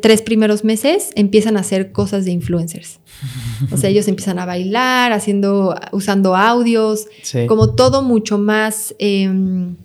[0.00, 3.00] tres primeros meses, empiezan a hacer cosas de influencers.
[3.70, 7.06] O sea, ellos empiezan a bailar, haciendo, usando audios,
[7.46, 9.76] como todo mucho más, em,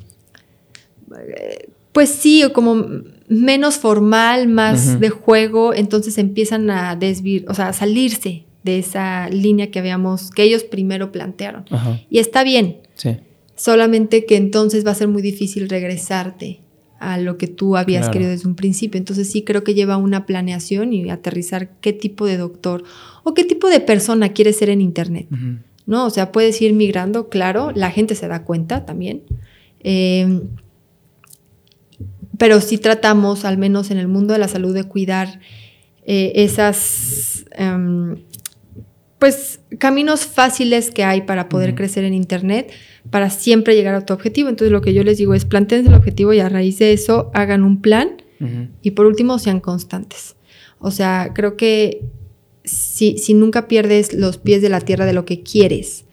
[1.92, 2.86] pues sí, como
[3.28, 9.30] menos formal, más de juego, entonces empiezan a desvir, o sea, a salirse de esa
[9.30, 11.66] línea que habíamos, que ellos primero plantearon.
[12.10, 12.78] Y está bien.
[12.96, 13.18] Sí.
[13.60, 16.62] Solamente que entonces va a ser muy difícil regresarte
[16.98, 18.98] a lo que tú habías querido desde un principio.
[18.98, 22.86] Entonces sí creo que lleva una planeación y aterrizar qué tipo de doctor
[23.26, 25.28] o qué tipo de persona quieres ser en Internet.
[25.86, 26.06] ¿No?
[26.06, 29.24] O sea, puedes ir migrando, claro, la gente se da cuenta también.
[29.82, 30.44] Em,
[32.38, 35.42] pero sí tratamos, al menos en el mundo de la salud, de cuidar
[36.06, 38.16] eh, esas em,
[39.20, 42.72] pues caminos fáciles que hay para poder crecer en Internet,
[43.10, 44.50] para siempre llegar a tu objetivo.
[44.50, 47.32] Entonces lo que yo les digo es planteense el objetivo y a raíz de eso
[47.34, 48.22] hagan un plan
[48.82, 50.36] y por último sean constantes.
[50.80, 52.06] O sea, creo que
[52.64, 56.06] si, si nunca pierdes los pies de la tierra de lo que quieres,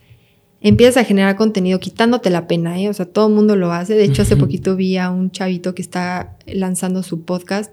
[0.61, 2.89] empiezas a generar contenido quitándote la pena, ¿eh?
[2.89, 3.95] O sea, todo el mundo lo hace.
[3.95, 7.73] De hecho, hace poquito vi a un chavito que está lanzando su podcast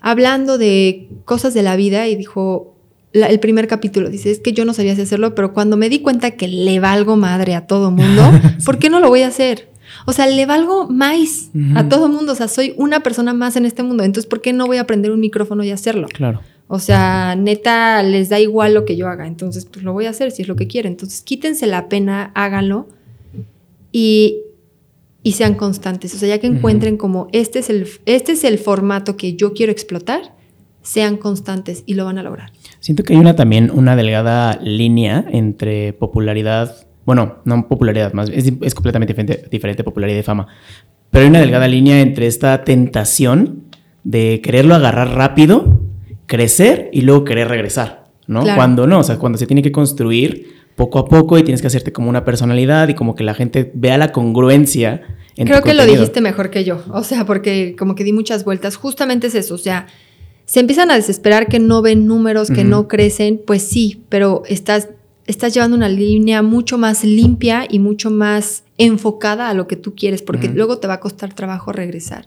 [0.00, 2.74] hablando de cosas de la vida y dijo,
[3.12, 4.08] el primer capítulo.
[4.08, 6.80] Dice, es que yo no sabía si hacerlo, pero cuando me di cuenta que le
[6.80, 8.22] valgo madre a todo mundo,
[8.64, 9.68] ¿por qué no lo voy a hacer?
[10.06, 12.32] O sea, le valgo más a todo mundo.
[12.32, 14.04] O sea, soy una persona más en este mundo.
[14.04, 16.08] Entonces, ¿por qué no voy a aprender un micrófono y hacerlo?
[16.08, 16.40] Claro.
[16.68, 19.26] O sea, neta, les da igual lo que yo haga.
[19.26, 20.92] Entonces, pues lo voy a hacer si es lo que quieren.
[20.92, 22.88] Entonces, quítense la pena, háganlo
[23.92, 24.38] y,
[25.22, 26.14] y sean constantes.
[26.14, 29.52] O sea, ya que encuentren como este es, el, este es el formato que yo
[29.52, 30.36] quiero explotar,
[30.82, 32.52] sean constantes y lo van a lograr.
[32.80, 38.52] Siento que hay una también una delgada línea entre popularidad, bueno, no popularidad, más es,
[38.60, 40.46] es completamente diferente, diferente popularidad y fama,
[41.10, 43.64] pero hay una delgada línea entre esta tentación
[44.04, 45.80] de quererlo agarrar rápido,
[46.26, 48.42] crecer y luego querer regresar, ¿no?
[48.54, 51.66] Cuando no, o sea, cuando se tiene que construir poco a poco y tienes que
[51.66, 55.02] hacerte como una personalidad y como que la gente vea la congruencia.
[55.36, 58.44] En Creo que lo dijiste mejor que yo, o sea, porque como que di muchas
[58.44, 59.88] vueltas, justamente es eso, o sea,
[60.50, 64.88] se empiezan a desesperar que no ven números, que no crecen, pues sí, pero estás,
[65.28, 69.94] estás llevando una línea mucho más limpia y mucho más enfocada a lo que tú
[69.94, 72.26] quieres, porque luego te va a costar trabajo regresar.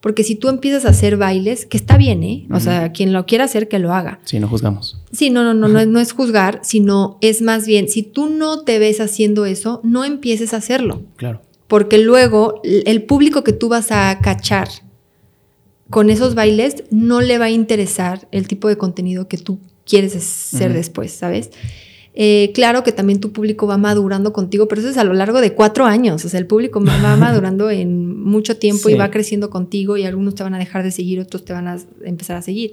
[0.00, 2.46] Porque si tú empiezas a hacer bailes, que está bien, ¿eh?
[2.52, 4.20] O sea, quien lo quiera hacer, que lo haga.
[4.22, 5.02] Sí, no juzgamos.
[5.10, 8.60] Sí, no, no, no, no, no es juzgar, sino es más bien, si tú no
[8.60, 11.02] te ves haciendo eso, no empieces a hacerlo.
[11.16, 11.42] Claro.
[11.66, 14.68] Porque luego el público que tú vas a cachar
[15.90, 20.16] con esos bailes no le va a interesar el tipo de contenido que tú quieres
[20.16, 21.50] hacer después, ¿sabes?
[22.18, 25.42] Eh, claro que también tu público va madurando contigo, pero eso es a lo largo
[25.42, 26.24] de cuatro años.
[26.24, 30.34] O sea, el público va madurando en mucho tiempo y va creciendo contigo y algunos
[30.34, 32.72] te van a dejar de seguir, otros te van a empezar a seguir.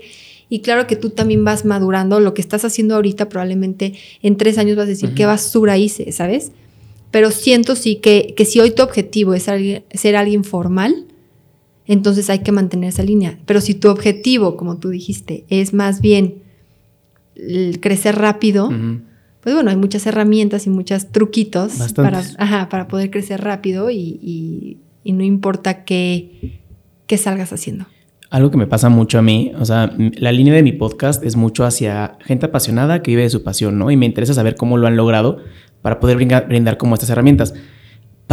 [0.49, 2.21] Y claro que tú también vas madurando.
[2.21, 6.11] Lo que estás haciendo ahorita probablemente en tres años vas a decir, qué basura hice,
[6.13, 6.51] ¿sabes?
[7.11, 11.05] Pero siento sí que, que si hoy tu objetivo es ser alguien formal,
[11.87, 13.39] entonces hay que mantener esa línea.
[13.45, 16.43] Pero si tu objetivo, como tú dijiste, es más bien
[17.79, 18.69] crecer rápido,
[19.41, 22.23] pues bueno, hay muchas herramientas y muchos truquitos para,
[22.69, 26.59] para, poder crecer rápido y, no importa qué,
[27.07, 27.85] qué salgas haciendo.
[28.29, 31.35] Algo que me pasa mucho a mí, o sea, la línea de mi podcast es
[31.35, 33.91] mucho hacia gente apasionada que vive de su pasión, ¿no?
[33.91, 35.37] Y me interesa saber cómo lo han logrado
[35.83, 37.53] para poder brindar, brindar como estas herramientas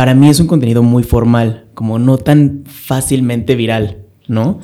[0.00, 4.60] para mí es un contenido muy formal, como no tan fácilmente viral, ¿no?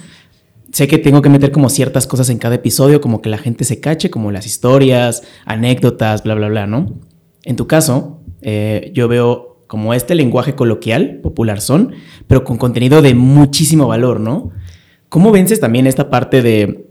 [0.72, 3.64] Sé que tengo que meter como ciertas cosas en cada episodio, como que la gente
[3.64, 6.98] se cache, como las historias, anécdotas, bla, bla, bla, ¿no?
[7.44, 11.92] En tu caso, eh, yo veo como este lenguaje coloquial, popular son,
[12.26, 14.52] pero con contenido de muchísimo valor, ¿no?
[15.10, 16.88] ¿Cómo vences también esta parte de,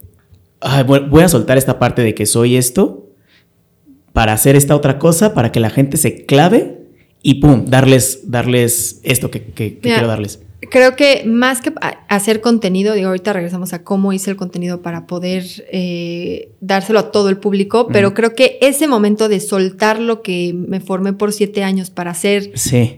[1.09, 3.09] voy a soltar esta parte de que soy esto
[4.13, 6.74] para hacer esta otra cosa, para que la gente se clave
[7.28, 9.41] y pum, darles, darles esto que,
[9.82, 10.41] quiero darles.
[10.69, 11.73] Creo que más que
[12.07, 17.09] hacer contenido, digo, ahorita regresamos a cómo hice el contenido para poder eh, dárselo a
[17.09, 21.34] todo el público, pero creo que ese momento de soltar lo que me formé por
[21.34, 22.51] siete años para ser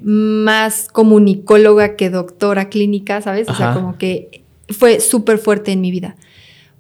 [0.04, 3.48] más comunicóloga que doctora clínica, ¿sabes?
[3.48, 6.18] O sea, como que fue súper fuerte en mi vida,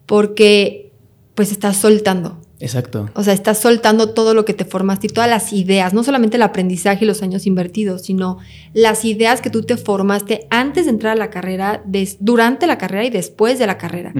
[0.05, 0.91] porque
[1.33, 2.41] pues estás soltando.
[2.59, 3.09] Exacto.
[3.13, 6.37] O sea, estás soltando todo lo que te formaste y todas las ideas, no solamente
[6.37, 8.39] el aprendizaje y los años invertidos, sino
[8.73, 11.83] las ideas que tú te formaste antes de entrar a la carrera,
[12.19, 14.13] durante la carrera y después de la carrera.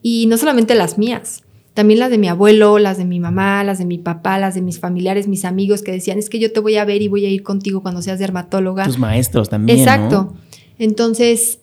[0.00, 1.42] Y no solamente las mías,
[1.74, 4.62] también las de mi abuelo, las de mi mamá, las de mi papá, las de
[4.62, 7.24] mis familiares, mis amigos que decían, es que yo te voy a ver y voy
[7.24, 8.84] a ir contigo cuando seas dermatóloga.
[8.84, 9.78] Tus maestros también.
[9.78, 10.34] Exacto.
[10.78, 11.60] Entonces,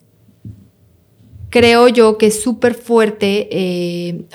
[1.50, 4.26] creo yo que es súper fuerte, eh,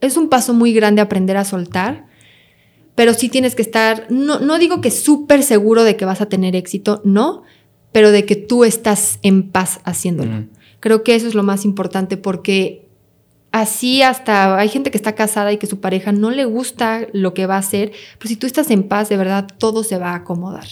[0.00, 2.06] es un paso muy grande aprender a soltar,
[2.94, 6.28] pero sí tienes que estar, no, no digo que súper seguro de que vas a
[6.28, 7.42] tener éxito, no,
[7.92, 10.32] pero de que tú estás en paz haciéndolo.
[10.32, 10.48] Mm.
[10.80, 12.88] Creo que eso es lo más importante porque
[13.52, 17.34] así hasta hay gente que está casada y que su pareja no le gusta lo
[17.34, 20.10] que va a hacer, pero si tú estás en paz, de verdad, todo se va
[20.10, 20.66] a acomodar.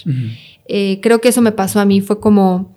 [0.67, 2.75] Eh, creo que eso me pasó a mí, fue como,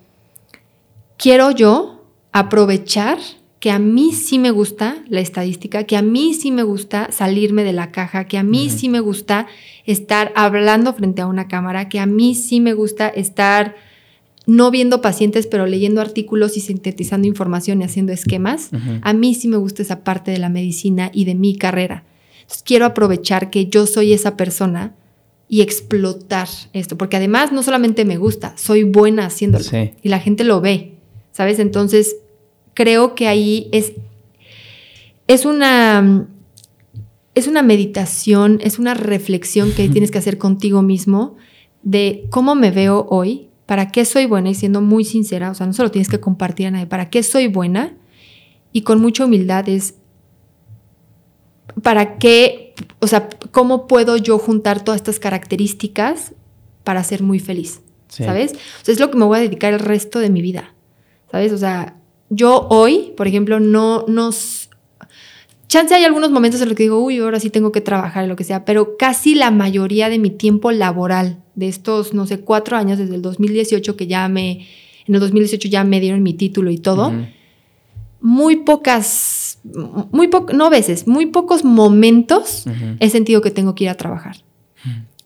[1.17, 3.19] quiero yo aprovechar
[3.63, 7.63] que a mí sí me gusta la estadística, que a mí sí me gusta salirme
[7.63, 9.47] de la caja, que a mí sí me gusta
[9.85, 13.77] estar hablando frente a una cámara, que a mí sí me gusta estar
[14.45, 18.69] no viendo pacientes, pero leyendo artículos y sintetizando información y haciendo esquemas.
[19.01, 22.03] A mí sí me gusta esa parte de la medicina y de mi carrera.
[22.41, 24.93] Entonces, quiero aprovechar que yo soy esa persona
[25.47, 29.63] y explotar esto, porque además no solamente me gusta, soy buena haciéndolo
[30.01, 30.95] y la gente lo ve,
[31.31, 31.59] ¿sabes?
[31.59, 32.17] Entonces,
[32.73, 33.93] creo que ahí es,
[35.27, 36.27] es una...
[37.35, 41.35] Es una meditación, es una reflexión que tienes que hacer contigo mismo
[41.81, 45.65] de cómo me veo hoy, para qué soy buena y siendo muy sincera, o sea,
[45.65, 47.97] no solo tienes que compartir a nadie, para qué soy buena
[48.71, 49.95] y con mucha humildad es
[51.81, 56.35] para qué, o sea, cómo puedo yo juntar todas estas características
[56.83, 58.53] para ser muy feliz, ¿sabes?
[58.53, 60.75] O sea, es lo que me voy a dedicar el resto de mi vida,
[61.31, 61.51] ¿sabes?
[61.51, 61.97] O sea,
[62.29, 64.69] yo hoy, por ejemplo, no nos
[65.73, 68.27] Chance hay algunos momentos en los que digo, uy, ahora sí tengo que trabajar y
[68.27, 72.41] lo que sea, pero casi la mayoría de mi tiempo laboral, de estos, no sé,
[72.41, 74.67] cuatro años, desde el 2018 que ya me,
[75.07, 77.11] en el 2018 ya me dieron mi título y todo,
[78.21, 79.61] muy pocas,
[80.11, 82.65] muy po no veces, muy pocos momentos
[82.99, 84.35] he sentido que tengo que ir a trabajar.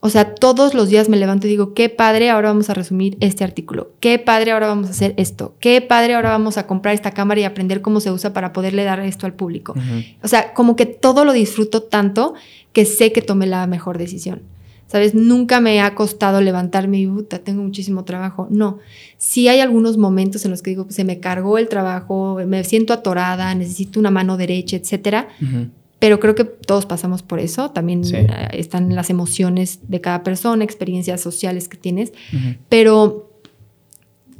[0.07, 3.17] O sea, todos los días me levanto y digo, qué padre, ahora vamos a resumir
[3.19, 3.91] este artículo.
[3.99, 5.53] Qué padre, ahora vamos a hacer esto.
[5.59, 8.85] Qué padre, ahora vamos a comprar esta cámara y aprender cómo se usa para poderle
[8.85, 9.75] dar esto al público.
[10.23, 12.35] O sea, como que todo lo disfruto tanto
[12.71, 14.43] que sé que tomé la mejor decisión.
[14.87, 15.13] ¿Sabes?
[15.13, 18.47] Nunca me ha costado levantarme y, puta, tengo muchísimo trabajo.
[18.49, 18.79] No.
[19.17, 22.93] Sí hay algunos momentos en los que digo, se me cargó el trabajo, me siento
[22.93, 25.27] atorada, necesito una mano derecha, etcétera
[25.99, 27.71] pero creo que todos pasamos por eso.
[27.71, 32.13] También eh, están las emociones de cada persona, experiencias sociales que tienes.
[32.69, 33.31] Pero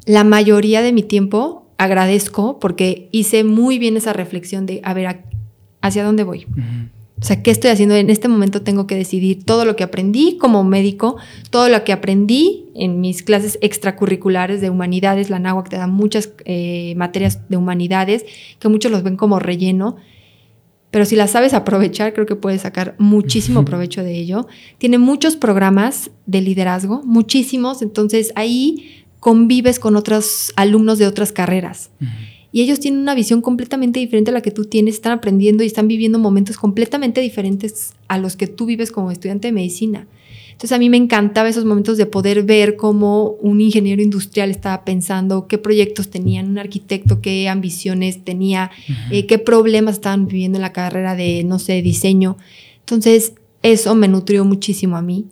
[0.05, 5.23] la mayoría de mi tiempo agradezco porque hice muy bien esa reflexión de, a ver,
[5.81, 6.45] ¿hacia dónde voy?
[7.19, 7.95] O sea, ¿qué estoy haciendo?
[7.95, 11.17] En este momento tengo que decidir todo lo que aprendí como médico,
[11.49, 15.31] todo lo que aprendí en mis clases extracurriculares de humanidades.
[15.31, 18.25] La NAWAC te da muchas eh, materias de humanidades
[18.59, 19.97] que muchos los ven como relleno
[20.97, 24.47] pero si la sabes aprovechar, creo que puedes sacar muchísimo provecho de ello.
[24.79, 31.91] Tiene muchos programas de liderazgo, muchísimos, entonces ahí convives con otros alumnos de otras carreras.
[32.51, 35.67] Y ellos tienen una visión completamente diferente a la que tú tienes, están aprendiendo y
[35.67, 40.07] están viviendo momentos completamente diferentes a los que tú vives como estudiante de medicina.
[40.57, 44.83] Entonces a mí me encantaba esos momentos de poder ver cómo un ingeniero industrial estaba
[44.85, 48.71] pensando, qué proyectos tenían, un arquitecto, qué ambiciones tenía,
[49.11, 52.37] eh, qué problemas estaban viviendo en la carrera de, no sé, diseño.
[52.79, 55.27] Entonces eso me nutrió muchísimo a mí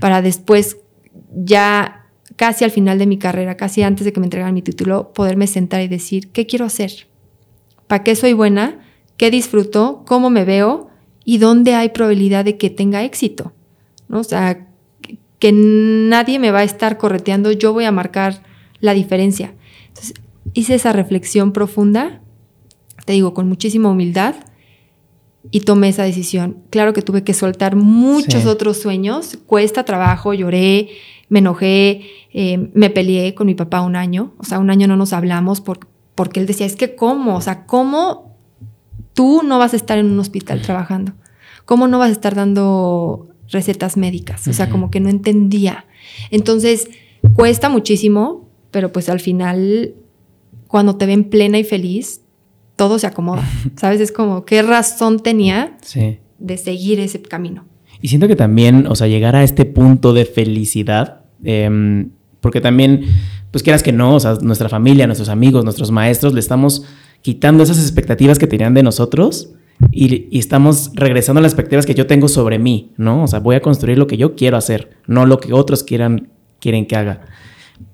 [0.00, 0.78] para después
[1.34, 2.06] ya
[2.36, 5.46] casi al final de mi carrera, casi antes de que me entregaran mi título, poderme
[5.46, 7.06] sentar y decir, ¿qué quiero hacer?
[7.86, 8.80] ¿Para qué soy buena?
[9.18, 10.04] ¿Qué disfruto?
[10.06, 10.88] ¿Cómo me veo?
[11.22, 13.52] ¿Y dónde hay probabilidad de que tenga éxito?
[14.08, 14.20] ¿No?
[14.20, 14.69] O sea,
[15.40, 18.42] que nadie me va a estar correteando, yo voy a marcar
[18.78, 19.54] la diferencia.
[19.88, 20.14] Entonces,
[20.54, 22.20] hice esa reflexión profunda,
[23.06, 24.36] te digo, con muchísima humildad,
[25.50, 26.58] y tomé esa decisión.
[26.68, 30.90] Claro que tuve que soltar muchos otros sueños, cuesta trabajo, lloré,
[31.30, 34.96] me enojé, eh, me peleé con mi papá un año, o sea, un año no
[34.96, 38.36] nos hablamos porque él decía, es que cómo, o sea, ¿cómo
[39.14, 41.12] tú no vas a estar en un hospital trabajando?
[41.64, 45.86] ¿Cómo no vas a estar dando recetas médicas, o sea, como que no entendía.
[46.30, 46.88] Entonces,
[47.34, 49.94] cuesta muchísimo, pero pues al final,
[50.68, 52.22] cuando te ven plena y feliz,
[52.76, 54.00] todo se acomoda, ¿sabes?
[54.00, 55.76] Es como, ¿qué razón tenía
[56.38, 57.64] de seguir ese camino?
[58.00, 63.04] Y siento que también, o sea, llegar a este punto de felicidad, em, porque también,
[63.50, 66.84] pues quieras que no, o sea, nuestra familia, nuestros amigos, nuestros maestros, le estamos
[67.20, 69.52] quitando esas expectativas que tenían de nosotros
[69.90, 73.24] y, estamos regresando a las expectativas que yo tengo sobre mí, ¿no?
[73.24, 76.28] O sea, voy a construir lo que yo quiero hacer, no lo que otros quieran,
[76.58, 77.22] quieren que haga.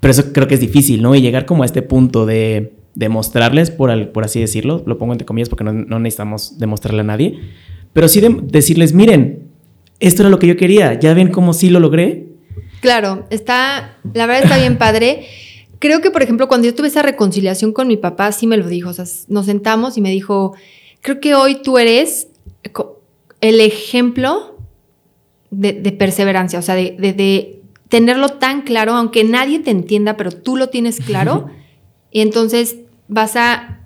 [0.01, 1.15] Pero eso creo que es difícil, ¿no?
[1.15, 5.27] Y llegar como a este punto de, demostrarles, por, por así decirlo, lo pongo entre
[5.27, 7.39] comillas porque no, necesitamos demostrarle a nadie,
[7.93, 9.51] pero sí de decirles, miren,
[10.01, 12.27] esto era lo que yo quería, ya ven cómo sí lo logré.
[12.81, 15.27] Claro, está, la verdad está bien padre.
[15.79, 18.67] Creo que, por ejemplo, cuando yo tuve esa reconciliación con mi papá, sí me lo
[18.67, 20.55] dijo, o sea, nos sentamos y me dijo,
[21.03, 22.29] creo que hoy tú eres
[23.41, 24.59] el ejemplo
[25.51, 30.57] de, perseverancia, o sea, de, de, tenerlo tan claro, aunque nadie te entienda, pero tú
[30.57, 31.49] lo tienes claro,
[32.11, 32.77] y entonces
[33.09, 33.77] vas a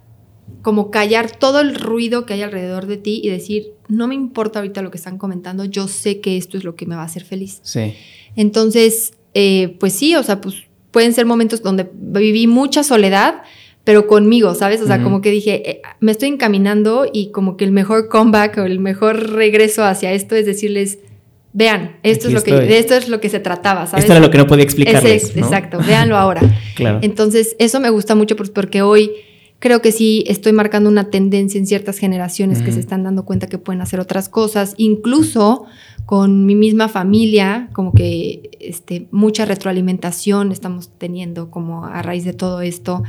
[0.62, 4.58] como callar todo el ruido que hay alrededor de ti y decir, no me importa
[4.58, 7.06] ahorita lo que están comentando, yo sé que esto es lo que me va a
[7.06, 7.60] hacer feliz.
[7.62, 7.94] Sí.
[8.36, 10.56] Entonces, eh, pues sí, o sea, pues
[10.90, 13.42] pueden ser momentos donde viví mucha soledad,
[13.84, 14.82] pero conmigo, ¿sabes?
[14.82, 18.58] O sea, como que dije, eh, me estoy encaminando y como que el mejor comeback
[18.58, 20.98] o el mejor regreso hacia esto es decirles,
[21.52, 24.04] vean, esto es lo que de esto es lo que se trataba, ¿sabes?
[24.04, 25.36] Esto era lo que no podía explicarles.
[25.36, 26.42] Exacto, véanlo ahora.
[26.76, 26.98] claro.
[27.02, 29.12] Entonces, eso me gusta mucho pues, porque hoy
[29.60, 33.46] creo que sí estoy marcando una tendencia en ciertas generaciones que se están dando cuenta
[33.46, 35.66] que pueden hacer otras cosas, incluso
[36.06, 42.32] con mi misma familia, como que este, mucha retroalimentación estamos teniendo como a raíz de
[42.32, 43.02] todo esto.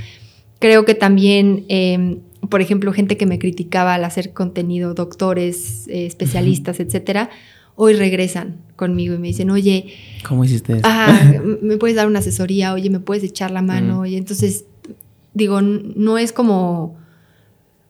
[0.62, 6.06] Creo que también, em, por ejemplo, gente que me criticaba al hacer contenido, doctores, eh,
[6.06, 7.32] especialistas, etcétera,
[7.76, 9.88] hoy regresan conmigo y me dicen, oye,
[10.24, 10.88] ¿cómo hiciste eso?
[11.64, 14.66] me puedes dar una asesoría, oye, me puedes echar la mano, oye, entonces
[15.34, 16.96] digo, no es como,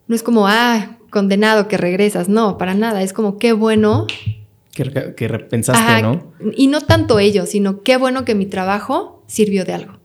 [0.08, 4.08] no es como, ah, condenado que regresas, no, para nada, es como, qué bueno.
[4.74, 6.32] Que, que repensaste, ¿no?
[6.56, 10.01] Y no tanto ellos, sino qué bueno que mi trabajo sirvió de algo.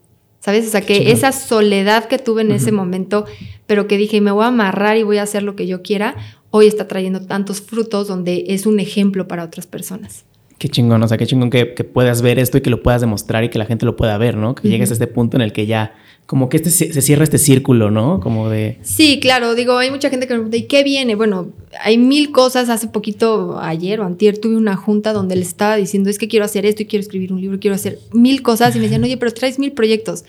[0.47, 0.65] ¿Sabes?
[0.65, 3.25] O sea, que esa soledad que tuve en ese momento,
[3.65, 6.15] pero que dije, me voy a amarrar y voy a hacer lo que yo quiera,
[6.51, 10.23] hoy está trayendo tantos frutos donde es un ejemplo para otras personas.
[10.57, 13.43] Qué chingón, o sea, qué chingón que, puedas ver esto y que lo puedas demostrar
[13.43, 14.55] y que la gente lo pueda ver, ¿no?
[14.55, 15.93] Que llegues a este punto en el que ya,
[16.27, 18.19] como que este, se cierra este círculo, ¿no?
[18.19, 18.77] Como de...
[18.81, 21.15] Sí, claro, digo, hay mucha gente que me pregunta, ¿y qué viene?
[21.15, 22.67] Bueno, hay mil cosas.
[22.67, 26.43] Hace poquito, ayer o antier, tuve una junta donde les estaba diciendo, es que quiero
[26.43, 28.75] hacer esto y quiero escribir un libro, quiero hacer mil cosas.
[28.75, 30.25] Y me decían, oye, pero traes mil proyectos.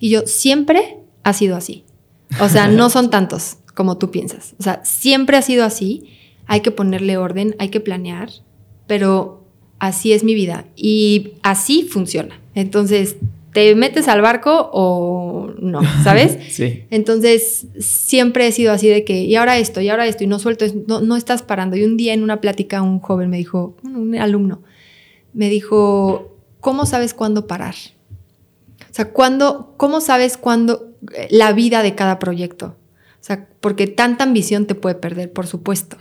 [0.00, 1.84] Y yo, siempre ha sido así.
[2.40, 4.54] O sea, no son tantos como tú piensas.
[4.58, 6.04] O sea, siempre ha sido así.
[6.46, 8.30] Hay que ponerle orden, hay que planear,
[8.86, 9.44] pero
[9.78, 12.40] así es mi vida y así funciona.
[12.54, 13.16] Entonces,
[13.56, 15.80] ¿te metes al barco o no?
[16.04, 16.36] ¿Sabes?
[16.50, 16.84] sí.
[16.90, 20.38] Entonces, siempre he sido así de que, y ahora esto, y ahora esto, y no
[20.38, 21.74] suelto, no, no estás parando.
[21.74, 24.60] Y un día en una plática un joven me dijo, un alumno,
[25.32, 27.74] me dijo, ¿cómo sabes cuándo parar?
[28.90, 32.76] O sea, ¿cuándo, ¿cómo sabes cuándo eh, la vida de cada proyecto?
[33.18, 35.96] O sea, porque tanta ambición te puede perder, por supuesto.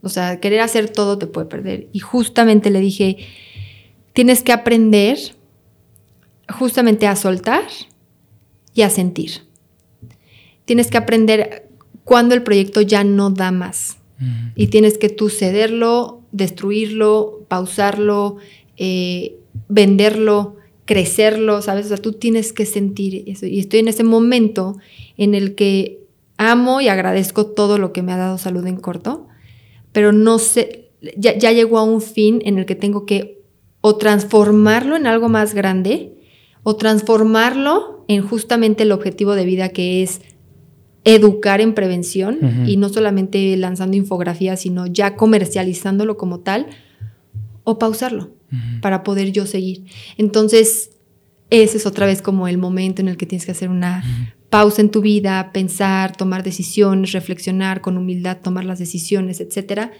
[0.00, 1.86] O sea, querer hacer todo te puede perder.
[1.92, 3.18] Y justamente le dije,
[4.14, 5.18] tienes que aprender
[6.48, 7.64] justamente a soltar
[8.74, 9.42] y a sentir.
[10.64, 11.68] Tienes que aprender
[12.04, 13.98] cuando el proyecto ya no da más.
[14.54, 18.36] Y tienes que tú cederlo, destruirlo, pausarlo,
[18.78, 19.36] eh,
[19.68, 21.86] venderlo, crecerlo, ¿sabes?
[21.86, 23.44] O sea, tú tienes que sentir eso.
[23.44, 24.78] Y estoy en ese momento
[25.16, 26.00] en el que
[26.36, 29.26] amo y agradezco todo lo que me ha dado salud en corto,
[29.92, 33.42] pero no sé, ya, llegó a un fin en el que tengo que
[33.80, 36.14] o transformarlo en algo más grande
[36.64, 40.20] o transformarlo en justamente el objetivo de vida que es
[41.04, 46.66] educar en prevención y no solamente lanzando infografías, sino ya comercializándolo como tal,
[47.62, 48.30] o pausarlo
[48.80, 49.84] para poder yo seguir.
[50.16, 50.92] Entonces,
[51.50, 54.04] ese es otra vez como el momento en el que tienes que hacer una
[54.48, 59.90] pausa en tu vida, pensar, tomar decisiones, reflexionar con humildad, tomar las decisiones, etc.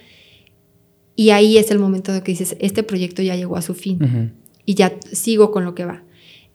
[1.16, 4.32] Y ahí es el momento de que dices, este proyecto ya llegó a su fin
[4.64, 6.03] y ya sigo con lo que va.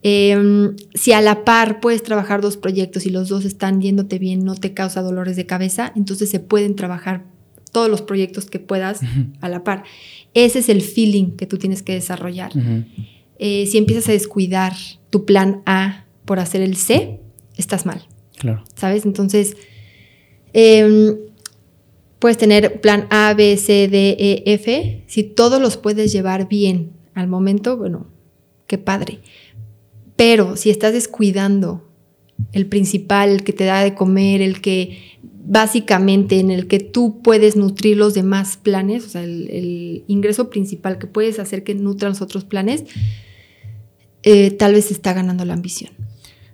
[0.02, 4.46] Em, si a la par puedes trabajar dos proyectos y los dos están yéndote bien,
[4.46, 7.26] no te causa dolores de cabeza, entonces se pueden trabajar
[7.72, 9.02] todos los proyectos que puedas
[9.42, 9.84] a la par.
[10.34, 12.52] Ese es el feeling que tú tienes que desarrollar.
[13.40, 14.74] Eh, si empiezas a descuidar
[15.10, 17.20] tu plan A por hacer el C,
[17.58, 18.02] estás mal.
[18.38, 18.64] Claro.
[18.76, 19.06] ¿Sabes?
[19.06, 19.58] Entonces,
[20.54, 21.18] em,
[22.20, 25.04] puedes tener plan A, B, C, D, E, F.
[25.08, 28.08] Si todos los puedes llevar bien al momento, bueno,
[28.68, 29.20] qué padre.
[30.20, 31.90] Pero si estás descuidando
[32.52, 37.22] el principal, el que te da de comer, el que básicamente en el que tú
[37.22, 42.12] puedes nutrir los demás planes, o sea, el, ingreso principal que puedes hacer que nutran
[42.12, 42.84] los otros planes,
[44.24, 45.94] eh, tal vez está ganando la ambición.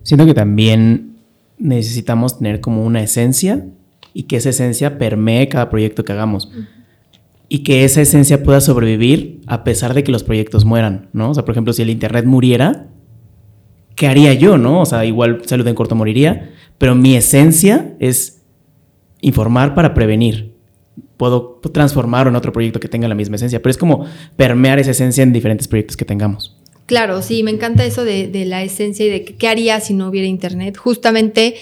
[0.04, 1.16] Siento que también
[1.58, 3.66] necesitamos tener como una esencia
[4.14, 6.52] y que esa esencia permee cada proyecto que hagamos.
[7.50, 11.32] Y que esa esencia pueda sobrevivir a pesar de que los proyectos mueran, ¿no?
[11.32, 12.92] O sea, por ejemplo, si el Internet muriera,
[13.96, 14.82] ¿qué haría yo, no?
[14.82, 18.42] O sea, igual salud en corto moriría, pero mi esencia es
[19.22, 20.54] informar para prevenir.
[21.18, 23.62] puedo transformar en otro proyecto que tenga la misma esencia.
[23.62, 26.58] Pero es como permear esa esencia en diferentes proyectos que tengamos.
[26.86, 30.28] Claro, sí, me encanta eso de, la esencia y de qué haría si no hubiera
[30.28, 30.78] internet.
[30.78, 31.56] Justamente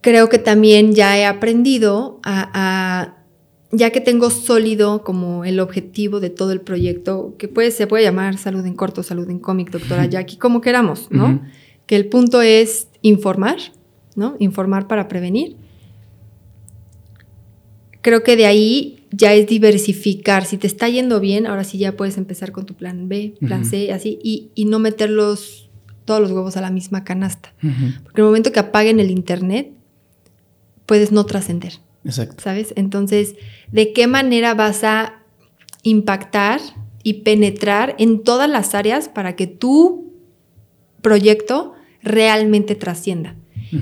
[0.00, 3.15] creo que también ya he aprendido a,
[3.76, 8.04] ya que tengo sólido como el objetivo de todo el proyecto, que puede, se puede
[8.04, 11.42] llamar salud en corto, salud en cómic, doctora Jackie, como queramos, ¿no?
[11.86, 13.58] Que el punto es informar,
[14.14, 14.36] ¿no?
[14.38, 15.56] Informar para prevenir.
[18.00, 20.46] Creo que de ahí ya es diversificar.
[20.46, 23.64] Si te está yendo bien, ahora sí ya puedes empezar con tu plan B, plan
[23.64, 25.10] C, así, y, no meter
[26.04, 27.52] todos los huevos a la misma canasta.
[27.60, 29.70] Porque en el momento que apaguen el Internet,
[30.86, 31.74] puedes no trascender.
[32.06, 32.42] Exacto.
[32.42, 32.72] ¿Sabes?
[32.76, 33.34] Entonces,
[33.70, 35.22] ¿de qué manera vas a
[35.82, 36.60] impactar
[37.02, 40.14] y penetrar en todas las áreas para que tu
[41.02, 43.36] proyecto realmente trascienda?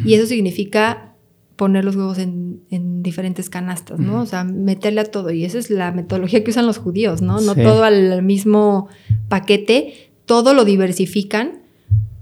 [0.04, 1.14] Y eso significa
[1.56, 4.22] poner los huevos en, diferentes canastas, ¿no?
[4.22, 5.30] O sea, meterle a todo.
[5.30, 7.40] Y esa es la metodología que usan los judíos, ¿no?
[7.40, 8.88] No todo al mismo
[9.28, 11.60] paquete, todo lo diversifican,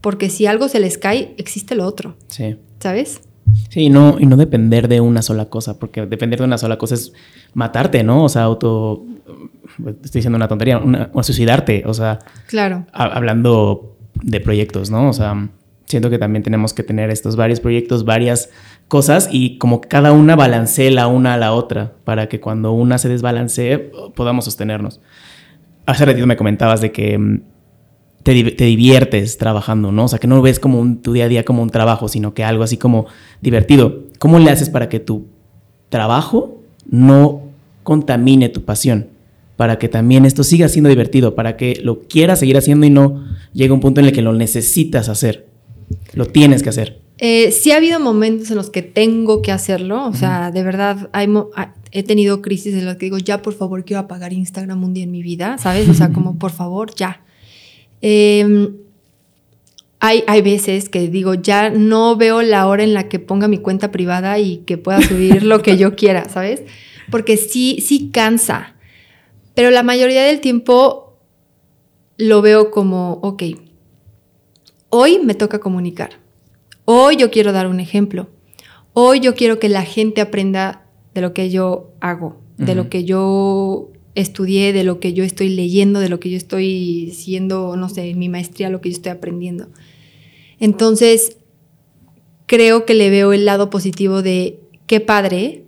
[0.00, 2.16] porque si algo se les cae, existe lo otro.
[2.26, 2.56] Sí.
[2.80, 3.20] ¿Sabes?
[3.72, 6.76] Sí, y no, y no depender de una sola cosa, porque depender de una sola
[6.76, 7.14] cosa es
[7.54, 8.22] matarte, ¿no?
[8.22, 9.02] O sea, auto.
[9.78, 10.78] Estoy diciendo una tontería,
[11.14, 12.18] o suicidarte, o sea.
[12.48, 12.84] Claro.
[12.92, 15.08] hablando de proyectos, ¿no?
[15.08, 15.48] O sea,
[15.86, 18.50] siento que también tenemos que tener estos varios proyectos, varias
[18.88, 22.98] cosas y como cada una balancee la una a la otra para que cuando una
[22.98, 25.00] se desbalancee podamos sostenernos.
[25.86, 27.40] Hace ratito me comentabas de que
[28.22, 30.04] te, diviertes trabajando, ¿no?
[30.04, 32.44] O sea, que no ves como tu día a día como un trabajo, sino que
[32.44, 33.06] algo así como
[33.40, 34.04] divertido.
[34.18, 35.26] ¿Cómo le haces para que tu
[35.88, 37.42] trabajo no
[37.82, 39.08] contamine tu pasión?
[39.56, 43.24] Para que también esto siga siendo divertido, para que lo quieras seguir haciendo y no
[43.52, 45.46] llegue un punto en el que lo necesitas hacer.
[46.14, 47.00] Lo tienes que hacer.
[47.18, 51.08] Eh, sí ha habido momentos en los que tengo que hacerlo, o sea, de verdad
[51.92, 55.04] he tenido crisis en las que digo, ya por favor quiero apagar Instagram un día
[55.04, 55.88] en mi vida, ¿sabes?
[55.88, 57.20] O sea, como por favor, ya.
[58.02, 58.76] Em,
[60.00, 63.58] hay, hay veces que digo, ya no veo la hora en la que ponga mi
[63.58, 66.62] cuenta privada y que pueda subir lo que yo quiera, ¿sabes?
[67.10, 68.74] Porque sí, sí cansa,
[69.54, 71.18] pero la mayoría del tiempo
[72.18, 73.44] lo veo como, ok,
[74.90, 76.22] hoy me toca comunicar
[76.84, 78.28] Hoy yo quiero dar un ejemplo.
[78.92, 83.04] Hoy yo quiero que la gente aprenda de lo que yo hago, de lo que
[83.04, 87.88] yo estudié, de lo que yo estoy leyendo, de lo que yo estoy siendo, no
[87.88, 89.68] sé, mi maestría, lo que yo estoy aprendiendo.
[90.58, 91.38] Entonces,
[92.46, 95.64] creo que le veo el lado positivo de qué padre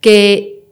[0.00, 0.62] que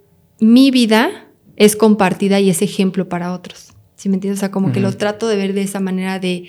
[0.41, 3.73] mi vida es compartida y es ejemplo para otros.
[3.97, 4.39] ¿Sí me entiendes?
[4.39, 6.49] O sea, como que lo trato de ver de esa manera de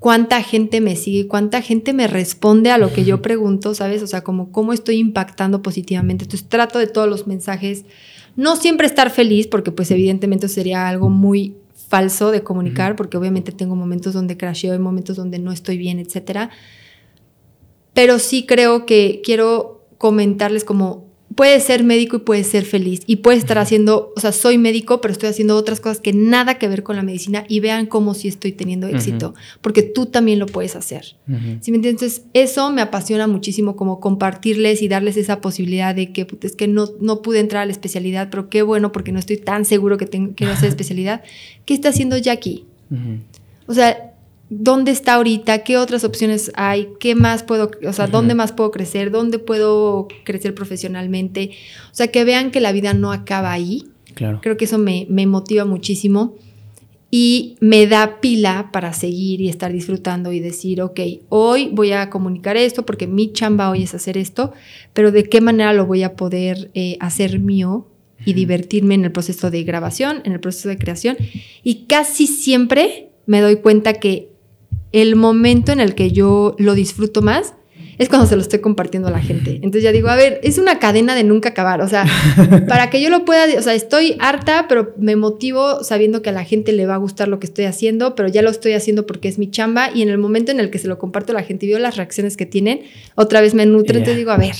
[0.00, 4.02] cuánta gente me sigue, cuánta gente me responde a lo que yo pregunto, ¿sabes?
[4.02, 6.24] O sea, como cómo estoy impactando positivamente.
[6.24, 7.84] Entonces trato de todos los mensajes,
[8.36, 11.56] no siempre estar feliz, porque pues evidentemente sería algo muy
[11.88, 15.98] falso de comunicar, porque obviamente tengo momentos donde crasheo y momentos donde no estoy bien,
[15.98, 16.50] etcétera.
[17.92, 23.16] Pero sí creo que quiero comentarles como puedes ser médico y puedes ser feliz y
[23.16, 26.68] puedes estar haciendo, o sea, soy médico, pero estoy haciendo otras cosas que nada que
[26.68, 30.46] ver con la medicina y vean cómo sí estoy teniendo éxito, porque tú también lo
[30.46, 31.16] puedes hacer.
[31.60, 32.02] ¿Sí me entiendes?
[32.02, 36.68] Entonces, eso me apasiona muchísimo como compartirles y darles esa posibilidad de que es que
[36.68, 39.98] no, no pude entrar a la especialidad, pero qué bueno porque no estoy tan seguro
[39.98, 41.22] que tengo, quiero hacer especialidad.
[41.64, 42.64] ¿Qué está haciendo Jackie?
[43.66, 44.11] O sea,
[44.54, 48.70] dónde está ahorita, qué otras opciones hay, qué más puedo, o sea, dónde más puedo
[48.70, 51.52] crecer, dónde puedo crecer profesionalmente.
[51.90, 53.84] O sea, que vean que la vida no acaba ahí.
[54.14, 54.40] Claro.
[54.42, 56.34] Creo que eso me, motiva muchísimo
[57.10, 61.00] y me da pila para seguir y estar disfrutando y decir, ok,
[61.30, 64.52] hoy voy a comunicar esto porque mi chamba hoy es hacer esto,
[64.92, 67.86] pero de qué manera lo voy a poder eh, hacer mío
[68.24, 71.16] y divertirme en el proceso de grabación, en el proceso de creación.
[71.62, 74.31] Y casi siempre me doy cuenta que
[74.92, 77.54] el momento en el que yo lo disfruto más
[77.98, 79.56] es cuando se lo estoy compartiendo a la gente.
[79.56, 81.80] Entonces ya digo, a ver, es una cadena de nunca acabar.
[81.82, 82.04] O sea,
[82.68, 86.32] para que yo lo pueda, o sea, estoy harta, pero me motivo sabiendo que a
[86.32, 89.06] la gente le va a gustar lo que estoy haciendo, pero ya lo estoy haciendo
[89.06, 91.34] porque es mi chamba y en el momento en el que se lo comparto a
[91.34, 92.80] la gente y veo las reacciones que tienen,
[93.14, 94.54] otra vez me nutre, entonces digo, a ver,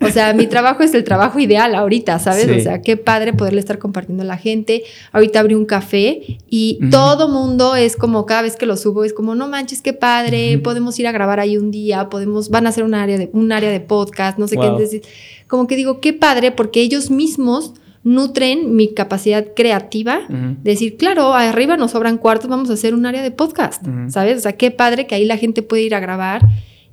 [0.00, 2.48] o sea, mi trabajo es el trabajo ideal ahorita, ¿sabes?
[2.48, 4.82] O sea, qué padre poderle estar compartiendo a la gente.
[5.12, 9.12] Ahorita abrí un café y todo mundo es como, cada vez que lo subo, es
[9.12, 12.70] como, no manches, qué padre, podemos ir a grabar ahí un día, podemos, van a
[12.70, 14.66] hacer un área de, un área de podcast, no sé qué.
[14.66, 15.02] Entonces,
[15.48, 21.32] como que digo, qué padre, porque ellos mismos nutren mi capacidad creativa de decir, claro,
[21.32, 24.38] arriba nos sobran cuartos, vamos a hacer un área de podcast, ¿sabes?
[24.38, 26.46] O sea, qué padre que ahí la gente puede ir a grabar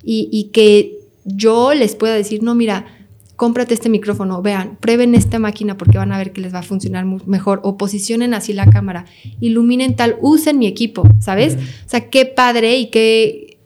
[0.03, 2.85] y, y que yo les pueda decir, no, mira,
[3.35, 6.63] cómprate este micrófono, vean, prueben esta máquina porque van a ver que les va a
[6.63, 9.05] funcionar mejor, o posicionen así la cámara,
[9.39, 11.55] iluminen tal, usen mi equipo, ¿sabes?
[11.55, 13.57] O sea, qué padre y qué,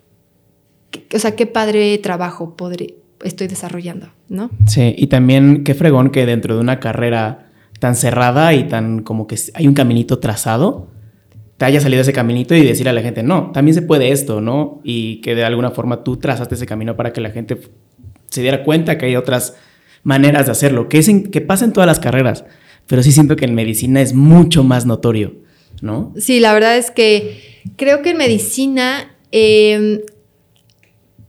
[1.13, 4.49] o sea, qué padre trabajo podré, estoy desarrollando, ¿no?
[4.65, 9.27] Sí, y también qué fregón que dentro de una carrera tan cerrada y tan como
[9.27, 10.87] que hay un caminito trazado,
[11.57, 14.41] te haya salido ese caminito y decir a la gente, no, también se puede esto,
[14.41, 14.81] ¿no?
[14.83, 17.59] Y que de alguna forma tú trazaste ese camino para que la gente
[18.29, 19.55] se diera cuenta que hay otras
[20.03, 22.43] maneras de hacerlo, que, es que pasa en todas las carreras,
[22.87, 25.33] pero sí siento que en medicina es mucho más notorio,
[25.81, 26.13] ¿no?
[26.17, 30.01] Sí, la verdad es que creo que en medicina em,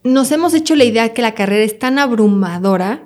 [0.02, 3.04] nos hemos hecho la idea que la carrera es tan abrumadora,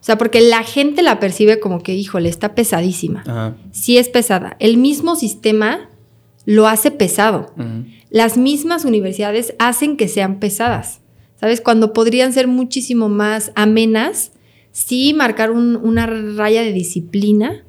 [0.00, 3.54] o sea, porque la gente la percibe como que, híjole, está pesadísima.
[3.70, 4.56] Sí es pesada.
[4.58, 5.91] El mismo sistema
[6.44, 7.54] lo hace pesado.
[8.10, 11.00] Las mismas universidades hacen que sean pesadas.
[11.40, 11.60] ¿Sabes?
[11.60, 14.30] Cuando podrían ser muchísimo más amenas,
[14.70, 17.64] sí marcar una raya de disciplina,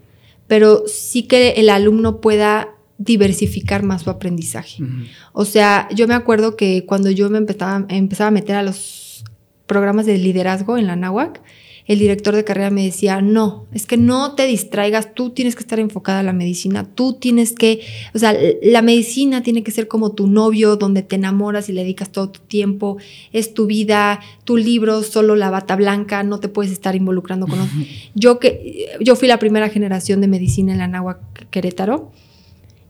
[0.47, 2.69] pero sí que el alumno pueda
[2.99, 4.83] diversificar más su aprendizaje.
[5.31, 9.23] O sea, yo me acuerdo que cuando yo me empezaba, empezaba a meter a los
[9.65, 11.41] programas de liderazgo en la NAWAC,
[11.85, 15.61] el director de carrera me decía, no, es que no te distraigas, tú tienes que
[15.61, 17.81] estar enfocada a la medicina, tú tienes que,
[18.13, 21.81] o sea, la medicina tiene que ser como tu novio, donde te enamoras y le
[21.81, 22.97] dedicas todo tu tiempo,
[23.33, 27.59] es tu vida, tu libro, solo la bata blanca, no te puedes estar involucrando con
[27.59, 27.77] otros.
[28.15, 32.11] Yo, que, yo fui la primera generación de medicina en la Náhuac Querétaro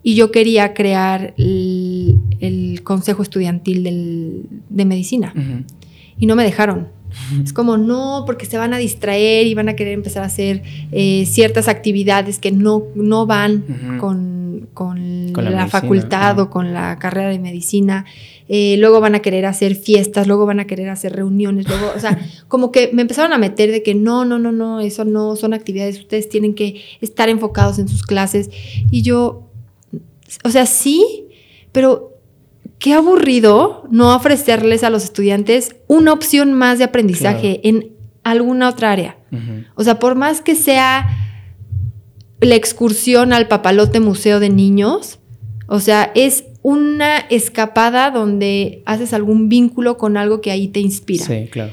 [0.04, 5.34] y yo quería crear el, consejo estudiantil de medicina.
[6.20, 6.90] Y no me dejaron
[7.44, 10.64] es como, no, porque se van a distraer y van a querer empezar a hacer
[10.92, 13.64] eh, ciertas actividades que no, no van
[14.00, 14.68] con,
[15.36, 18.06] la, facultad o con la carrera de medicina.
[18.50, 22.00] Eh, luego van a querer hacer fiestas, luego van a querer hacer reuniones, luego, o
[22.00, 25.36] sea, como que me empezaron a meter de que no, no, no, no, eso no
[25.36, 28.50] son actividades, ustedes tienen que estar enfocados en sus clases.
[28.92, 29.50] Y yo,
[30.44, 31.26] o sea, sí,
[31.72, 32.13] pero
[32.84, 38.92] qué aburrido no ofrecerles a los estudiantes una opción más de aprendizaje en alguna otra
[38.92, 39.16] área.
[39.76, 41.08] O sea, por más que sea
[42.42, 45.20] la excursión al papalote museo de niños,
[45.68, 51.26] o sea, es una escapada donde haces algún vínculo con algo que ahí te inspira.
[51.26, 51.72] Sí, claro.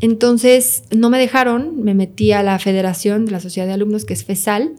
[0.00, 4.14] Entonces, no me dejaron, me metí a la Federación de la Sociedad de Alumnos, que
[4.14, 4.72] es FESAL,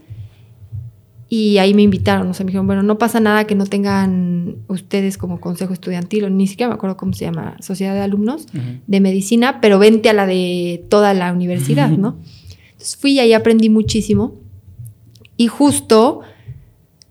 [1.29, 4.57] y ahí me invitaron, o sea, me dijeron, bueno, no pasa nada que no tengan
[4.67, 8.47] ustedes como consejo estudiantil, o ni siquiera me acuerdo cómo se llama, sociedad de alumnos
[8.87, 12.17] de medicina, pero vente a la de toda la universidad, ¿no?
[12.71, 14.35] Entonces fui y ahí aprendí muchísimo.
[15.35, 16.21] Y justo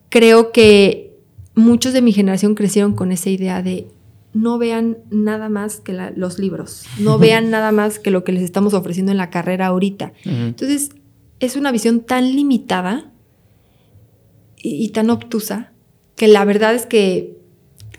[0.09, 1.15] creo que
[1.55, 3.89] muchos de mi generación crecieron con esa idea de
[4.33, 8.43] no vean nada más que los libros, no vean nada más que lo que les
[8.43, 10.13] estamos ofreciendo en la carrera ahorita.
[10.25, 10.91] Entonces,
[11.41, 13.13] es una visión tan limitada
[14.69, 15.73] y, tan obtusa
[16.17, 17.37] que la verdad es que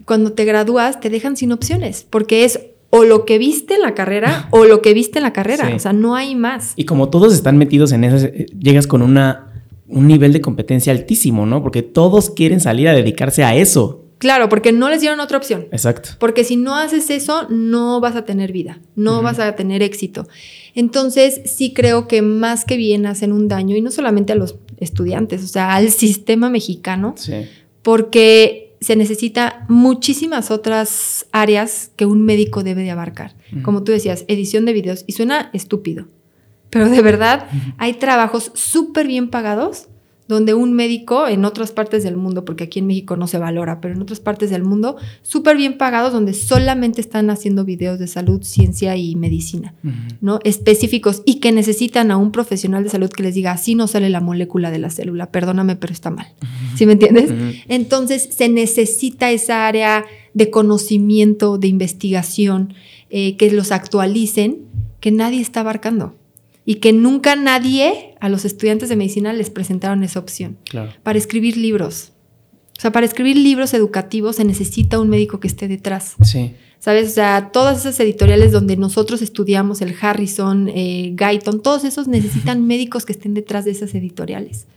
[0.05, 2.59] cuando te gradúas te dejan sin opciones, porque es
[2.89, 5.79] o lo que viste en la carrera o lo que viste en la carrera, o
[5.79, 6.73] sea, no hay más.
[6.75, 10.91] Y como todos están metidos en eso, eh, llegas con una, un nivel de competencia
[10.91, 11.61] altísimo, ¿no?
[11.61, 14.03] Porque todos quieren salir a dedicarse a eso.
[14.17, 15.67] Claro, porque no les dieron otra opción.
[15.71, 16.09] Exacto.
[16.19, 20.27] Porque si no haces eso, no vas a tener vida, no vas a tener éxito.
[20.77, 24.57] Entonces, sí creo que más que bien hacen un daño, y no solamente a los
[24.79, 27.15] estudiantes, o sea, al sistema mexicano,
[27.81, 33.35] porque se necesita muchísimas otras áreas que un médico debe de abarcar.
[33.63, 36.09] Como tú decías, edición de videos, y suena estúpido,
[36.69, 37.47] pero de verdad
[37.79, 39.87] hay trabajos súper bien pagados
[40.27, 43.79] donde un médico en otras partes del mundo, porque aquí en México no se valora,
[43.81, 48.07] pero en otras partes del mundo, súper bien pagados, donde solamente están haciendo videos de
[48.07, 49.73] salud, ciencia y medicina,
[50.21, 50.39] ¿no?
[50.43, 54.09] Específicos y que necesitan a un profesional de salud que les diga, así no sale
[54.09, 56.27] la molécula de la célula, perdóname, pero está mal.
[56.75, 57.31] ¿Sí me entiendes?
[57.67, 62.73] Entonces, se necesita esa área de conocimiento, de investigación,
[63.09, 64.59] eh, que los actualicen,
[64.99, 66.15] que nadie está abarcando
[66.65, 70.57] y que nunca nadie a los estudiantes de medicina les presentaron esa opción.
[71.03, 72.13] Para escribir libros.
[72.77, 76.15] O sea, para escribir libros educativos se necesita un médico que esté detrás.
[76.21, 76.53] Sí.
[76.79, 77.09] ¿Sabes?
[77.09, 82.67] O sea, todas esas editoriales donde nosotros estudiamos, el Harrison, eh, Guyton, todos esos necesitan
[82.67, 84.67] médicos que estén detrás de esas editoriales.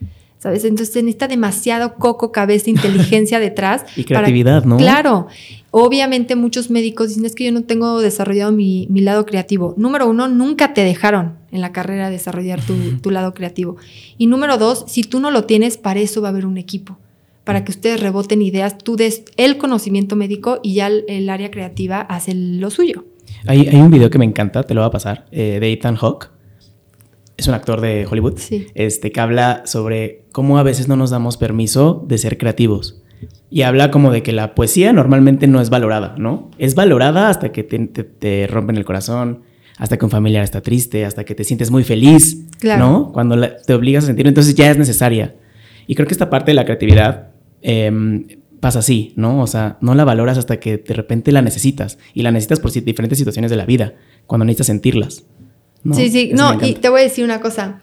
[0.41, 0.65] ¿Sabes?
[0.65, 3.85] Entonces se necesita demasiado coco, cabeza, inteligencia detrás.
[3.95, 4.79] y creatividad, ¿no?
[4.79, 5.27] Claro.
[5.71, 9.75] Obviamente muchos médicos dicen es que yo no tengo desarrollado mi, lado creativo.
[9.77, 13.77] Número uno, nunca te dejaron en la carrera desarrollar tu, lado creativo.
[14.17, 16.99] Y número dos, si tú no lo tienes, para eso va a haber un equipo.
[17.45, 22.01] Para que ustedes reboten ideas, tú des el conocimiento médico y ya el, área creativa
[22.01, 23.05] hace lo suyo.
[23.47, 26.31] Hay, un video que me encanta, te lo voy a pasar, eh, de Ethan Hawke.
[27.41, 28.67] Es un actor de Hollywood, Sí.
[28.75, 33.03] este, que habla sobre cómo a veces no nos damos permiso de ser creativos.
[33.51, 36.51] Y habla como de que la poesía normalmente no es valorada, ¿no?
[36.59, 39.41] Es valorada hasta que te, te- te rompen el corazón,
[39.77, 42.87] hasta que un familiar está triste, hasta que te sientes muy feliz, Claro.
[42.89, 43.13] ¿no?
[43.13, 45.35] Cuando la- te obligas a sentir, entonces ya es necesaria.
[45.87, 47.29] Y creo que esta parte de la creatividad
[47.63, 48.27] em,
[48.61, 49.41] pasa así, ¿no?
[49.43, 51.99] O sea, no la valoras hasta que de repente la necesitas.
[52.15, 53.95] Y la necesitas por diferentes situaciones de la vida,
[54.27, 55.25] cuando necesitas sentirlas.
[55.83, 55.95] ¿No?
[55.95, 57.81] Sí, sí, Eso no, y te voy a decir una cosa.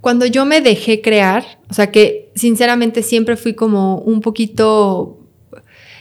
[0.00, 5.18] Cuando yo me dejé crear, o sea que sinceramente siempre fui como un poquito,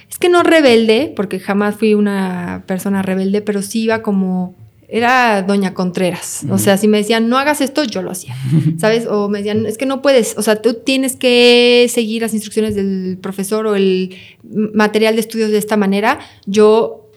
[0.09, 4.55] es que no rebelde, porque jamás fui una persona rebelde, pero sí iba como,
[4.91, 6.41] era Doña Contreras.
[6.49, 8.35] O sea, si me decían, no hagas esto, yo lo hacía,
[8.77, 9.05] ¿sabes?
[9.07, 12.75] O me decían, es que no puedes, o sea, tú tienes que seguir las instrucciones
[12.75, 16.19] del profesor o el material de estudios de esta manera.
[16.45, 17.10] Yo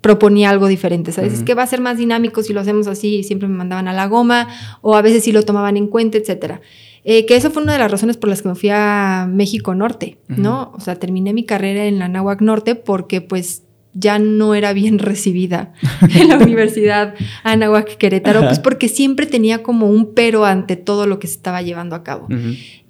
[0.00, 1.32] proponía algo diferente, ¿sabes?
[1.32, 1.46] Es Ujú.
[1.46, 3.92] que va a ser más dinámico si lo hacemos así, y siempre me mandaban a
[3.92, 4.48] la goma,
[4.82, 6.60] o a veces sí lo tomaban en cuenta, etcétera.
[7.04, 9.74] Eh, que eso fue una de las razones por las que me fui a México
[9.74, 10.72] Norte, ¿no?
[10.76, 13.62] O sea, terminé mi carrera en la Náhuac Norte porque pues
[13.94, 15.72] ya no era bien recibida
[16.14, 21.18] en la Universidad Anáhuac Querétaro, pues porque siempre tenía como un pero ante todo lo
[21.18, 22.28] que se estaba llevando a cabo.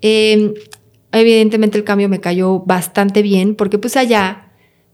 [0.02, 0.54] Eh,
[1.12, 4.49] evidentemente el cambio me cayó bastante bien porque pues allá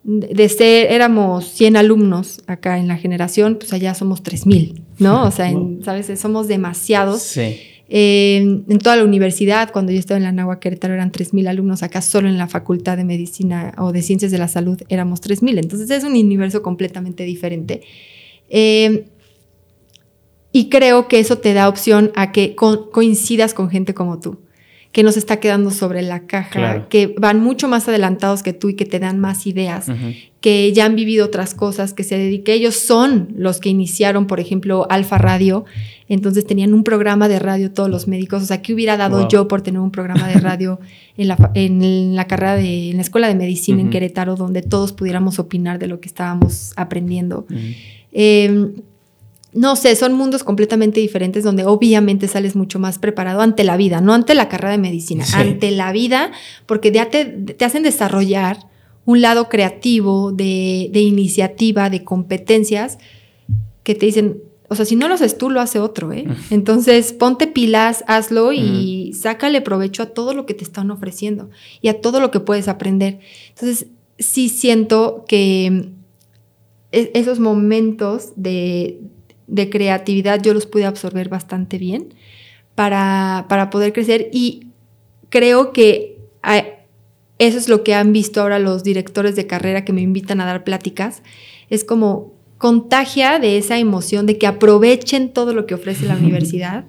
[0.08, 5.24] de ser, éramos 100 alumnos acá en la generación, pues allá somos 3000, ¿no?
[5.26, 6.06] O sea, en- ¿sabes?
[6.20, 7.22] Somos demasiados.
[7.22, 7.56] Sí.
[7.88, 8.36] Eh,
[8.68, 11.82] en toda la universidad, cuando yo estaba en la Nahua Querétaro, eran 3.000 alumnos.
[11.82, 15.58] Acá solo en la Facultad de Medicina o de Ciencias de la Salud éramos 3.000.
[15.58, 17.82] Entonces es un universo completamente diferente.
[18.48, 19.06] Eh,
[20.52, 24.38] y creo que eso te da opción a que co- coincidas con gente como tú,
[24.96, 26.86] que nos está quedando sobre la caja, Claro.
[26.88, 29.88] que van mucho más adelantados que tú y que te dan más ideas
[30.40, 32.54] que ya han vivido otras cosas, que se dediquen.
[32.54, 35.66] Ellos son los que iniciaron, por ejemplo, Alfa Radio.
[36.08, 38.42] Entonces tenían un programa de radio todos los médicos.
[38.42, 39.28] O sea, ¿qué hubiera dado Wow.
[39.28, 40.80] yo por tener un programa de radio
[41.18, 43.90] en la, en la carrera de, en la escuela de medicina en.
[43.90, 47.44] Querétaro, donde todos pudiéramos opinar de lo que estábamos aprendiendo?
[48.12, 48.70] Eh,
[49.56, 54.00] no sé, son mundos completamente diferentes donde obviamente sales mucho más preparado ante la vida,
[54.00, 55.34] no ante la carrera de medicina, Sí.
[55.36, 56.30] ante la vida,
[56.66, 58.58] porque ya te, te hacen desarrollar
[59.06, 62.98] un lado creativo, de, de iniciativa, de competencias,
[63.82, 66.26] que te dicen, o sea, si no lo haces tú, lo hace otro, ¿eh?
[66.50, 71.50] Entonces, ponte pilas, hazlo y sácale provecho a todo lo que te están ofreciendo
[71.80, 73.20] y a todo lo que puedes aprender.
[73.50, 73.86] Entonces,
[74.18, 75.90] sí siento que
[76.90, 79.00] e- esos momentos de,
[79.46, 82.14] de creatividad yo los pude absorber bastante bien
[82.74, 84.68] para, para poder crecer y
[85.28, 86.18] creo que
[87.38, 90.46] eso es lo que han visto ahora los directores de carrera que me invitan a
[90.46, 91.22] dar pláticas.
[91.68, 96.84] Es como contagia de esa emoción de que aprovechen todo lo que ofrece la universidad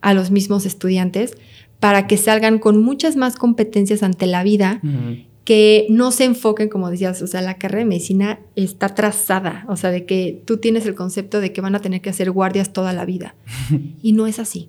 [0.00, 1.36] a los mismos estudiantes
[1.80, 4.80] para que salgan con muchas más competencias ante la vida.
[5.48, 9.78] Que no se enfoquen, como decías, o sea, la carrera de medicina está trazada, o
[9.78, 12.74] sea, de que tú tienes el concepto de que van a tener que hacer guardias
[12.74, 13.34] toda la vida.
[14.02, 14.68] Y no es así.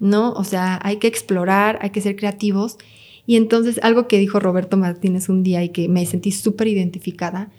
[0.00, 0.32] ¿no?
[0.34, 2.76] O sea, hay que explorar, hay que ser creativos.
[3.24, 7.50] Y entonces, algo que dijo Roberto Martínez un día y que me sentí súper identificada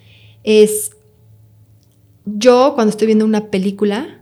[0.44, 0.92] es,
[2.26, 4.22] yo cuando estoy viendo una película,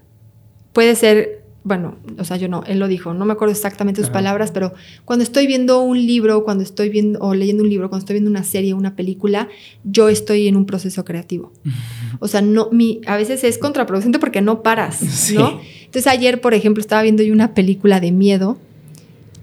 [0.72, 1.37] puede ser,
[1.68, 4.14] bueno, o sea, yo no, él lo dijo, no me acuerdo exactamente sus Ajá.
[4.20, 4.74] palabras, pero
[5.04, 8.32] cuando estoy viendo un libro, cuando estoy viendo o leyendo un libro, cuando estoy viendo
[8.32, 9.50] una serie, una película,
[9.84, 11.52] yo estoy en un proceso creativo.
[12.20, 15.36] O sea, no, mi, a veces es contraproducente porque no paras, Sí.
[15.36, 15.60] ¿no?
[15.86, 18.58] Entonces ayer, por ejemplo, estaba viendo yo una película de miedo.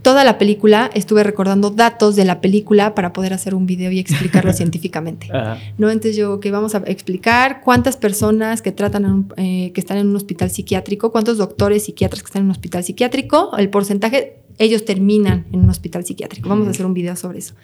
[0.04, 3.98] Toda la película estuve recordando datos de la película para poder hacer un video y
[3.98, 5.28] explicarlo científicamente.
[5.32, 5.58] Ajá.
[5.78, 5.88] ¿no?
[5.90, 9.96] Entonces yo que vamos a explicar cuántas personas que tratan, en un- eh, que están
[9.96, 14.36] en un hospital psiquiátrico, cuántos doctores psiquiatras que están en un hospital psiquiátrico, el porcentaje,
[14.58, 16.48] ellos terminan en un hospital psiquiátrico.
[16.50, 17.54] Vamos a hacer un video sobre eso.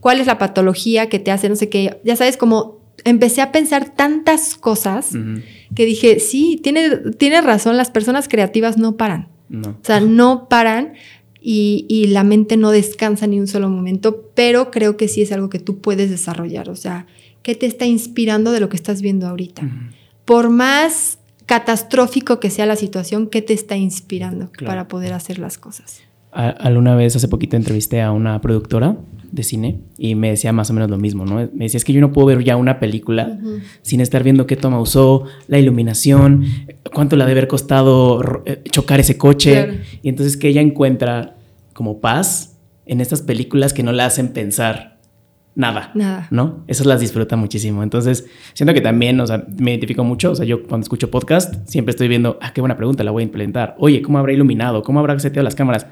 [0.00, 1.98] ¿Cuál es la patología que te hace, no sé qué?
[2.04, 5.12] Ya sabes, como empecé a pensar tantas cosas
[5.74, 9.28] que dije, sí, tiene, tiene razón, las personas creativas no paran.
[9.48, 9.70] No.
[9.70, 10.92] O sea, no paran
[11.40, 15.32] y, y la mente no descansa ni un solo momento, pero creo que sí es
[15.32, 16.68] algo que tú puedes desarrollar.
[16.68, 17.06] O sea,
[17.42, 19.62] ¿qué te está inspirando de lo que estás viendo ahorita?
[20.24, 24.70] Por más catastrófico que sea la situación, ¿qué te está inspirando Claro.
[24.70, 26.00] para poder hacer las cosas?
[26.30, 28.96] Alguna vez, hace poquito, entrevisté a una productora
[29.30, 31.36] de cine y me decía más o menos lo mismo, ¿no?
[31.36, 33.38] Me decía, es que yo no puedo ver ya una película
[33.82, 36.44] sin estar viendo qué toma usó, la iluminación,
[36.92, 39.52] cuánto le ha de haber costado eh, chocar ese coche.
[39.52, 39.72] Claro.
[40.02, 41.36] Y entonces que ella encuentra
[41.72, 42.56] como paz
[42.86, 44.98] en estas películas que no la hacen pensar
[45.54, 45.90] nada.
[45.94, 46.28] Nada.
[46.30, 46.64] ¿No?
[46.68, 47.82] Esas las disfruta muchísimo.
[47.82, 50.30] Entonces, siento que también, o sea, me identifico mucho.
[50.30, 53.22] O sea, yo cuando escucho podcast, siempre estoy viendo, ah, qué buena pregunta, la voy
[53.22, 53.74] a implementar.
[53.78, 54.82] Oye, ¿cómo habrá iluminado?
[54.82, 55.86] ¿Cómo habrá seteado las cámaras?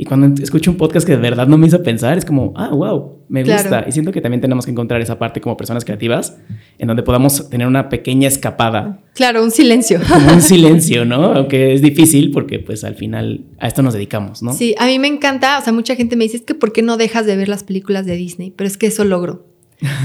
[0.00, 2.68] Y cuando escucho un podcast que de verdad no me hizo pensar, es como, ah,
[2.68, 3.84] wow, me gusta.
[3.88, 6.38] Y siento que también tenemos que encontrar esa parte como personas creativas,
[6.78, 9.00] en donde podamos tener una pequeña escapada.
[9.14, 9.98] Claro, un silencio.
[10.08, 11.32] Como un silencio, ¿no?
[11.34, 14.52] Aunque es difícil porque pues al final a esto nos dedicamos, ¿no?
[14.52, 16.82] Sí, a mí me encanta, o sea, mucha gente me dice, es que ¿por qué
[16.82, 18.52] no dejas de ver las películas de Disney?
[18.54, 19.46] Pero es que eso logro.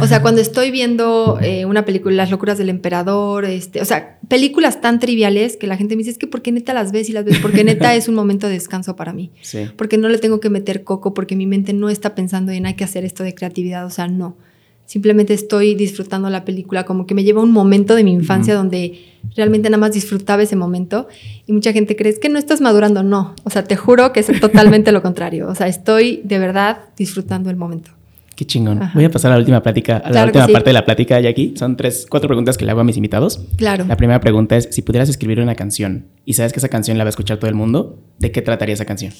[0.02, 4.20] O sea, cuando estoy viendo eh, una película, Las locuras del emperador, este, o sea,
[4.28, 7.10] películas tan triviales que la gente me dice, es que ¿por qué neta las ves
[7.10, 7.40] y las ves?
[7.40, 9.32] Porque neta es un momento de descanso para mí.
[9.42, 9.68] Sí.
[9.76, 12.76] Porque no le tengo que meter coco, porque mi mente no está pensando en hay
[12.76, 14.38] que hacer esto de creatividad, o sea, no.
[14.86, 19.00] Simplemente estoy disfrutando la película, como que me lleva un momento de mi infancia donde
[19.36, 21.08] realmente nada más disfrutaba ese momento.
[21.48, 23.02] Y mucha gente cree, es que no estás madurando.
[23.02, 25.48] No, o sea, te juro que es totalmente lo contrario.
[25.48, 27.92] O sea, estoy de verdad disfrutando el momento.
[28.36, 28.80] Qué chingón.
[28.96, 31.54] Voy a pasar a la última plática, a la última parte de la plática, Jackie.
[31.56, 33.46] Son tres, cuatro preguntas que le hago a mis invitados.
[33.58, 33.86] Claro.
[33.86, 37.04] La primera pregunta es, si pudieras escribir una canción y sabes que esa canción la
[37.04, 39.14] va a escuchar todo el mundo, ¿de qué trataría esa canción?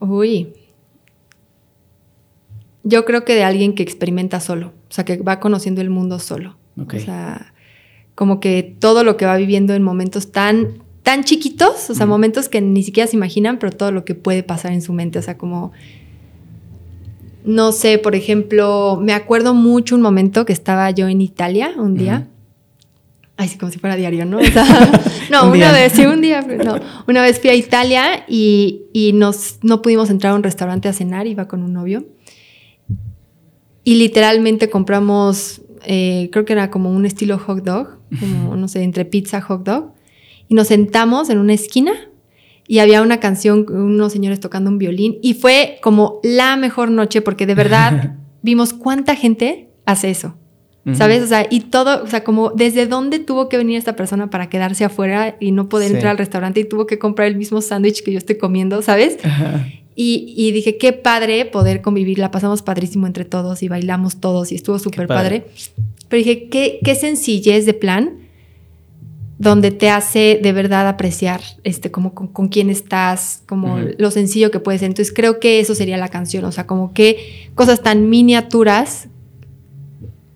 [0.00, 0.54] Uy.
[2.82, 6.18] Yo creo que de alguien que experimenta solo, o sea, que va conociendo el mundo
[6.18, 6.56] solo.
[6.80, 7.00] Okay.
[7.00, 7.52] O sea,
[8.14, 12.48] como que todo lo que va viviendo en momentos tan, tan chiquitos, o sea, momentos
[12.48, 15.22] que ni siquiera se imaginan, pero todo lo que puede pasar en su mente, o
[15.22, 15.72] sea, como
[17.46, 21.94] no sé, por ejemplo, me acuerdo mucho un momento que estaba yo en Italia un
[21.94, 22.26] día.
[23.36, 24.38] Ay, sí, como si fuera diario, ¿no?
[24.40, 24.64] O sea,
[25.30, 26.80] no, una vez, sí, un día, no.
[27.06, 30.92] Una vez fui a Italia y, y, nos, no pudimos entrar a un restaurante a
[30.92, 32.04] cenar, iba con un novio.
[33.84, 38.82] Y literalmente compramos, eh, creo que era como un estilo hot dog, como, no sé,
[38.82, 39.92] entre pizza, hot dog.
[40.48, 41.92] Y nos sentamos en una esquina
[42.68, 47.20] y había una canción, unos señores tocando un violín y fue como la mejor noche
[47.22, 50.36] porque de verdad vimos cuánta gente hace eso.
[50.94, 51.20] ¿Sabes?
[51.24, 54.48] O sea, y todo, o sea, como desde dónde tuvo que venir esta persona para
[54.48, 55.94] quedarse afuera y no poder Sí.
[55.94, 59.18] entrar al restaurante y tuvo que comprar el mismo sándwich que yo estoy comiendo, ¿sabes?
[59.96, 64.52] Y, y dije, qué padre poder convivir, la pasamos padrísimo entre todos y bailamos todos
[64.52, 65.40] y estuvo súper padre.
[65.40, 65.52] padre.
[66.08, 68.18] Pero dije, qué, qué sencillez de plan
[69.38, 74.50] donde te hace de verdad apreciar este, como con, con quién estás, como lo sencillo
[74.50, 74.86] que puede ser.
[74.88, 79.08] Entonces creo que eso sería la canción, o sea, como que cosas tan miniaturas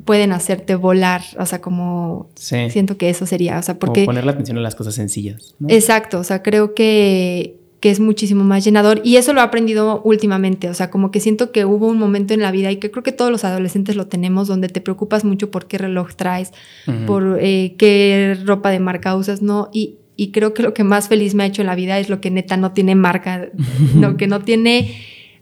[0.05, 2.69] pueden hacerte volar, o sea, como Sí.
[2.71, 4.05] siento que eso sería, o sea, Como porque...
[4.07, 5.55] poner la atención en las cosas sencillas.
[5.61, 5.69] ¿no?
[5.71, 10.03] Exacto, o sea, creo que, que es muchísimo más llenador y eso lo he aprendido
[10.05, 12.91] últimamente, o sea, como que siento que hubo un momento en la vida y que
[12.91, 16.53] creo que todos los adolescentes lo tenemos, donde te preocupas mucho por qué reloj traes,
[17.07, 19.71] por eh, qué ropa de marca usas, ¿no?
[19.73, 22.11] Y, y creo que lo que más feliz me ha hecho en la vida es
[22.11, 23.49] lo que neta no tiene marca,
[23.97, 24.95] lo que no tiene,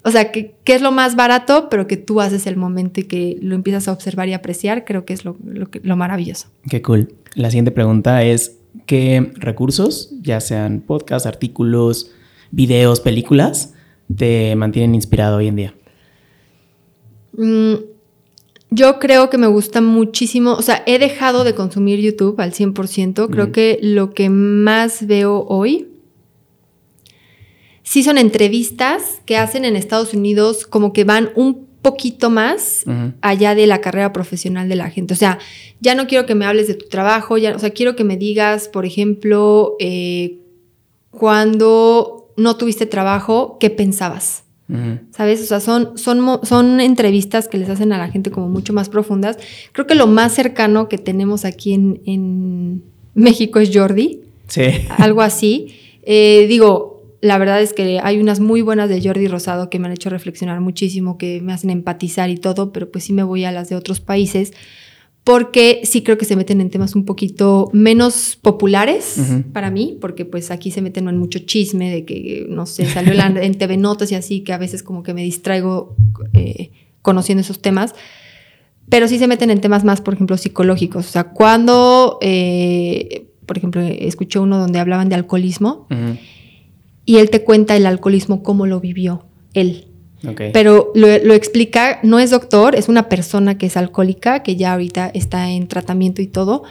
[0.04, 3.04] o sea, que, que es lo más barato, pero que tú haces el momento y
[3.04, 6.46] que lo empiezas a observar y apreciar, creo que es lo, lo, lo maravilloso.
[6.70, 7.14] Qué cool.
[7.34, 12.12] La siguiente pregunta es, ¿qué recursos, ya sean podcasts, artículos,
[12.50, 13.74] videos, películas,
[14.14, 15.74] te mantienen inspirado hoy en día?
[17.36, 17.74] Mm,
[18.70, 23.30] yo creo que me gusta muchísimo, o sea, he dejado de consumir YouTube al 100%,
[23.30, 25.88] creo que lo que más veo hoy
[27.82, 32.84] sí son entrevistas que hacen en Estados Unidos como que van un poquito más
[33.22, 35.14] allá de la carrera profesional de la gente.
[35.14, 35.38] O sea,
[35.80, 38.18] ya no quiero que me hables de tu trabajo, ya, o sea, quiero que me
[38.18, 40.38] digas, por ejemplo, eh,
[41.10, 44.44] cuando no tuviste trabajo, ¿qué pensabas?
[45.12, 45.40] ¿Sabes?
[45.42, 48.90] O sea, son, son, son entrevistas que les hacen a la gente como mucho más
[48.90, 49.38] profundas.
[49.72, 52.82] Creo que lo más cercano que tenemos aquí en, en
[53.14, 54.62] México es Jordi, Sí.
[54.98, 55.74] algo así.
[56.02, 59.86] Eh, digo, la verdad es que hay unas muy buenas de Jordi Rosado que me
[59.86, 63.44] han hecho reflexionar muchísimo, que me hacen empatizar y todo, pero pues sí me voy
[63.44, 64.52] a las de otros países,
[65.28, 69.18] porque sí creo que se meten en temas un poquito menos populares
[69.52, 73.12] para mí, porque pues aquí se meten en mucho chisme de que, no sé, salió
[73.12, 75.94] la- en TV Notas y así, que a veces como que me distraigo
[76.32, 76.70] eh,
[77.02, 77.94] conociendo esos temas.
[78.88, 81.06] Pero sí se meten en temas más, por ejemplo, psicológicos.
[81.06, 85.86] O sea, cuando, eh, por ejemplo, escuché uno donde hablaban de alcoholismo
[87.04, 89.87] y él te cuenta el alcoholismo, cómo lo vivió él.
[90.52, 94.72] Pero lo, lo explica, no es doctor, es una persona que es alcohólica, que ya
[94.72, 96.64] ahorita está en tratamiento y todo,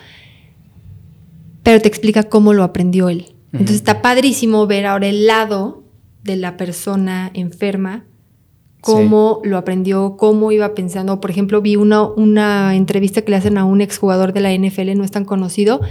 [1.64, 3.34] pero te explica cómo lo aprendió él.
[3.54, 5.84] Entonces está padrísimo ver ahora el lado
[6.24, 8.06] de la persona enferma,
[8.94, 11.20] cómo lo aprendió, cómo iba pensando.
[11.22, 14.96] Por ejemplo, vi una, una entrevista que le hacen a un exjugador de la NFL,
[14.96, 15.82] no es tan conocido,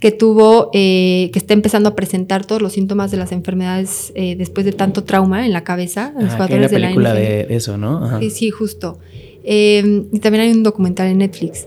[0.00, 4.34] que tuvo, eh, que está empezando a presentar todos los síntomas de las enfermedades eh,
[4.36, 6.86] después de tanto trauma en la cabeza, los Ah, que hay una jugadores de la
[6.88, 7.18] película NFL.
[7.18, 8.04] de, eso, ¿no?
[8.04, 8.18] Ajá.
[8.20, 8.98] Sí, sí, justo.
[9.44, 11.66] Eh, y también hay un documental en Netflix.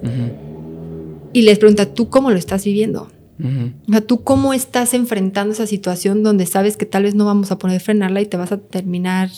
[1.32, 3.08] Y les pregunta, ¿tú cómo lo estás viviendo?
[3.88, 7.52] O sea, ¿tú cómo estás enfrentando esa situación donde sabes que tal vez no vamos
[7.52, 9.30] a poder frenarla y te vas a terminar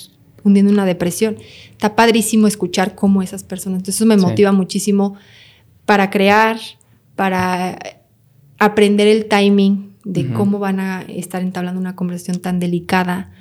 [0.46, 1.36] hundiendo en una depresión?
[1.72, 3.80] Está padrísimo escuchar cómo esas personas.
[3.80, 5.16] Entonces, eso me motiva muchísimo
[5.86, 6.58] para crear,
[7.18, 7.78] para
[8.58, 13.32] aprender el timing de cómo van a estar entablando una conversación tan delicada,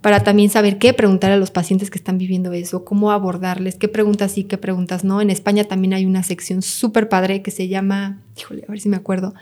[0.00, 3.86] para también saber qué preguntar a los pacientes que están viviendo eso, cómo abordarles, qué
[3.86, 5.20] preguntas sí, qué preguntas no.
[5.20, 8.88] En España también hay una sección súper padre que se llama, híjole, a ver si
[8.88, 9.34] me acuerdo,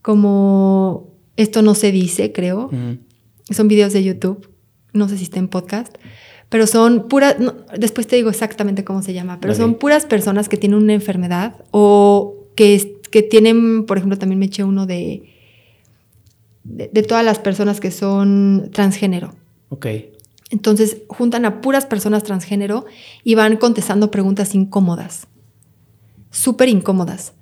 [0.00, 2.70] como esto no se dice, creo.
[3.50, 4.48] Son videos de YouTube,
[4.92, 5.96] no sé si está en podcast,
[6.52, 7.34] pero son puras,
[7.76, 11.56] después te digo exactamente cómo se llama, pero son puras personas que tienen una enfermedad
[11.72, 15.24] o que, que tienen, por ejemplo, también me eché uno de,
[16.62, 19.34] de todas las personas que son transgénero
[19.72, 19.86] Ok.
[20.50, 22.84] Entonces juntan a puras personas transgénero
[23.24, 25.26] y van contestando preguntas incómodas,
[26.30, 27.32] súper incómodas,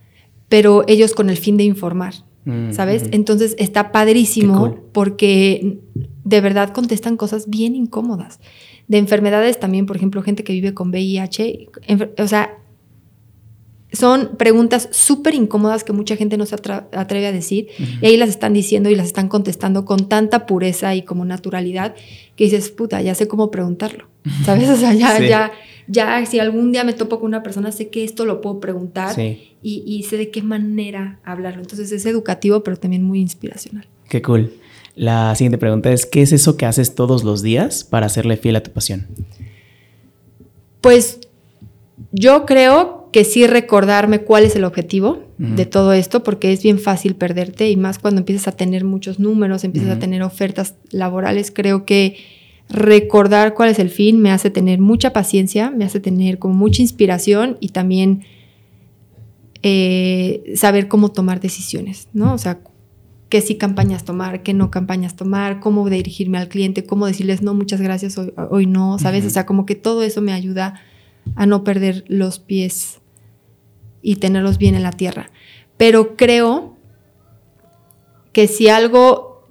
[0.48, 2.14] pero ellos con el fin de informar,
[2.44, 3.08] mm, ¿sabes?
[3.10, 5.80] Entonces está padrísimo porque
[6.22, 8.38] de verdad contestan cosas bien incómodas.
[8.90, 11.68] De enfermedades también, por ejemplo, gente que vive con VIH,
[12.18, 12.58] o sea,
[13.92, 17.68] son preguntas súper incómodas que mucha gente no se atreve a decir
[18.02, 21.94] y ahí las están diciendo y las están contestando con tanta pureza y como naturalidad
[22.34, 24.08] que dices, puta, ya sé cómo preguntarlo,
[24.44, 24.68] ¿sabes?
[24.68, 25.52] O sea, ya, ya,
[25.86, 29.16] ya, si algún día me topo con una persona, sé que esto lo puedo preguntar
[29.16, 31.62] y, y, sé de qué manera hablarlo.
[31.62, 33.86] Entonces es educativo, pero también muy inspiracional.
[34.08, 34.52] Qué cool.
[35.00, 38.56] La siguiente pregunta es, ¿qué es eso que haces todos los días para hacerle fiel
[38.56, 39.06] a tu pasión?
[40.82, 41.20] Pues
[42.12, 46.78] yo creo que sí recordarme cuál es el objetivo de todo esto, porque es bien
[46.78, 51.50] fácil perderte y más cuando empiezas a tener muchos números, empiezas a tener ofertas laborales,
[51.50, 52.18] creo que
[52.68, 56.82] recordar cuál es el fin me hace tener mucha paciencia, me hace tener como mucha
[56.82, 58.24] inspiración y también
[59.62, 62.34] eh, saber cómo tomar decisiones, ¿no?
[62.34, 62.60] O sea,
[63.30, 67.54] qué sí campañas tomar, qué no campañas tomar, cómo dirigirme al cliente, cómo decirles no,
[67.54, 69.24] muchas gracias, hoy, hoy no, ¿sabes?
[69.24, 70.82] O sea, como que todo eso me ayuda
[71.36, 73.00] a no perder los pies
[74.02, 75.30] y tenerlos bien en la tierra.
[75.76, 76.76] Pero creo
[78.32, 79.46] que si algo,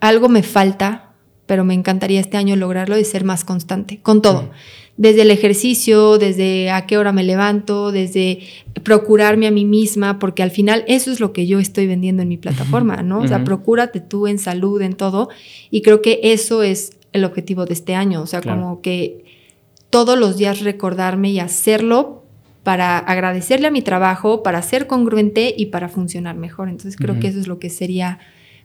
[0.00, 1.12] algo me falta,
[1.46, 4.50] pero me encantaría este año lograrlo, es ser más constante con todo.
[4.96, 8.40] Desde el ejercicio, desde a qué hora me levanto, desde
[8.82, 12.28] procurarme a mí misma, porque al final eso es lo que yo estoy vendiendo en
[12.28, 13.20] mi plataforma, ¿no?
[13.20, 15.28] O sea, procúrate tú en salud, en todo.
[15.70, 18.22] Y creo que eso es el objetivo de este año.
[18.22, 19.24] O sea, como que
[19.90, 22.24] todos los días recordarme y hacerlo
[22.62, 26.68] para agradecerle a mi trabajo, para ser congruente y para funcionar mejor.
[26.68, 28.18] Entonces creo que eso es lo que sería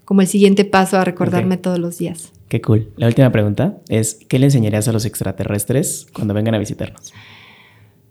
[0.06, 2.34] como el siguiente paso a recordarme todos los días.
[2.52, 2.92] Qué cool.
[2.98, 7.14] La última pregunta es, ¿qué le enseñarías a los extraterrestres cuando vengan a visitarnos?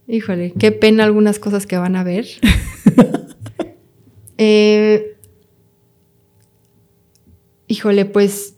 [0.08, 2.26] Híjole, qué pena algunas cosas que van a ver.
[4.42, 5.18] Eh,
[7.66, 8.54] híjole, pues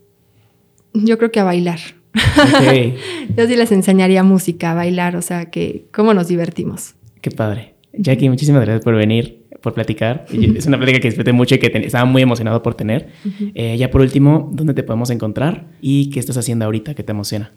[0.94, 1.80] yo creo que a bailar.
[3.36, 6.94] Yo sí les enseñaría música, a bailar, o sea, que cómo nos divertimos.
[7.20, 7.74] Qué padre.
[7.94, 10.26] Jackie, muchísimas gracias por venir, por platicar.
[10.30, 13.08] Es una plática que disfruté mucho y que estaba muy emocionado por tener.
[13.54, 17.12] Eh, ya por último, ¿dónde te podemos encontrar y qué estás haciendo ahorita que te
[17.12, 17.52] emociona?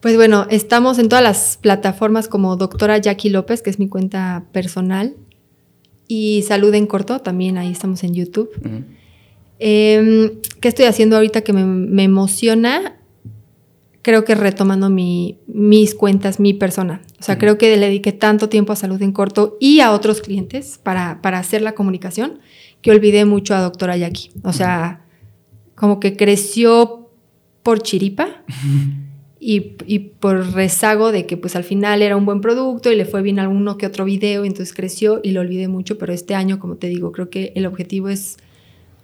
[0.00, 4.44] Pues bueno, estamos en todas las plataformas como doctora Jackie López, que es mi cuenta
[4.52, 5.14] personal,
[6.06, 8.50] y Salud en Corto, también ahí estamos en YouTube.
[9.58, 10.30] Em,
[10.60, 12.97] ¿Qué estoy haciendo ahorita que me, me emociona?
[14.02, 17.02] Creo que retomando mi, mis cuentas, mi persona.
[17.20, 20.20] O sea, creo que le dediqué tanto tiempo a salud en corto y a otros
[20.20, 22.38] clientes para, para hacer la comunicación
[22.80, 24.30] que olvidé mucho a doctora Jackie.
[24.44, 25.04] O sea,
[25.74, 27.10] como que creció
[27.62, 28.44] por chiripa
[29.40, 33.04] y, y, por rezago de que pues al final era un buen producto y le
[33.04, 36.58] fue bien alguno que otro video, entonces creció y lo olvidé mucho, pero este año,
[36.58, 38.38] como te digo, creo que el objetivo es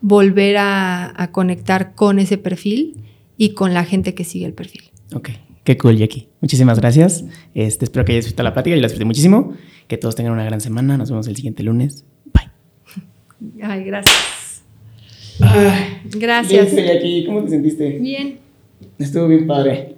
[0.01, 2.97] volver a, a conectar con ese perfil
[3.37, 4.83] y con la gente que sigue el perfil.
[5.15, 5.31] Ok,
[5.65, 6.29] qué cool, Jackie.
[6.41, 7.25] Muchísimas gracias.
[7.55, 8.77] Este, espero que hayas disfrutado la plática.
[8.77, 9.55] Yo la disfruté muchísimo.
[9.89, 10.97] Que todos tengan una gran semana.
[10.97, 12.05] Nos vemos el siguiente lunes.
[12.33, 12.51] Bye.
[13.63, 14.63] Ay, gracias.
[15.41, 16.75] Ay, gracias.
[16.75, 17.27] Jackie.
[17.27, 17.99] ¿Cómo te sentiste?
[17.99, 18.39] Bien.
[18.99, 19.94] Estuvo bien padre.